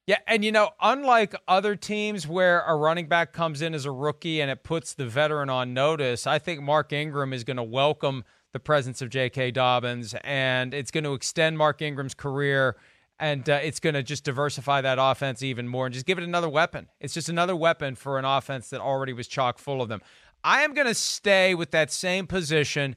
Yeah, 0.05 0.17
and 0.25 0.43
you 0.43 0.51
know, 0.51 0.71
unlike 0.81 1.35
other 1.47 1.75
teams 1.75 2.27
where 2.27 2.61
a 2.61 2.75
running 2.75 3.07
back 3.07 3.31
comes 3.31 3.61
in 3.61 3.75
as 3.75 3.85
a 3.85 3.91
rookie 3.91 4.41
and 4.41 4.49
it 4.49 4.63
puts 4.63 4.93
the 4.93 5.05
veteran 5.05 5.49
on 5.49 5.73
notice, 5.73 6.25
I 6.25 6.39
think 6.39 6.61
Mark 6.61 6.91
Ingram 6.91 7.31
is 7.31 7.43
going 7.43 7.57
to 7.57 7.63
welcome 7.63 8.23
the 8.51 8.59
presence 8.59 9.01
of 9.01 9.09
J.K. 9.09 9.51
Dobbins 9.51 10.15
and 10.23 10.73
it's 10.73 10.89
going 10.89 11.03
to 11.03 11.13
extend 11.13 11.57
Mark 11.57 11.81
Ingram's 11.81 12.15
career 12.15 12.75
and 13.19 13.47
uh, 13.49 13.59
it's 13.61 13.79
going 13.79 13.93
to 13.93 14.01
just 14.01 14.23
diversify 14.23 14.81
that 14.81 14.97
offense 14.99 15.43
even 15.43 15.67
more 15.67 15.85
and 15.85 15.93
just 15.93 16.05
give 16.05 16.17
it 16.17 16.23
another 16.23 16.49
weapon. 16.49 16.87
It's 16.99 17.13
just 17.13 17.29
another 17.29 17.55
weapon 17.55 17.95
for 17.95 18.17
an 18.17 18.25
offense 18.25 18.69
that 18.69 18.81
already 18.81 19.13
was 19.13 19.27
chock 19.27 19.59
full 19.59 19.81
of 19.81 19.89
them. 19.89 20.01
I 20.43 20.61
am 20.61 20.73
going 20.73 20.87
to 20.87 20.93
stay 20.93 21.55
with 21.55 21.71
that 21.71 21.91
same 21.91 22.27
position. 22.27 22.95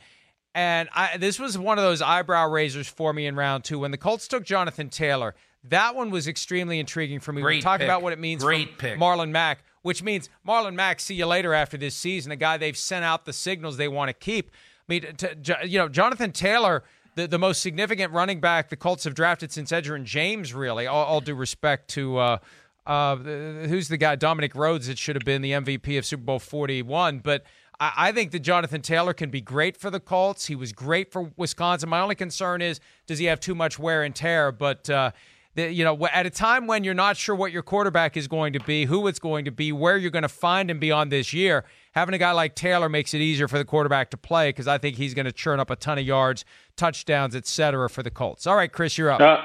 And 0.55 0.89
I, 0.95 1.17
this 1.17 1.39
was 1.39 1.57
one 1.57 1.79
of 1.79 1.85
those 1.85 2.03
eyebrow 2.03 2.49
raisers 2.49 2.89
for 2.89 3.13
me 3.13 3.27
in 3.27 3.37
round 3.37 3.65
two. 3.65 3.79
When 3.79 3.91
the 3.91 3.97
Colts 3.97 4.29
took 4.29 4.45
Jonathan 4.45 4.89
Taylor, 4.91 5.35
that 5.65 5.95
one 5.95 6.11
was 6.11 6.29
extremely 6.29 6.79
intriguing 6.79 7.21
for 7.21 7.33
me. 7.33 7.41
Great 7.43 7.57
we 7.57 7.63
talk 7.63 7.79
pick. 7.79 7.87
about 7.87 8.03
what 8.03 8.13
it 8.13 8.19
means 8.19 8.43
Great 8.43 8.79
pick. 8.79 8.99
Marlon 8.99 9.31
Mack, 9.31 9.65
which 9.83 10.03
means 10.03 10.29
Marlon 10.47 10.75
Mack, 10.75 11.01
see 11.01 11.15
you 11.15 11.27
later 11.27 11.55
after 11.55 11.77
this 11.77 11.95
season, 11.95 12.33
a 12.33 12.37
guy 12.37 12.57
they've 12.57 12.77
sent 12.77 13.05
out 13.05 13.25
the 13.25 13.33
signals 13.33 13.77
they 13.77 13.89
want 13.89 14.09
to 14.09 14.13
keep. 14.13 14.51
I 14.51 14.93
mean, 14.93 15.03
to, 15.17 15.59
you 15.65 15.79
know, 15.79 15.89
Jonathan 15.89 16.33
Taylor, 16.33 16.83
the, 17.15 17.27
the 17.27 17.39
most 17.39 17.63
significant 17.63 18.13
running 18.13 18.41
back 18.41 18.69
the 18.69 18.77
Colts 18.77 19.05
have 19.05 19.15
drafted 19.15 19.53
since 19.53 19.71
Edgerrin 19.71 20.05
James, 20.05 20.53
really, 20.53 20.87
all, 20.87 21.05
all 21.05 21.21
due 21.21 21.35
respect 21.35 21.89
to. 21.91 22.19
Uh, 22.19 22.39
uh, 22.87 23.17
who's 23.17 23.89
the 23.89 23.97
guy? 23.97 24.17
Dominic 24.17 24.55
Rhodes. 24.55 24.89
It 24.89 24.99
should 24.99 25.17
have 25.17 25.25
been 25.25 25.43
the 25.43 25.53
MVP 25.53 25.99
of 25.99 26.05
Super 26.05 26.25
Bowl 26.25 26.39
41. 26.39 27.21
But 27.21 27.45
I, 27.79 27.93
I 27.97 28.13
think 28.13 28.33
that 28.33 28.41
Jonathan 28.41 28.83
Taylor 28.83 29.15
can 29.15 29.31
be 29.31 29.41
great 29.41 29.77
for 29.77 29.91
the 29.91 30.01
Colts. 30.01 30.47
He 30.47 30.55
was 30.55 30.73
great 30.73 31.13
for 31.13 31.33
Wisconsin. 31.37 31.89
My 31.89 32.01
only 32.01 32.15
concern 32.15 32.63
is 32.63 32.81
does 33.07 33.19
he 33.19 33.27
have 33.27 33.41
too 33.41 33.55
much 33.55 33.79
wear 33.79 34.03
and 34.03 34.15
tear? 34.15 34.53
But 34.53 34.91
uh, 34.91 35.13
the, 35.55 35.71
you 35.71 35.85
know, 35.85 36.07
at 36.07 36.27
a 36.27 36.31
time 36.31 36.67
when 36.67 36.83
you're 36.83 36.95
not 36.95 37.17
sure 37.17 37.35
what 37.35 37.53
your 37.53 37.63
quarterback 37.63 38.17
is 38.17 38.27
going 38.27 38.55
to 38.55 38.61
be, 38.61 38.87
who 38.87 39.07
it's 39.07 39.19
going 39.19 39.45
to 39.45 39.51
be, 39.51 39.71
where 39.71 39.97
you're 39.97 40.11
going 40.11 40.23
to 40.23 40.29
find 40.29 40.71
him 40.71 40.79
beyond 40.79 41.13
this 41.13 41.33
year, 41.33 41.65
having 41.93 42.15
a 42.15 42.19
guy 42.19 42.33
like 42.33 42.55
Taylor 42.55 42.89
makes 42.89 43.13
it 43.15 43.21
easier 43.21 43.49
for 43.49 43.59
the 43.59 43.65
quarterback 43.65 44.11
to 44.11 44.17
play 44.17 44.49
because 44.49 44.67
I 44.67 44.79
think 44.79 44.97
he's 44.97 45.15
going 45.15 45.27
to 45.27 45.33
churn 45.33 45.61
up 45.61 45.71
a 45.71 45.77
ton 45.77 45.99
of 45.99 46.05
yards, 46.05 46.45
touchdowns, 46.77 47.37
etc. 47.37 47.91
for 47.91 48.03
the 48.03 48.11
Colts. 48.11 48.47
All 48.47 48.57
right, 48.57 48.73
Chris, 48.73 48.97
you're 48.97 49.11
up. 49.11 49.21
Uh, 49.21 49.43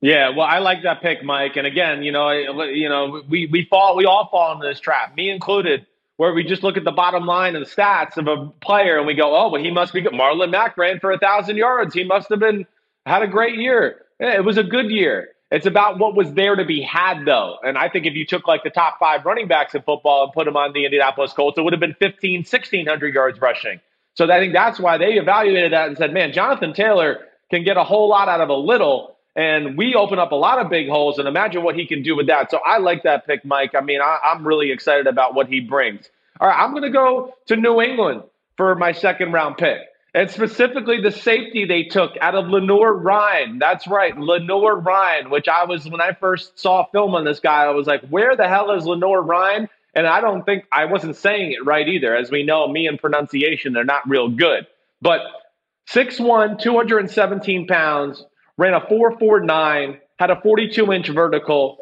yeah, 0.00 0.30
well, 0.30 0.46
I 0.46 0.58
like 0.58 0.82
that 0.84 1.02
pick, 1.02 1.22
Mike. 1.22 1.56
And 1.56 1.66
again, 1.66 2.02
you 2.02 2.12
know, 2.12 2.30
you 2.30 2.88
know, 2.88 3.22
we 3.28 3.46
we 3.46 3.66
fall, 3.70 3.96
we 3.96 4.06
all 4.06 4.28
fall 4.30 4.52
into 4.52 4.66
this 4.66 4.80
trap, 4.80 5.16
me 5.16 5.30
included, 5.30 5.86
where 6.16 6.32
we 6.32 6.44
just 6.44 6.62
look 6.62 6.76
at 6.76 6.84
the 6.84 6.92
bottom 6.92 7.26
line 7.26 7.56
and 7.56 7.64
the 7.64 7.70
stats 7.70 8.16
of 8.16 8.26
a 8.26 8.50
player 8.60 8.98
and 8.98 9.06
we 9.06 9.14
go, 9.14 9.34
oh, 9.36 9.50
well, 9.50 9.62
he 9.62 9.70
must 9.70 9.92
be 9.92 10.00
good. 10.00 10.12
Marlon 10.12 10.50
Mack 10.50 10.76
ran 10.76 11.00
for 11.00 11.12
a 11.12 11.18
thousand 11.18 11.56
yards. 11.56 11.94
He 11.94 12.04
must 12.04 12.28
have 12.30 12.40
been 12.40 12.66
had 13.06 13.22
a 13.22 13.26
great 13.26 13.56
year. 13.56 14.02
Yeah, 14.20 14.34
it 14.34 14.44
was 14.44 14.58
a 14.58 14.62
good 14.62 14.90
year. 14.90 15.30
It's 15.50 15.66
about 15.66 15.98
what 15.98 16.14
was 16.14 16.32
there 16.34 16.54
to 16.54 16.64
be 16.64 16.80
had, 16.80 17.24
though. 17.26 17.56
And 17.62 17.76
I 17.76 17.88
think 17.88 18.06
if 18.06 18.14
you 18.14 18.24
took 18.24 18.46
like 18.46 18.62
the 18.62 18.70
top 18.70 18.98
five 19.00 19.24
running 19.24 19.48
backs 19.48 19.74
in 19.74 19.82
football 19.82 20.24
and 20.24 20.32
put 20.32 20.44
them 20.44 20.56
on 20.56 20.72
the 20.72 20.84
Indianapolis 20.84 21.32
Colts, 21.32 21.58
it 21.58 21.62
would 21.62 21.72
have 21.72 21.80
been 21.80 21.96
15, 21.98 22.40
1,600 22.40 23.14
yards 23.14 23.40
rushing. 23.40 23.80
So 24.14 24.30
I 24.30 24.38
think 24.38 24.52
that's 24.52 24.78
why 24.78 24.98
they 24.98 25.14
evaluated 25.14 25.72
that 25.72 25.88
and 25.88 25.96
said, 25.96 26.12
man, 26.12 26.32
Jonathan 26.32 26.72
Taylor 26.72 27.26
can 27.50 27.64
get 27.64 27.76
a 27.76 27.84
whole 27.84 28.08
lot 28.08 28.28
out 28.28 28.40
of 28.40 28.48
a 28.48 28.54
little. 28.54 29.16
And 29.36 29.76
we 29.78 29.94
open 29.94 30.18
up 30.18 30.32
a 30.32 30.36
lot 30.36 30.58
of 30.58 30.70
big 30.70 30.88
holes, 30.88 31.18
and 31.18 31.28
imagine 31.28 31.62
what 31.62 31.76
he 31.76 31.86
can 31.86 32.02
do 32.02 32.16
with 32.16 32.26
that. 32.26 32.50
So 32.50 32.58
I 32.66 32.78
like 32.78 33.04
that 33.04 33.26
pick, 33.26 33.44
Mike. 33.44 33.74
I 33.74 33.80
mean, 33.80 34.00
I, 34.00 34.18
I'm 34.24 34.46
really 34.46 34.72
excited 34.72 35.06
about 35.06 35.34
what 35.34 35.46
he 35.46 35.60
brings. 35.60 36.10
All 36.40 36.48
right, 36.48 36.58
I'm 36.58 36.72
going 36.72 36.82
to 36.82 36.90
go 36.90 37.34
to 37.46 37.56
New 37.56 37.80
England 37.80 38.22
for 38.56 38.74
my 38.74 38.92
second 38.92 39.32
round 39.32 39.56
pick. 39.56 39.78
And 40.12 40.28
specifically 40.28 41.00
the 41.00 41.12
safety 41.12 41.64
they 41.64 41.84
took 41.84 42.12
out 42.20 42.34
of 42.34 42.48
Lenoir-Rhyne. 42.48 43.60
That's 43.60 43.86
right, 43.86 44.16
Lenoir-Rhyne, 44.18 45.30
which 45.30 45.46
I 45.46 45.64
was, 45.64 45.88
when 45.88 46.00
I 46.00 46.12
first 46.12 46.58
saw 46.58 46.84
film 46.90 47.14
on 47.14 47.24
this 47.24 47.38
guy, 47.38 47.64
I 47.64 47.70
was 47.70 47.86
like, 47.86 48.02
where 48.08 48.34
the 48.36 48.48
hell 48.48 48.72
is 48.72 48.84
Lenoir-Rhyne? 48.84 49.68
And 49.94 50.06
I 50.06 50.20
don't 50.20 50.44
think 50.44 50.64
I 50.72 50.86
wasn't 50.86 51.16
saying 51.16 51.52
it 51.52 51.64
right 51.64 51.88
either. 51.88 52.16
As 52.16 52.30
we 52.30 52.42
know, 52.42 52.66
me 52.66 52.86
and 52.86 52.98
pronunciation, 52.98 53.72
they're 53.72 53.84
not 53.84 54.08
real 54.08 54.28
good. 54.28 54.66
But 55.00 55.20
6'1, 55.90 56.60
217 56.60 57.66
pounds, 57.66 58.24
ran 58.60 58.74
a 58.74 58.80
4.49, 58.82 59.98
had 60.18 60.30
a 60.30 60.38
42 60.42 60.92
inch 60.92 61.08
vertical. 61.08 61.78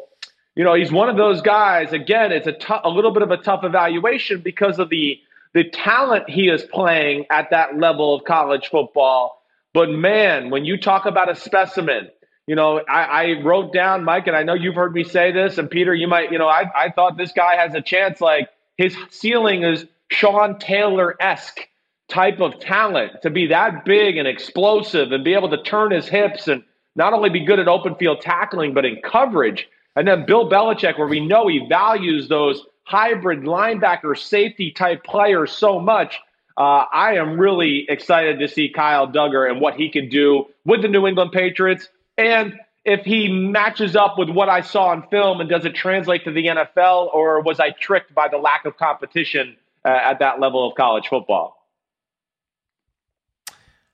You 0.55 0.63
know, 0.63 0.73
he's 0.73 0.91
one 0.93 1.09
of 1.09 1.17
those 1.17 1.41
guys. 1.41 1.91
Again, 1.91 2.31
it's 2.31 2.47
a, 2.47 2.53
t- 2.53 2.73
a 2.83 2.89
little 2.89 3.11
bit 3.11 3.21
of 3.21 3.31
a 3.31 3.37
tough 3.37 3.65
evaluation 3.65 4.41
because 4.41 4.79
of 4.79 4.89
the 4.89 5.19
the 5.53 5.63
talent 5.63 6.29
he 6.29 6.47
is 6.47 6.61
playing 6.63 7.25
at 7.31 7.49
that 7.49 7.77
level 7.77 8.13
of 8.13 8.23
college 8.23 8.69
football. 8.69 9.41
But 9.73 9.89
man, 9.89 10.51
when 10.51 10.63
you 10.63 10.77
talk 10.77 11.07
about 11.07 11.27
a 11.27 11.35
specimen, 11.35 12.09
you 12.45 12.55
know, 12.55 12.81
I, 12.87 13.01
I 13.01 13.41
wrote 13.41 13.73
down, 13.73 14.03
Mike, 14.03 14.27
and 14.27 14.35
I 14.35 14.43
know 14.43 14.53
you've 14.53 14.75
heard 14.75 14.93
me 14.93 15.03
say 15.03 15.31
this, 15.31 15.57
and 15.57 15.67
Peter, 15.67 15.95
you 15.95 16.07
might, 16.07 16.31
you 16.31 16.37
know, 16.37 16.47
I, 16.47 16.65
I 16.75 16.91
thought 16.91 17.17
this 17.17 17.31
guy 17.31 17.55
has 17.55 17.73
a 17.73 17.81
chance. 17.81 18.21
Like 18.21 18.49
his 18.77 18.95
ceiling 19.09 19.63
is 19.63 19.87
Sean 20.11 20.59
Taylor 20.59 21.15
esque 21.19 21.67
type 22.09 22.41
of 22.41 22.59
talent 22.59 23.23
to 23.23 23.31
be 23.31 23.47
that 23.47 23.85
big 23.85 24.17
and 24.17 24.27
explosive 24.27 25.11
and 25.11 25.23
be 25.23 25.33
able 25.33 25.49
to 25.49 25.61
turn 25.63 25.91
his 25.91 26.07
hips 26.07 26.47
and 26.47 26.63
not 26.99 27.13
only 27.13 27.29
be 27.29 27.39
good 27.39 27.59
at 27.59 27.67
open 27.67 27.95
field 27.95 28.19
tackling, 28.21 28.73
but 28.73 28.85
in 28.85 29.01
coverage. 29.01 29.67
And 29.95 30.07
then 30.07 30.25
Bill 30.25 30.49
Belichick, 30.49 30.99
where 30.99 31.07
we 31.07 31.21
know 31.21 31.47
he 31.47 31.65
values 31.67 32.27
those 32.27 32.63
hybrid 32.83 33.41
linebacker 33.41 34.17
safety 34.17 34.71
type 34.71 35.03
players 35.03 35.51
so 35.51 35.79
much. 35.79 36.19
Uh, 36.57 36.85
I 36.91 37.13
am 37.15 37.39
really 37.39 37.85
excited 37.87 38.39
to 38.39 38.49
see 38.49 38.67
Kyle 38.67 39.07
Dugger 39.07 39.49
and 39.49 39.61
what 39.61 39.75
he 39.75 39.89
can 39.89 40.09
do 40.09 40.47
with 40.65 40.81
the 40.81 40.89
New 40.89 41.07
England 41.07 41.31
Patriots. 41.31 41.87
And 42.17 42.59
if 42.83 43.05
he 43.05 43.29
matches 43.31 43.95
up 43.95 44.17
with 44.17 44.29
what 44.29 44.49
I 44.49 44.59
saw 44.59 44.87
on 44.87 45.07
film 45.07 45.39
and 45.39 45.49
does 45.49 45.63
it 45.63 45.75
translate 45.75 46.25
to 46.25 46.31
the 46.31 46.47
NFL, 46.47 47.13
or 47.13 47.41
was 47.41 47.61
I 47.61 47.69
tricked 47.69 48.13
by 48.13 48.27
the 48.27 48.37
lack 48.37 48.65
of 48.65 48.75
competition 48.75 49.55
uh, 49.85 49.89
at 49.89 50.19
that 50.19 50.41
level 50.41 50.67
of 50.67 50.75
college 50.75 51.07
football? 51.07 51.58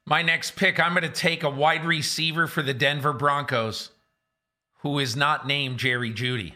My 0.07 0.21
next 0.21 0.55
pick, 0.55 0.79
I'm 0.79 0.93
going 0.93 1.01
to 1.01 1.09
take 1.09 1.43
a 1.43 1.49
wide 1.49 1.83
receiver 1.83 2.45
for 2.45 2.61
the 2.61 2.75
Denver 2.75 3.13
Broncos 3.13 3.89
who 4.85 4.99
is 4.99 5.15
not 5.15 5.47
named 5.47 5.79
Jerry 5.79 6.11
Jeudy. 6.11 6.53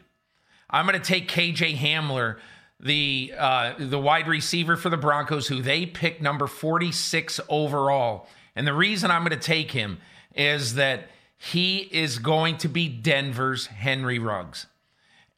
I'm 0.70 0.86
going 0.86 1.00
to 1.00 1.04
take 1.04 1.28
KJ 1.28 1.78
Hamler, 1.78 2.38
the 2.80 3.34
uh, 3.36 3.74
the 3.80 3.98
wide 3.98 4.28
receiver 4.28 4.78
for 4.78 4.92
the 4.92 4.98
Broncos, 4.98 5.48
who 5.48 5.64
they 5.64 5.88
picked 5.88 6.22
number 6.22 6.46
46 6.46 7.40
overall. 7.50 8.28
And 8.56 8.68
the 8.68 8.74
reason 8.74 9.10
I'm 9.10 9.24
going 9.24 9.32
to 9.32 9.48
take 9.48 9.72
him 9.72 9.98
is 10.36 10.76
that 10.76 11.10
he 11.38 11.90
is 11.92 12.20
going 12.20 12.58
to 12.58 12.68
be 12.68 12.88
Denver's 12.88 13.66
Henry 13.66 14.20
Ruggs. 14.20 14.68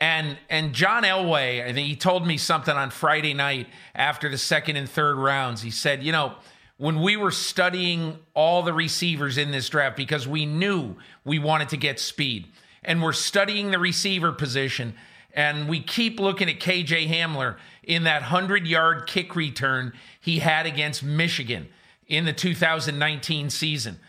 And 0.02 0.38
and 0.50 0.74
John 0.74 1.04
Elway, 1.04 1.64
I 1.64 1.72
think 1.72 1.88
he 1.88 1.96
told 1.96 2.28
me 2.28 2.36
something 2.36 2.76
on 2.76 2.90
Friday 2.90 3.34
night 3.34 3.68
after 3.96 4.28
the 4.28 4.38
second 4.38 4.76
and 4.76 4.90
third 4.90 5.16
rounds. 5.16 5.62
He 5.62 5.72
said, 5.72 6.04
you 6.04 6.12
know, 6.12 6.36
when 6.82 7.00
we 7.00 7.16
were 7.16 7.30
studying 7.30 8.18
all 8.34 8.64
the 8.64 8.74
receivers 8.74 9.38
in 9.38 9.52
this 9.52 9.70
draft 9.70 9.96
because 9.96 10.28
we 10.28 10.48
knew 10.48 10.96
we 11.24 11.38
wanted 11.38 11.70
to 11.70 11.78
get 11.78 12.00
speed, 12.00 12.48
and 12.84 13.04
we're 13.04 13.14
studying 13.14 13.70
the 13.70 13.78
receiver 13.78 14.32
position, 14.32 14.96
and 15.36 15.70
we 15.70 15.80
keep 15.80 16.20
looking 16.20 16.50
at 16.50 16.60
KJ 16.60 17.08
Hamler 17.08 17.58
in 17.84 18.06
that 18.06 18.24
100-yard 18.24 19.06
kick 19.06 19.36
return 19.36 19.94
he 20.20 20.40
had 20.40 20.66
against 20.66 21.04
Michigan 21.04 21.68
in 22.08 22.26
the 22.26 22.34
2019 22.34 23.52
season. 23.52 24.00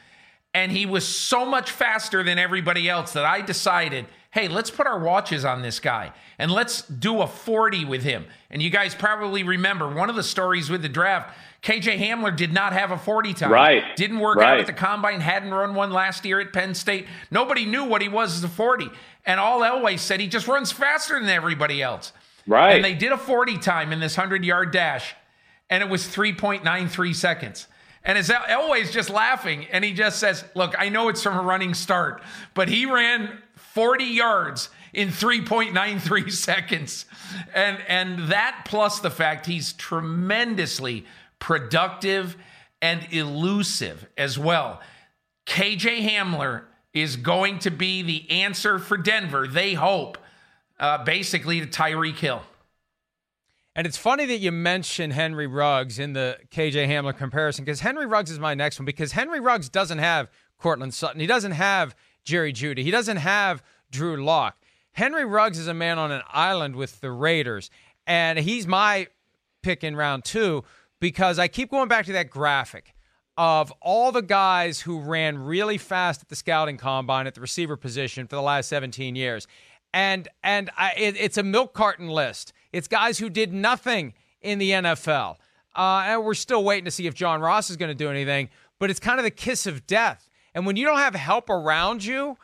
And 0.55 0.73
he 0.73 0.87
was 0.87 1.07
so 1.07 1.45
much 1.45 1.70
faster 1.70 2.23
than 2.23 2.39
everybody 2.39 2.89
else 2.89 3.12
that 3.12 3.27
I 3.27 3.43
decided– 3.43 4.07
hey, 4.33 4.49
let's 4.49 4.70
put 4.70 4.87
our 4.87 4.99
watches 4.99 5.45
on 5.45 5.62
this 5.62 5.78
guy 5.78 6.11
and 6.39 6.51
let's 6.51 6.83
do 6.83 7.20
a 7.20 7.26
40 7.26 7.85
with 7.85 8.03
him. 8.03 8.24
And 8.51 8.62
you 8.62 8.70
guys 8.70 8.95
probably 8.95 9.43
remember 9.43 9.89
one 9.89 10.11
of 10.11 10.16
the 10.16 10.22
stories 10.22 10.70
with 10.70 10.83
the 10.83 10.89
draft. 10.89 11.37
KJ 11.62 11.99
Hamler 11.99 12.35
did 12.35 12.53
not 12.53 12.72
have 12.72 12.91
a 12.91 12.99
40 12.99 13.35
time. 13.35 13.53
Right. 13.53 13.95
Didn't 13.95 14.20
work 14.20 14.39
right. 14.39 14.55
out 14.55 14.61
at 14.61 14.66
the 14.66 14.72
combine, 14.72 15.20
hadn't 15.20 15.53
run 15.53 15.74
one 15.74 15.93
last 15.93 16.24
year 16.24 16.41
at 16.41 16.53
Penn 16.53 16.74
State. 16.74 17.07
Nobody 17.30 17.66
knew 17.66 17.85
what 17.85 18.01
he 18.01 18.09
was 18.09 18.35
as 18.35 18.43
a 18.43 18.49
40. 18.49 18.89
And 19.26 19.39
all 19.39 19.61
Elway 19.61 19.99
said 19.99 20.18
he 20.18 20.28
just 20.28 20.49
runs 20.49 20.72
faster 20.72 21.20
than 21.20 21.28
everybody 21.28 21.83
else. 21.83 22.12
Right. 22.47 22.76
And 22.76 22.85
they 22.85 22.95
did 22.95 23.12
a 23.12 23.18
40 23.18 23.59
time 23.59 23.93
in 23.93 24.01
this 24.01 24.16
100 24.16 24.45
yard 24.45 24.72
dash, 24.72 25.14
and 25.68 25.83
it 25.83 25.91
was 25.91 26.07
3.93 26.07 27.14
seconds. 27.14 27.66
And 28.05 28.18
as 28.18 28.30
Elway's 28.30 28.91
just 28.91 29.11
laughing, 29.11 29.66
and 29.70 29.85
he 29.85 29.93
just 29.93 30.18
says, 30.18 30.45
Look, 30.55 30.74
I 30.76 30.89
know 30.89 31.09
it's 31.09 31.22
from 31.22 31.39
a 31.39 31.43
running 31.43 31.74
start, 31.74 32.22
but 32.55 32.68
he 32.68 32.87
ran 32.87 33.39
40 33.75 34.05
yards 34.05 34.68
in 34.93 35.09
3.93 35.09 36.31
seconds. 36.33 37.07
And 37.55 37.79
and 37.89 38.29
that 38.31 38.62
plus 38.66 39.01
the 39.01 39.11
fact 39.11 39.47
he's 39.47 39.73
tremendously 39.73 41.07
productive 41.39 42.37
and 42.81 43.07
elusive 43.11 44.07
as 44.18 44.39
well. 44.39 44.81
KJ 45.47 46.09
Hamler 46.09 46.62
is 46.93 47.16
going 47.16 47.59
to 47.61 47.70
be 47.70 48.03
the 48.03 48.31
answer 48.31 48.79
for 48.79 48.97
Denver, 48.97 49.47
they 49.47 49.75
hope, 49.75 50.18
uh, 50.79 51.03
basically 51.05 51.61
to 51.61 51.66
Tyreek 51.66 52.18
Hill. 52.18 52.43
And 53.75 53.87
it's 53.87 53.97
funny 53.97 54.27
that 54.27 54.39
you 54.39 54.53
mention 54.53 55.12
Henry 55.12 55.47
Ruggs 55.47 55.99
in 55.99 56.12
the 56.12 56.37
KJ 56.51 56.89
Hamler 56.89 57.16
comparison 57.16 57.64
because 57.64 57.81
Henry 57.81 58.05
Ruggs 58.05 58.31
is 58.31 58.39
my 58.39 58.53
next 58.53 58.79
one 58.79 58.85
because 58.85 59.12
Henry 59.12 59.41
Ruggs 59.41 59.70
doesn't 59.70 59.99
have 59.99 60.29
Courtland 60.59 60.93
Sutton. 60.93 61.20
He 61.20 61.27
doesn't 61.27 61.53
have 61.53 61.97
Jerry 62.25 62.53
Jeudy. 62.53 62.83
He 62.83 62.91
doesn't 62.91 63.18
have 63.18 63.62
Drew 63.91 64.23
Lock. 64.23 64.57
Henry 64.93 65.25
Ruggs 65.25 65.59
is 65.59 65.68
a 65.68 65.75
man 65.75 65.99
on 65.99 66.11
an 66.11 66.23
island 66.29 66.77
with 66.77 67.01
the 67.01 67.11
Raiders, 67.11 67.70
and 68.07 68.39
he's 68.39 68.66
my 68.66 69.09
pick 69.62 69.83
in 69.85 69.97
round 69.97 70.25
two 70.25 70.64
because 71.01 71.39
I 71.39 71.49
keep 71.49 71.70
going 71.70 71.89
back 71.89 72.07
to 72.07 72.12
that 72.12 72.31
graphic 72.31 72.95
of 73.37 73.73
all 73.81 74.12
the 74.12 74.23
guys 74.23 74.81
who 74.81 75.01
ran 75.01 75.39
really 75.39 75.79
fast 75.79 76.23
at 76.23 76.29
the 76.29 76.37
scouting 76.37 76.77
combine 76.77 77.27
at 77.27 77.35
the 77.35 77.41
receiver 77.41 77.77
position 77.77 78.27
for 78.27 78.37
the 78.37 78.43
last 78.43 78.68
17 78.68 79.16
years. 79.16 79.47
And 79.95 80.29
and 80.43 80.70
I, 80.77 80.93
it, 80.97 81.16
it's 81.18 81.39
a 81.39 81.43
milk 81.43 81.75
carton 81.75 82.09
list. 82.09 82.53
It's 82.73 82.89
guys 82.89 83.18
who 83.18 83.29
did 83.29 83.53
nothing 83.53 84.14
in 84.41 84.59
the 84.59 84.70
NFL. 84.70 85.37
Uh, 85.75 86.03
and 86.07 86.25
we're 86.25 86.35
still 86.35 86.64
waiting 86.64 86.85
to 86.85 86.91
see 86.91 87.07
if 87.07 87.14
John 87.14 87.41
Ross 87.41 87.70
is 87.70 87.77
going 87.77 87.91
to 87.91 87.95
do 87.95 88.11
anything, 88.11 88.51
but 88.79 88.91
it's 88.91 89.01
kind 89.01 89.18
of 89.18 89.25
the 89.25 89.31
kiss 89.31 89.66
of 89.66 89.87
death. 89.87 90.29
And 90.55 90.67
when 90.67 90.77
you 90.77 90.85
don't 90.85 90.99
have 90.99 91.15
help 91.15 91.49
around 91.49 92.05
you, 92.05 92.37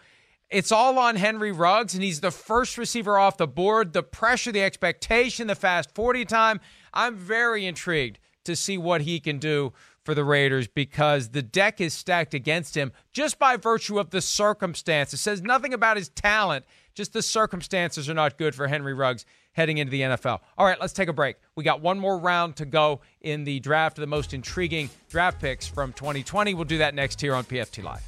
it's 0.50 0.72
all 0.72 0.98
on 0.98 1.16
Henry 1.16 1.52
Ruggs, 1.52 1.94
and 1.94 2.02
he's 2.02 2.20
the 2.20 2.30
first 2.30 2.78
receiver 2.78 3.18
off 3.18 3.36
the 3.36 3.46
board. 3.46 3.92
The 3.92 4.02
pressure, 4.02 4.50
the 4.50 4.62
expectation, 4.62 5.46
the 5.46 5.54
fast 5.54 5.94
40 5.94 6.24
time. 6.24 6.60
I'm 6.94 7.16
very 7.16 7.66
intrigued 7.66 8.18
to 8.44 8.56
see 8.56 8.78
what 8.78 9.02
he 9.02 9.20
can 9.20 9.38
do 9.38 9.74
for 10.04 10.14
the 10.14 10.24
Raiders 10.24 10.66
because 10.66 11.30
the 11.30 11.42
deck 11.42 11.82
is 11.82 11.92
stacked 11.92 12.32
against 12.32 12.74
him 12.74 12.92
just 13.12 13.38
by 13.38 13.58
virtue 13.58 13.98
of 13.98 14.08
the 14.08 14.22
circumstances. 14.22 15.20
It 15.20 15.22
says 15.22 15.42
nothing 15.42 15.74
about 15.74 15.98
his 15.98 16.08
talent, 16.08 16.64
just 16.94 17.12
the 17.12 17.20
circumstances 17.20 18.08
are 18.08 18.14
not 18.14 18.38
good 18.38 18.54
for 18.54 18.68
Henry 18.68 18.94
Ruggs 18.94 19.26
heading 19.58 19.78
into 19.78 19.90
the 19.90 20.00
NFL. 20.00 20.40
All 20.56 20.64
right, 20.64 20.80
let's 20.80 20.92
take 20.92 21.08
a 21.08 21.12
break. 21.12 21.36
We 21.56 21.64
got 21.64 21.82
one 21.82 21.98
more 21.98 22.18
round 22.18 22.56
to 22.56 22.64
go 22.64 23.00
in 23.20 23.44
the 23.44 23.60
draft 23.60 23.98
of 23.98 24.00
the 24.00 24.06
most 24.06 24.32
intriguing 24.32 24.88
draft 25.10 25.40
picks 25.40 25.66
from 25.66 25.92
2020. 25.92 26.54
We'll 26.54 26.64
do 26.64 26.78
that 26.78 26.94
next 26.94 27.20
here 27.20 27.34
on 27.34 27.44
PFT 27.44 27.82
Live 27.82 28.02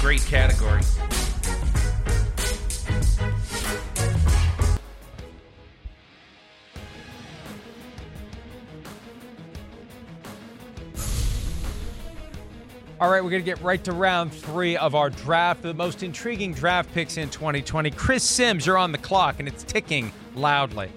great 0.00 0.24
category. 0.24 0.80
All 13.00 13.10
right, 13.10 13.24
we're 13.24 13.30
going 13.30 13.42
to 13.42 13.46
get 13.46 13.62
right 13.62 13.82
to 13.84 13.92
round 13.92 14.30
three 14.30 14.76
of 14.76 14.94
our 14.94 15.08
draft, 15.08 15.62
the 15.62 15.72
most 15.72 16.02
intriguing 16.02 16.52
draft 16.52 16.92
picks 16.92 17.16
in 17.16 17.30
2020. 17.30 17.90
Chris 17.92 18.22
Simms, 18.22 18.66
you're 18.66 18.76
on 18.76 18.92
the 18.92 18.98
clock, 18.98 19.36
and 19.38 19.48
it's 19.48 19.62
ticking 19.62 20.12
loudly. 20.34 20.90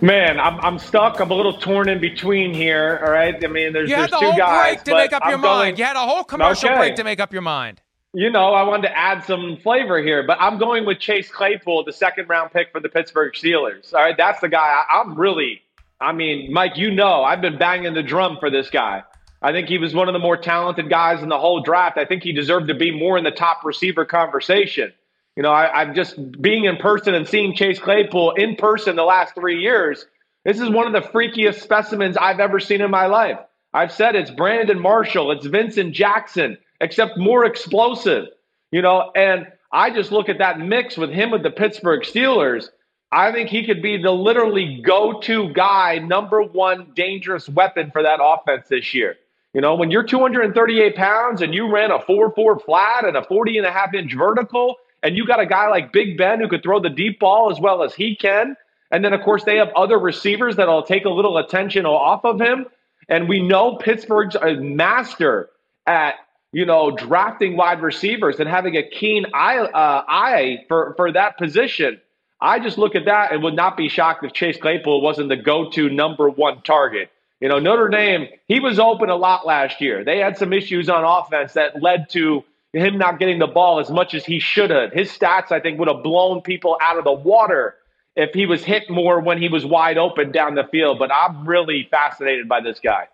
Man, 0.00 0.38
I'm, 0.38 0.60
I'm 0.60 0.78
stuck. 0.78 1.18
I'm 1.18 1.32
a 1.32 1.34
little 1.34 1.58
torn 1.58 1.88
in 1.88 2.00
between 2.00 2.54
here. 2.54 3.02
All 3.04 3.10
right, 3.10 3.34
I 3.42 3.48
mean, 3.48 3.72
there's, 3.72 3.90
you 3.90 3.96
there's 3.96 4.10
had 4.10 4.16
the 4.16 4.20
two 4.20 4.26
whole 4.26 4.38
guys, 4.38 4.74
break 4.76 4.84
to 4.84 4.94
make 4.94 5.12
up 5.12 5.24
your 5.24 5.34
I'm 5.34 5.40
mind. 5.40 5.76
Going, 5.76 5.78
you 5.78 5.84
had 5.84 5.96
a 5.96 6.06
whole 6.06 6.22
commercial 6.22 6.68
okay. 6.68 6.78
break 6.78 6.96
to 6.96 7.04
make 7.04 7.18
up 7.18 7.32
your 7.32 7.42
mind 7.42 7.80
you 8.14 8.30
know, 8.30 8.54
I 8.54 8.62
wanted 8.62 8.88
to 8.88 8.96
add 8.96 9.24
some 9.24 9.56
flavor 9.56 10.00
here, 10.00 10.22
but 10.24 10.38
I'm 10.40 10.56
going 10.56 10.86
with 10.86 11.00
Chase 11.00 11.28
Claypool, 11.28 11.84
the 11.84 11.92
second 11.92 12.28
round 12.28 12.52
pick 12.52 12.70
for 12.70 12.80
the 12.80 12.88
Pittsburgh 12.88 13.32
Steelers. 13.32 13.92
All 13.92 14.00
right, 14.00 14.16
that's 14.16 14.40
the 14.40 14.48
guy 14.48 14.84
I, 14.88 15.00
am 15.00 15.18
really, 15.18 15.62
I 16.00 16.12
mean, 16.12 16.52
Mike, 16.52 16.76
you 16.76 16.92
know, 16.92 17.24
I've 17.24 17.40
been 17.40 17.58
banging 17.58 17.92
the 17.92 18.04
drum 18.04 18.36
for 18.38 18.50
this 18.50 18.70
guy. 18.70 19.02
I 19.44 19.52
think 19.52 19.68
he 19.68 19.76
was 19.76 19.94
one 19.94 20.08
of 20.08 20.14
the 20.14 20.18
more 20.18 20.38
talented 20.38 20.88
guys 20.88 21.22
in 21.22 21.28
the 21.28 21.38
whole 21.38 21.60
draft. 21.60 21.98
I 21.98 22.06
think 22.06 22.22
he 22.22 22.32
deserved 22.32 22.68
to 22.68 22.74
be 22.74 22.90
more 22.90 23.18
in 23.18 23.24
the 23.24 23.30
top 23.30 23.62
receiver 23.62 24.06
conversation. 24.06 24.90
You 25.36 25.42
know, 25.42 25.50
I, 25.50 25.82
I'm 25.82 25.94
just 25.94 26.16
being 26.40 26.64
in 26.64 26.78
person 26.78 27.12
and 27.14 27.28
seeing 27.28 27.54
Chase 27.54 27.78
Claypool 27.78 28.32
in 28.38 28.56
person 28.56 28.96
the 28.96 29.04
last 29.04 29.34
three 29.34 29.60
years. 29.60 30.06
This 30.46 30.60
is 30.60 30.70
one 30.70 30.86
of 30.86 30.94
the 30.94 31.06
freakiest 31.10 31.60
specimens 31.60 32.16
I've 32.16 32.40
ever 32.40 32.58
seen 32.58 32.80
in 32.80 32.90
my 32.90 33.04
life. 33.04 33.38
I've 33.74 33.92
said 33.92 34.14
it's 34.14 34.30
Brandon 34.30 34.80
Marshall, 34.80 35.30
it's 35.32 35.44
Vincent 35.44 35.94
Jackson 35.94 36.56
except 36.80 37.18
more 37.18 37.44
explosive, 37.44 38.28
you 38.72 38.80
know. 38.80 39.12
And 39.14 39.46
I 39.70 39.90
just 39.90 40.10
look 40.10 40.30
at 40.30 40.38
that 40.38 40.58
mix 40.58 40.96
with 40.96 41.10
him 41.10 41.30
with 41.30 41.42
the 41.42 41.50
Pittsburgh 41.50 42.00
Steelers. 42.00 42.70
I 43.12 43.30
think 43.30 43.50
he 43.50 43.66
could 43.66 43.82
be 43.82 44.00
the 44.00 44.10
literally 44.10 44.80
go 44.82 45.20
to 45.20 45.52
guy, 45.52 45.98
number 45.98 46.42
one 46.42 46.92
dangerous 46.96 47.46
weapon 47.46 47.90
for 47.90 48.02
that 48.04 48.20
offense 48.22 48.68
this 48.70 48.94
year. 48.94 49.16
You 49.54 49.60
know, 49.60 49.76
when 49.76 49.90
you're 49.90 50.02
238 50.02 50.96
pounds 50.96 51.40
and 51.40 51.54
you 51.54 51.72
ran 51.72 51.90
a 51.90 52.00
4 52.00 52.32
4 52.34 52.58
flat 52.58 53.04
and 53.04 53.16
a 53.16 53.24
40 53.24 53.58
and 53.58 53.66
a 53.66 53.72
half 53.72 53.94
inch 53.94 54.12
vertical, 54.14 54.76
and 55.02 55.16
you 55.16 55.26
got 55.26 55.40
a 55.40 55.46
guy 55.46 55.68
like 55.68 55.92
Big 55.92 56.18
Ben 56.18 56.40
who 56.40 56.48
could 56.48 56.62
throw 56.62 56.80
the 56.80 56.90
deep 56.90 57.20
ball 57.20 57.50
as 57.50 57.60
well 57.60 57.82
as 57.82 57.94
he 57.94 58.16
can. 58.16 58.56
And 58.90 59.04
then, 59.04 59.12
of 59.12 59.22
course, 59.22 59.44
they 59.44 59.56
have 59.56 59.70
other 59.76 59.98
receivers 59.98 60.56
that'll 60.56 60.82
take 60.82 61.04
a 61.04 61.10
little 61.10 61.38
attention 61.38 61.86
off 61.86 62.24
of 62.24 62.40
him. 62.40 62.66
And 63.08 63.28
we 63.28 63.40
know 63.40 63.76
Pittsburgh's 63.76 64.34
a 64.34 64.54
master 64.54 65.50
at 65.86 66.14
you 66.54 66.64
know, 66.64 66.92
drafting 66.92 67.56
wide 67.56 67.82
receivers 67.82 68.38
and 68.38 68.48
having 68.48 68.76
a 68.76 68.88
keen 68.88 69.26
eye, 69.34 69.58
uh, 69.58 70.04
eye 70.06 70.64
for, 70.68 70.94
for 70.96 71.10
that 71.10 71.36
position. 71.36 72.00
I 72.40 72.60
just 72.60 72.78
look 72.78 72.94
at 72.94 73.06
that 73.06 73.32
and 73.32 73.42
would 73.42 73.56
not 73.56 73.76
be 73.76 73.88
shocked 73.88 74.24
if 74.24 74.32
Chase 74.32 74.56
Claypool 74.56 75.00
wasn't 75.00 75.30
the 75.30 75.36
go 75.36 75.68
to 75.70 75.90
number 75.90 76.30
one 76.30 76.62
target. 76.62 77.10
You 77.44 77.50
know, 77.50 77.58
Notre 77.58 77.88
Dame, 77.88 78.28
he 78.48 78.58
was 78.58 78.78
open 78.78 79.10
a 79.10 79.16
lot 79.16 79.44
last 79.44 79.78
year. 79.78 80.02
They 80.02 80.16
had 80.16 80.38
some 80.38 80.54
issues 80.54 80.88
on 80.88 81.04
offense 81.04 81.52
that 81.52 81.82
led 81.82 82.08
to 82.12 82.42
him 82.72 82.96
not 82.96 83.18
getting 83.18 83.38
the 83.38 83.46
ball 83.46 83.80
as 83.80 83.90
much 83.90 84.14
as 84.14 84.24
he 84.24 84.38
should 84.38 84.70
have. 84.70 84.92
His 84.94 85.10
stats, 85.10 85.52
I 85.52 85.60
think, 85.60 85.78
would 85.78 85.88
have 85.88 86.02
blown 86.02 86.40
people 86.40 86.78
out 86.80 86.96
of 86.96 87.04
the 87.04 87.12
water 87.12 87.74
if 88.16 88.32
he 88.32 88.46
was 88.46 88.64
hit 88.64 88.88
more 88.88 89.20
when 89.20 89.36
he 89.36 89.50
was 89.50 89.66
wide 89.66 89.98
open 89.98 90.32
down 90.32 90.54
the 90.54 90.64
field. 90.72 90.98
But 90.98 91.12
I'm 91.12 91.46
really 91.46 91.86
fascinated 91.90 92.48
by 92.48 92.62
this 92.62 92.80
guy. 92.80 93.08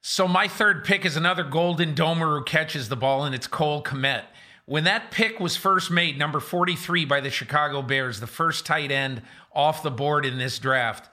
So 0.00 0.26
my 0.26 0.48
third 0.48 0.84
pick 0.84 1.04
is 1.04 1.16
another 1.16 1.44
Golden 1.44 1.94
Domer 1.94 2.38
who 2.38 2.42
catches 2.42 2.88
the 2.88 2.96
ball, 2.96 3.24
and 3.24 3.36
it's 3.36 3.46
Cole 3.46 3.84
Kmet. 3.84 4.24
When 4.66 4.82
that 4.82 5.12
pick 5.12 5.38
was 5.38 5.56
first 5.56 5.92
made, 5.92 6.18
number 6.18 6.40
43 6.40 7.04
by 7.04 7.20
the 7.20 7.30
Chicago 7.30 7.82
Bears, 7.82 8.18
the 8.18 8.26
first 8.26 8.66
tight 8.66 8.90
end 8.90 9.22
off 9.54 9.84
the 9.84 9.92
board 9.92 10.26
in 10.26 10.38
this 10.38 10.58
draft, 10.58 11.08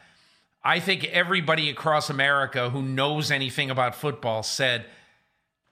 I 0.64 0.80
think 0.80 1.06
everybody 1.06 1.70
across 1.70 2.10
America 2.10 2.70
who 2.70 2.82
knows 2.82 3.32
anything 3.32 3.72
about 3.72 3.96
football 3.96 4.44
said, 4.44 4.86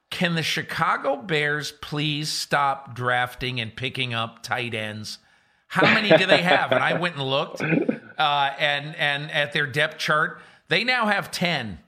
Can 0.09 0.35
the 0.35 0.43
Chicago 0.43 1.17
Bears 1.17 1.71
please 1.71 2.29
stop 2.29 2.95
drafting 2.95 3.59
and 3.59 3.75
picking 3.75 4.13
up 4.13 4.41
tight 4.41 4.73
ends? 4.73 5.19
How 5.67 5.83
many 5.83 6.09
do 6.17 6.25
they 6.25 6.41
have? 6.41 6.71
And 6.71 6.83
I 6.83 6.99
went 6.99 7.15
and 7.15 7.23
looked, 7.23 7.61
uh, 7.61 8.51
and 8.57 8.95
and 8.95 9.31
at 9.31 9.53
their 9.53 9.67
depth 9.67 9.99
chart, 9.99 10.41
they 10.67 10.83
now 10.83 11.05
have 11.05 11.29
ten. 11.29 11.79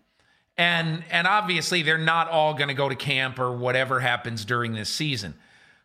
And 0.55 1.03
and 1.09 1.25
obviously 1.25 1.81
they're 1.81 1.97
not 1.97 2.29
all 2.29 2.53
going 2.53 2.67
to 2.67 2.75
go 2.75 2.87
to 2.87 2.95
camp 2.95 3.39
or 3.39 3.51
whatever 3.57 3.99
happens 3.99 4.45
during 4.45 4.73
this 4.73 4.89
season. 4.89 5.33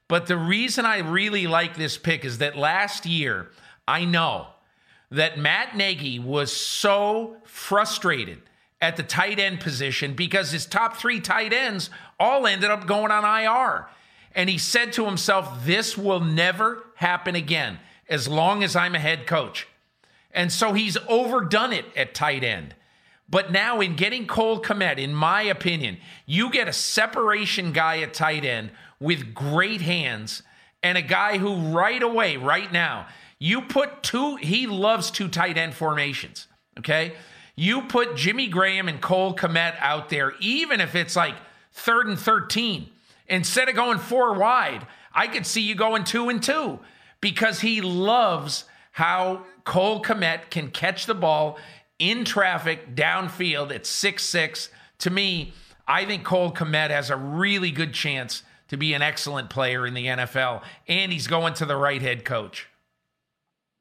But 0.08 0.26
the 0.26 0.36
reason 0.36 0.84
I 0.84 0.98
really 0.98 1.46
like 1.46 1.76
this 1.76 1.96
pick 1.96 2.26
is 2.26 2.38
that 2.38 2.56
last 2.56 3.06
year 3.06 3.50
I 3.88 4.04
know 4.04 4.48
that 5.10 5.38
Matt 5.38 5.76
Nagy 5.76 6.18
was 6.18 6.52
so 6.52 7.36
frustrated 7.44 8.42
at 8.80 8.96
the 8.96 9.02
tight 9.02 9.38
end 9.38 9.60
position 9.60 10.14
because 10.14 10.50
his 10.50 10.66
top 10.66 10.96
three 10.96 11.20
tight 11.20 11.52
ends 11.52 11.90
all 12.18 12.46
ended 12.46 12.70
up 12.70 12.86
going 12.86 13.10
on 13.10 13.24
IR. 13.24 13.86
And 14.34 14.50
he 14.50 14.58
said 14.58 14.92
to 14.94 15.06
himself, 15.06 15.64
This 15.64 15.96
will 15.96 16.20
never 16.20 16.84
happen 16.96 17.34
again 17.34 17.78
as 18.08 18.28
long 18.28 18.62
as 18.62 18.76
I'm 18.76 18.94
a 18.94 18.98
head 18.98 19.26
coach. 19.26 19.66
And 20.32 20.52
so 20.52 20.74
he's 20.74 20.98
overdone 21.08 21.72
it 21.72 21.86
at 21.96 22.14
tight 22.14 22.44
end. 22.44 22.74
But 23.28 23.50
now, 23.50 23.80
in 23.80 23.96
getting 23.96 24.26
Cole 24.26 24.62
Kmet, 24.62 24.98
in 24.98 25.12
my 25.12 25.42
opinion, 25.42 25.96
you 26.26 26.50
get 26.50 26.68
a 26.68 26.72
separation 26.72 27.72
guy 27.72 28.00
at 28.00 28.14
tight 28.14 28.44
end 28.44 28.70
with 29.00 29.34
great 29.34 29.80
hands 29.80 30.42
and 30.82 30.96
a 30.96 31.02
guy 31.02 31.38
who, 31.38 31.56
right 31.76 32.02
away, 32.02 32.36
right 32.36 32.70
now, 32.70 33.08
you 33.38 33.62
put 33.62 34.02
two, 34.02 34.36
he 34.36 34.66
loves 34.66 35.10
two 35.10 35.28
tight 35.28 35.58
end 35.58 35.74
formations. 35.74 36.46
Okay. 36.78 37.14
You 37.54 37.82
put 37.82 38.16
Jimmy 38.16 38.48
Graham 38.48 38.88
and 38.88 39.00
Cole 39.00 39.34
Kmet 39.34 39.76
out 39.78 40.10
there, 40.10 40.34
even 40.40 40.80
if 40.80 40.94
it's 40.94 41.16
like 41.16 41.34
third 41.72 42.06
and 42.06 42.18
13, 42.18 42.88
instead 43.28 43.68
of 43.68 43.74
going 43.74 43.98
four 43.98 44.34
wide, 44.34 44.86
I 45.14 45.26
could 45.26 45.46
see 45.46 45.62
you 45.62 45.74
going 45.74 46.04
two 46.04 46.28
and 46.28 46.42
two 46.42 46.78
because 47.20 47.60
he 47.60 47.80
loves 47.80 48.64
how 48.92 49.44
Cole 49.64 50.02
Kmet 50.02 50.50
can 50.50 50.70
catch 50.70 51.06
the 51.06 51.14
ball 51.14 51.58
in 51.98 52.24
traffic 52.24 52.94
downfield 52.94 53.74
at 53.74 53.86
six 53.86 54.22
six. 54.22 54.68
To 54.98 55.10
me, 55.10 55.52
I 55.88 56.04
think 56.04 56.24
Cole 56.24 56.52
Kmet 56.52 56.90
has 56.90 57.10
a 57.10 57.16
really 57.16 57.70
good 57.70 57.94
chance 57.94 58.42
to 58.68 58.76
be 58.76 58.92
an 58.94 59.02
excellent 59.02 59.48
player 59.48 59.86
in 59.86 59.94
the 59.94 60.06
NFL, 60.06 60.62
and 60.88 61.12
he's 61.12 61.26
going 61.26 61.54
to 61.54 61.64
the 61.64 61.76
right 61.76 62.02
head 62.02 62.24
coach. 62.24 62.68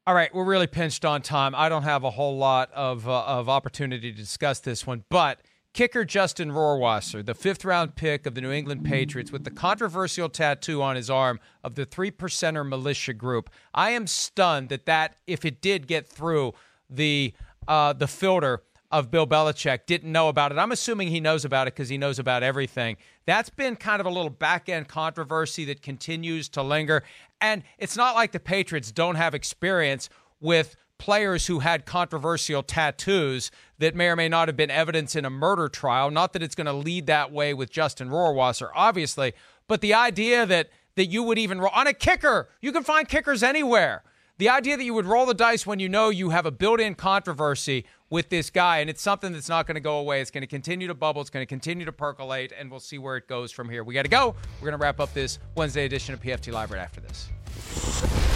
All 0.08 0.14
right, 0.14 0.32
we're 0.36 0.44
really 0.44 0.68
pinched 0.68 1.04
on 1.04 1.24
time. 1.24 1.56
I 1.56 1.68
don't 1.68 1.82
have 1.82 2.04
a 2.04 2.12
whole 2.12 2.38
lot 2.38 2.72
of 2.74 3.10
uh, 3.10 3.24
of 3.24 3.50
opportunity 3.50 4.12
to 4.12 4.18
discuss 4.18 4.60
this 4.60 4.86
one, 4.86 5.04
but 5.10 5.40
kicker 5.74 6.06
Justin 6.06 6.52
Rohrwasser, 6.52 7.26
the 7.26 7.34
fifth 7.34 7.66
round 7.66 7.96
pick 7.96 8.28
of 8.28 8.36
the 8.36 8.42
New 8.42 8.52
England 8.52 8.86
Patriots, 8.86 9.32
with 9.32 9.46
the 9.46 9.50
controversial 9.50 10.30
tattoo 10.30 10.84
on 10.84 10.96
his 10.96 11.10
arm 11.10 11.40
of 11.64 11.74
the 11.74 11.86
three 11.86 12.12
percenter 12.12 12.64
militia 12.68 13.14
group. 13.14 13.50
I 13.74 13.92
am 13.92 14.06
stunned 14.06 14.70
that 14.70 14.86
that, 14.86 15.16
if 15.26 15.44
it 15.44 15.60
did 15.60 15.88
get 15.88 16.06
through 16.06 16.54
the 16.88 17.34
uh, 17.68 17.94
the 17.94 18.08
filter 18.08 18.62
of 18.96 19.12
Bill 19.12 19.28
Belichick, 19.28 19.86
didn't 19.88 20.10
know 20.10 20.30
about 20.30 20.54
it. 20.54 20.58
I'm 20.58 20.72
assuming 20.72 21.10
he 21.10 21.20
knows 21.20 21.44
about 21.44 21.68
it 21.68 21.74
because 21.74 21.90
he 21.90 21.98
knows 21.98 22.18
about 22.18 22.44
everything. 22.44 22.96
That's 23.26 23.50
been 23.50 23.76
kind 23.76 24.00
of 24.00 24.06
a 24.06 24.10
little 24.10 24.30
back 24.30 24.70
end 24.70 24.88
controversy 24.88 25.66
that 25.66 25.82
continues 25.82 26.48
to 26.50 26.64
linger. 26.64 27.04
And 27.42 27.64
it's 27.78 27.98
not 27.98 28.16
like 28.16 28.32
the 28.32 28.40
Patriots 28.40 28.94
don't 28.94 29.16
have 29.16 29.36
experience 29.36 30.08
with 30.40 30.78
players 30.98 31.48
who 31.48 31.60
had 31.60 31.86
controversial 31.86 32.64
tattoos 32.64 33.52
that 33.80 33.96
may 33.96 34.08
or 34.08 34.16
may 34.16 34.30
not 34.30 34.48
have 34.48 34.56
been 34.56 34.72
evidence 34.72 35.14
in 35.14 35.26
a 35.26 35.30
murder 35.30 35.68
trial. 35.68 36.10
Not 36.10 36.32
that 36.32 36.42
it's 36.42 36.56
going 36.56 36.68
to 36.68 36.74
lead 36.74 37.06
that 37.08 37.34
way 37.34 37.54
with 37.54 37.70
Justin 37.70 38.08
Rohrwasser, 38.08 38.70
obviously, 38.74 39.34
but 39.68 39.82
the 39.82 39.94
idea 39.94 40.46
that 40.46 40.70
that 40.96 41.08
you 41.08 41.22
would 41.24 41.38
even 41.38 41.60
on 41.60 41.88
a 41.88 41.94
kicker, 41.94 42.48
you 42.62 42.72
can 42.72 42.86
find 42.86 43.10
kickers 43.10 43.44
anywhere. 43.44 44.04
The 44.38 44.50
idea 44.50 44.76
that 44.76 44.84
you 44.84 44.94
would 44.94 45.06
roll 45.06 45.26
the 45.26 45.34
dice 45.34 45.66
when 45.66 45.80
you 45.80 45.88
know 45.88 46.10
you 46.10 46.32
have 46.32 46.46
a 46.46 46.52
built-in 46.52 46.96
controversy 46.96 47.86
with 48.10 48.28
this 48.28 48.50
guy, 48.50 48.80
and 48.80 48.90
it's 48.90 49.02
something 49.02 49.32
that's 49.32 49.48
not 49.48 49.66
going 49.66 49.76
to 49.76 49.82
go 49.82 49.98
away. 49.98 50.20
It's 50.20 50.30
going 50.30 50.42
to 50.42 50.48
continue 50.48 50.88
to 50.88 50.94
bubble. 50.94 51.22
It's 51.22 51.30
going 51.30 51.42
to 51.42 51.48
continue 51.48 51.86
to 51.86 51.94
percolate, 51.94 52.52
and 52.52 52.70
we'll 52.70 52.82
see 52.82 52.98
where 52.98 53.16
it 53.16 53.30
goes 53.30 53.54
from 53.54 53.70
here. 53.70 53.86
We 53.86 53.94
got 53.94 54.02
to 54.02 54.10
go. 54.10 54.36
We're 54.60 54.70
going 54.70 54.78
to 54.78 54.84
wrap 54.84 55.00
up 55.00 55.14
this 55.14 55.40
Wednesday 55.56 55.86
edition 55.86 56.14
of 56.14 56.22
PFT 56.22 56.52
Live 56.52 56.70
right 56.70 56.82
after 56.82 57.00
this. 57.00 58.35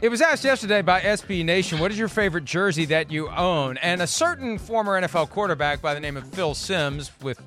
It 0.00 0.10
was 0.10 0.20
asked 0.22 0.44
yesterday 0.44 0.80
by 0.80 1.00
SB 1.00 1.44
Nation, 1.44 1.80
what 1.80 1.90
is 1.90 1.98
your 1.98 2.06
favorite 2.06 2.44
jersey 2.44 2.84
that 2.84 3.10
you 3.10 3.28
own? 3.30 3.78
And 3.78 4.00
a 4.00 4.06
certain 4.06 4.56
former 4.56 5.00
NFL 5.00 5.30
quarterback 5.30 5.82
by 5.82 5.92
the 5.92 5.98
name 5.98 6.16
of 6.16 6.24
Phil 6.32 6.54
Simms, 6.54 7.10
with 7.20 7.40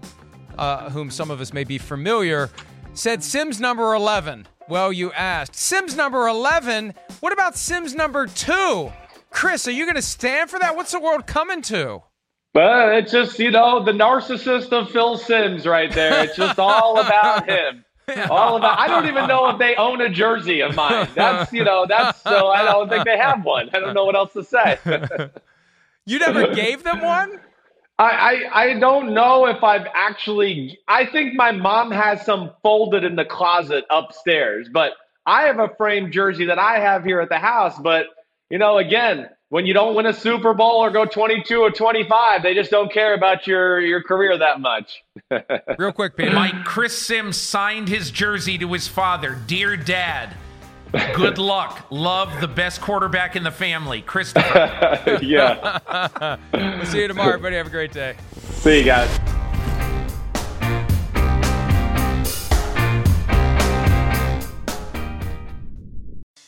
uh, 0.57 0.89
whom 0.89 1.09
some 1.09 1.31
of 1.31 1.39
us 1.39 1.53
may 1.53 1.63
be 1.63 1.77
familiar, 1.77 2.49
said 2.93 3.23
Simms 3.23 3.61
number 3.61 3.93
11. 3.93 4.47
Well, 4.67 4.91
you 4.91 5.13
asked. 5.13 5.55
Simms 5.55 5.95
number 5.95 6.27
11? 6.27 6.93
What 7.21 7.31
about 7.31 7.55
Simms 7.55 7.95
number 7.95 8.27
2? 8.27 8.91
Chris, 9.29 9.65
are 9.69 9.71
you 9.71 9.85
going 9.85 9.95
to 9.95 10.01
stand 10.01 10.49
for 10.49 10.59
that? 10.59 10.75
What's 10.75 10.91
the 10.91 10.99
world 10.99 11.25
coming 11.25 11.61
to? 11.63 12.03
But 12.53 12.95
it's 12.95 13.13
just, 13.13 13.39
you 13.39 13.51
know, 13.51 13.81
the 13.81 13.93
narcissist 13.93 14.73
of 14.73 14.91
Phil 14.91 15.17
Simms 15.17 15.65
right 15.65 15.89
there. 15.89 16.25
It's 16.25 16.35
just 16.35 16.59
all 16.59 16.99
about 16.99 17.47
him. 17.49 17.85
All 18.29 18.57
about. 18.57 18.79
I 18.79 18.87
don't 18.87 19.07
even 19.07 19.27
know 19.27 19.49
if 19.49 19.59
they 19.59 19.75
own 19.75 20.01
a 20.01 20.09
jersey 20.09 20.61
of 20.61 20.75
mine. 20.75 21.07
That's 21.15 21.51
you 21.53 21.63
know. 21.63 21.85
That's 21.87 22.21
so. 22.21 22.47
I 22.47 22.63
don't 22.63 22.89
think 22.89 23.05
they 23.05 23.17
have 23.17 23.43
one. 23.43 23.69
I 23.73 23.79
don't 23.79 23.93
know 23.93 24.05
what 24.05 24.15
else 24.15 24.33
to 24.33 24.43
say. 24.43 24.77
you 26.05 26.19
never 26.19 26.53
gave 26.53 26.83
them 26.83 27.01
one. 27.01 27.39
I, 27.99 28.03
I, 28.03 28.63
I 28.63 28.79
don't 28.79 29.13
know 29.13 29.45
if 29.45 29.63
I've 29.63 29.87
actually. 29.93 30.79
I 30.87 31.05
think 31.05 31.35
my 31.35 31.51
mom 31.51 31.91
has 31.91 32.25
some 32.25 32.51
folded 32.63 33.03
in 33.03 33.15
the 33.15 33.25
closet 33.25 33.85
upstairs, 33.89 34.67
but 34.71 34.93
I 35.25 35.43
have 35.43 35.59
a 35.59 35.69
framed 35.77 36.11
jersey 36.11 36.45
that 36.45 36.57
I 36.57 36.79
have 36.79 37.03
here 37.03 37.19
at 37.21 37.29
the 37.29 37.37
house. 37.39 37.77
But 37.79 38.07
you 38.49 38.57
know, 38.57 38.79
again, 38.79 39.29
when 39.51 39.65
you 39.65 39.73
don't 39.73 39.95
win 39.95 40.05
a 40.05 40.13
Super 40.13 40.53
Bowl 40.53 40.81
or 40.81 40.89
go 40.89 41.03
22 41.03 41.59
or 41.59 41.71
25, 41.71 42.41
they 42.41 42.53
just 42.53 42.71
don't 42.71 42.91
care 42.91 43.13
about 43.13 43.45
your 43.45 43.81
your 43.81 44.01
career 44.01 44.37
that 44.37 44.61
much. 44.61 45.03
Real 45.77 45.91
quick, 45.91 46.15
Pete. 46.15 46.31
Mike 46.31 46.63
Chris 46.63 46.97
Simms 46.97 47.35
signed 47.35 47.89
his 47.89 48.11
jersey 48.11 48.57
to 48.57 48.71
his 48.71 48.87
father. 48.87 49.37
Dear 49.47 49.75
Dad, 49.75 50.33
good 51.13 51.37
luck. 51.37 51.85
Love 51.89 52.39
the 52.39 52.47
best 52.47 52.79
quarterback 52.79 53.35
in 53.35 53.43
the 53.43 53.51
family, 53.51 54.01
Christopher. 54.01 55.19
yeah. 55.21 56.37
we'll 56.53 56.85
see 56.85 57.01
you 57.01 57.09
tomorrow, 57.09 57.33
everybody. 57.33 57.57
Have 57.57 57.67
a 57.67 57.71
great 57.71 57.91
day. 57.91 58.15
See 58.37 58.79
you 58.79 58.85
guys. 58.85 59.40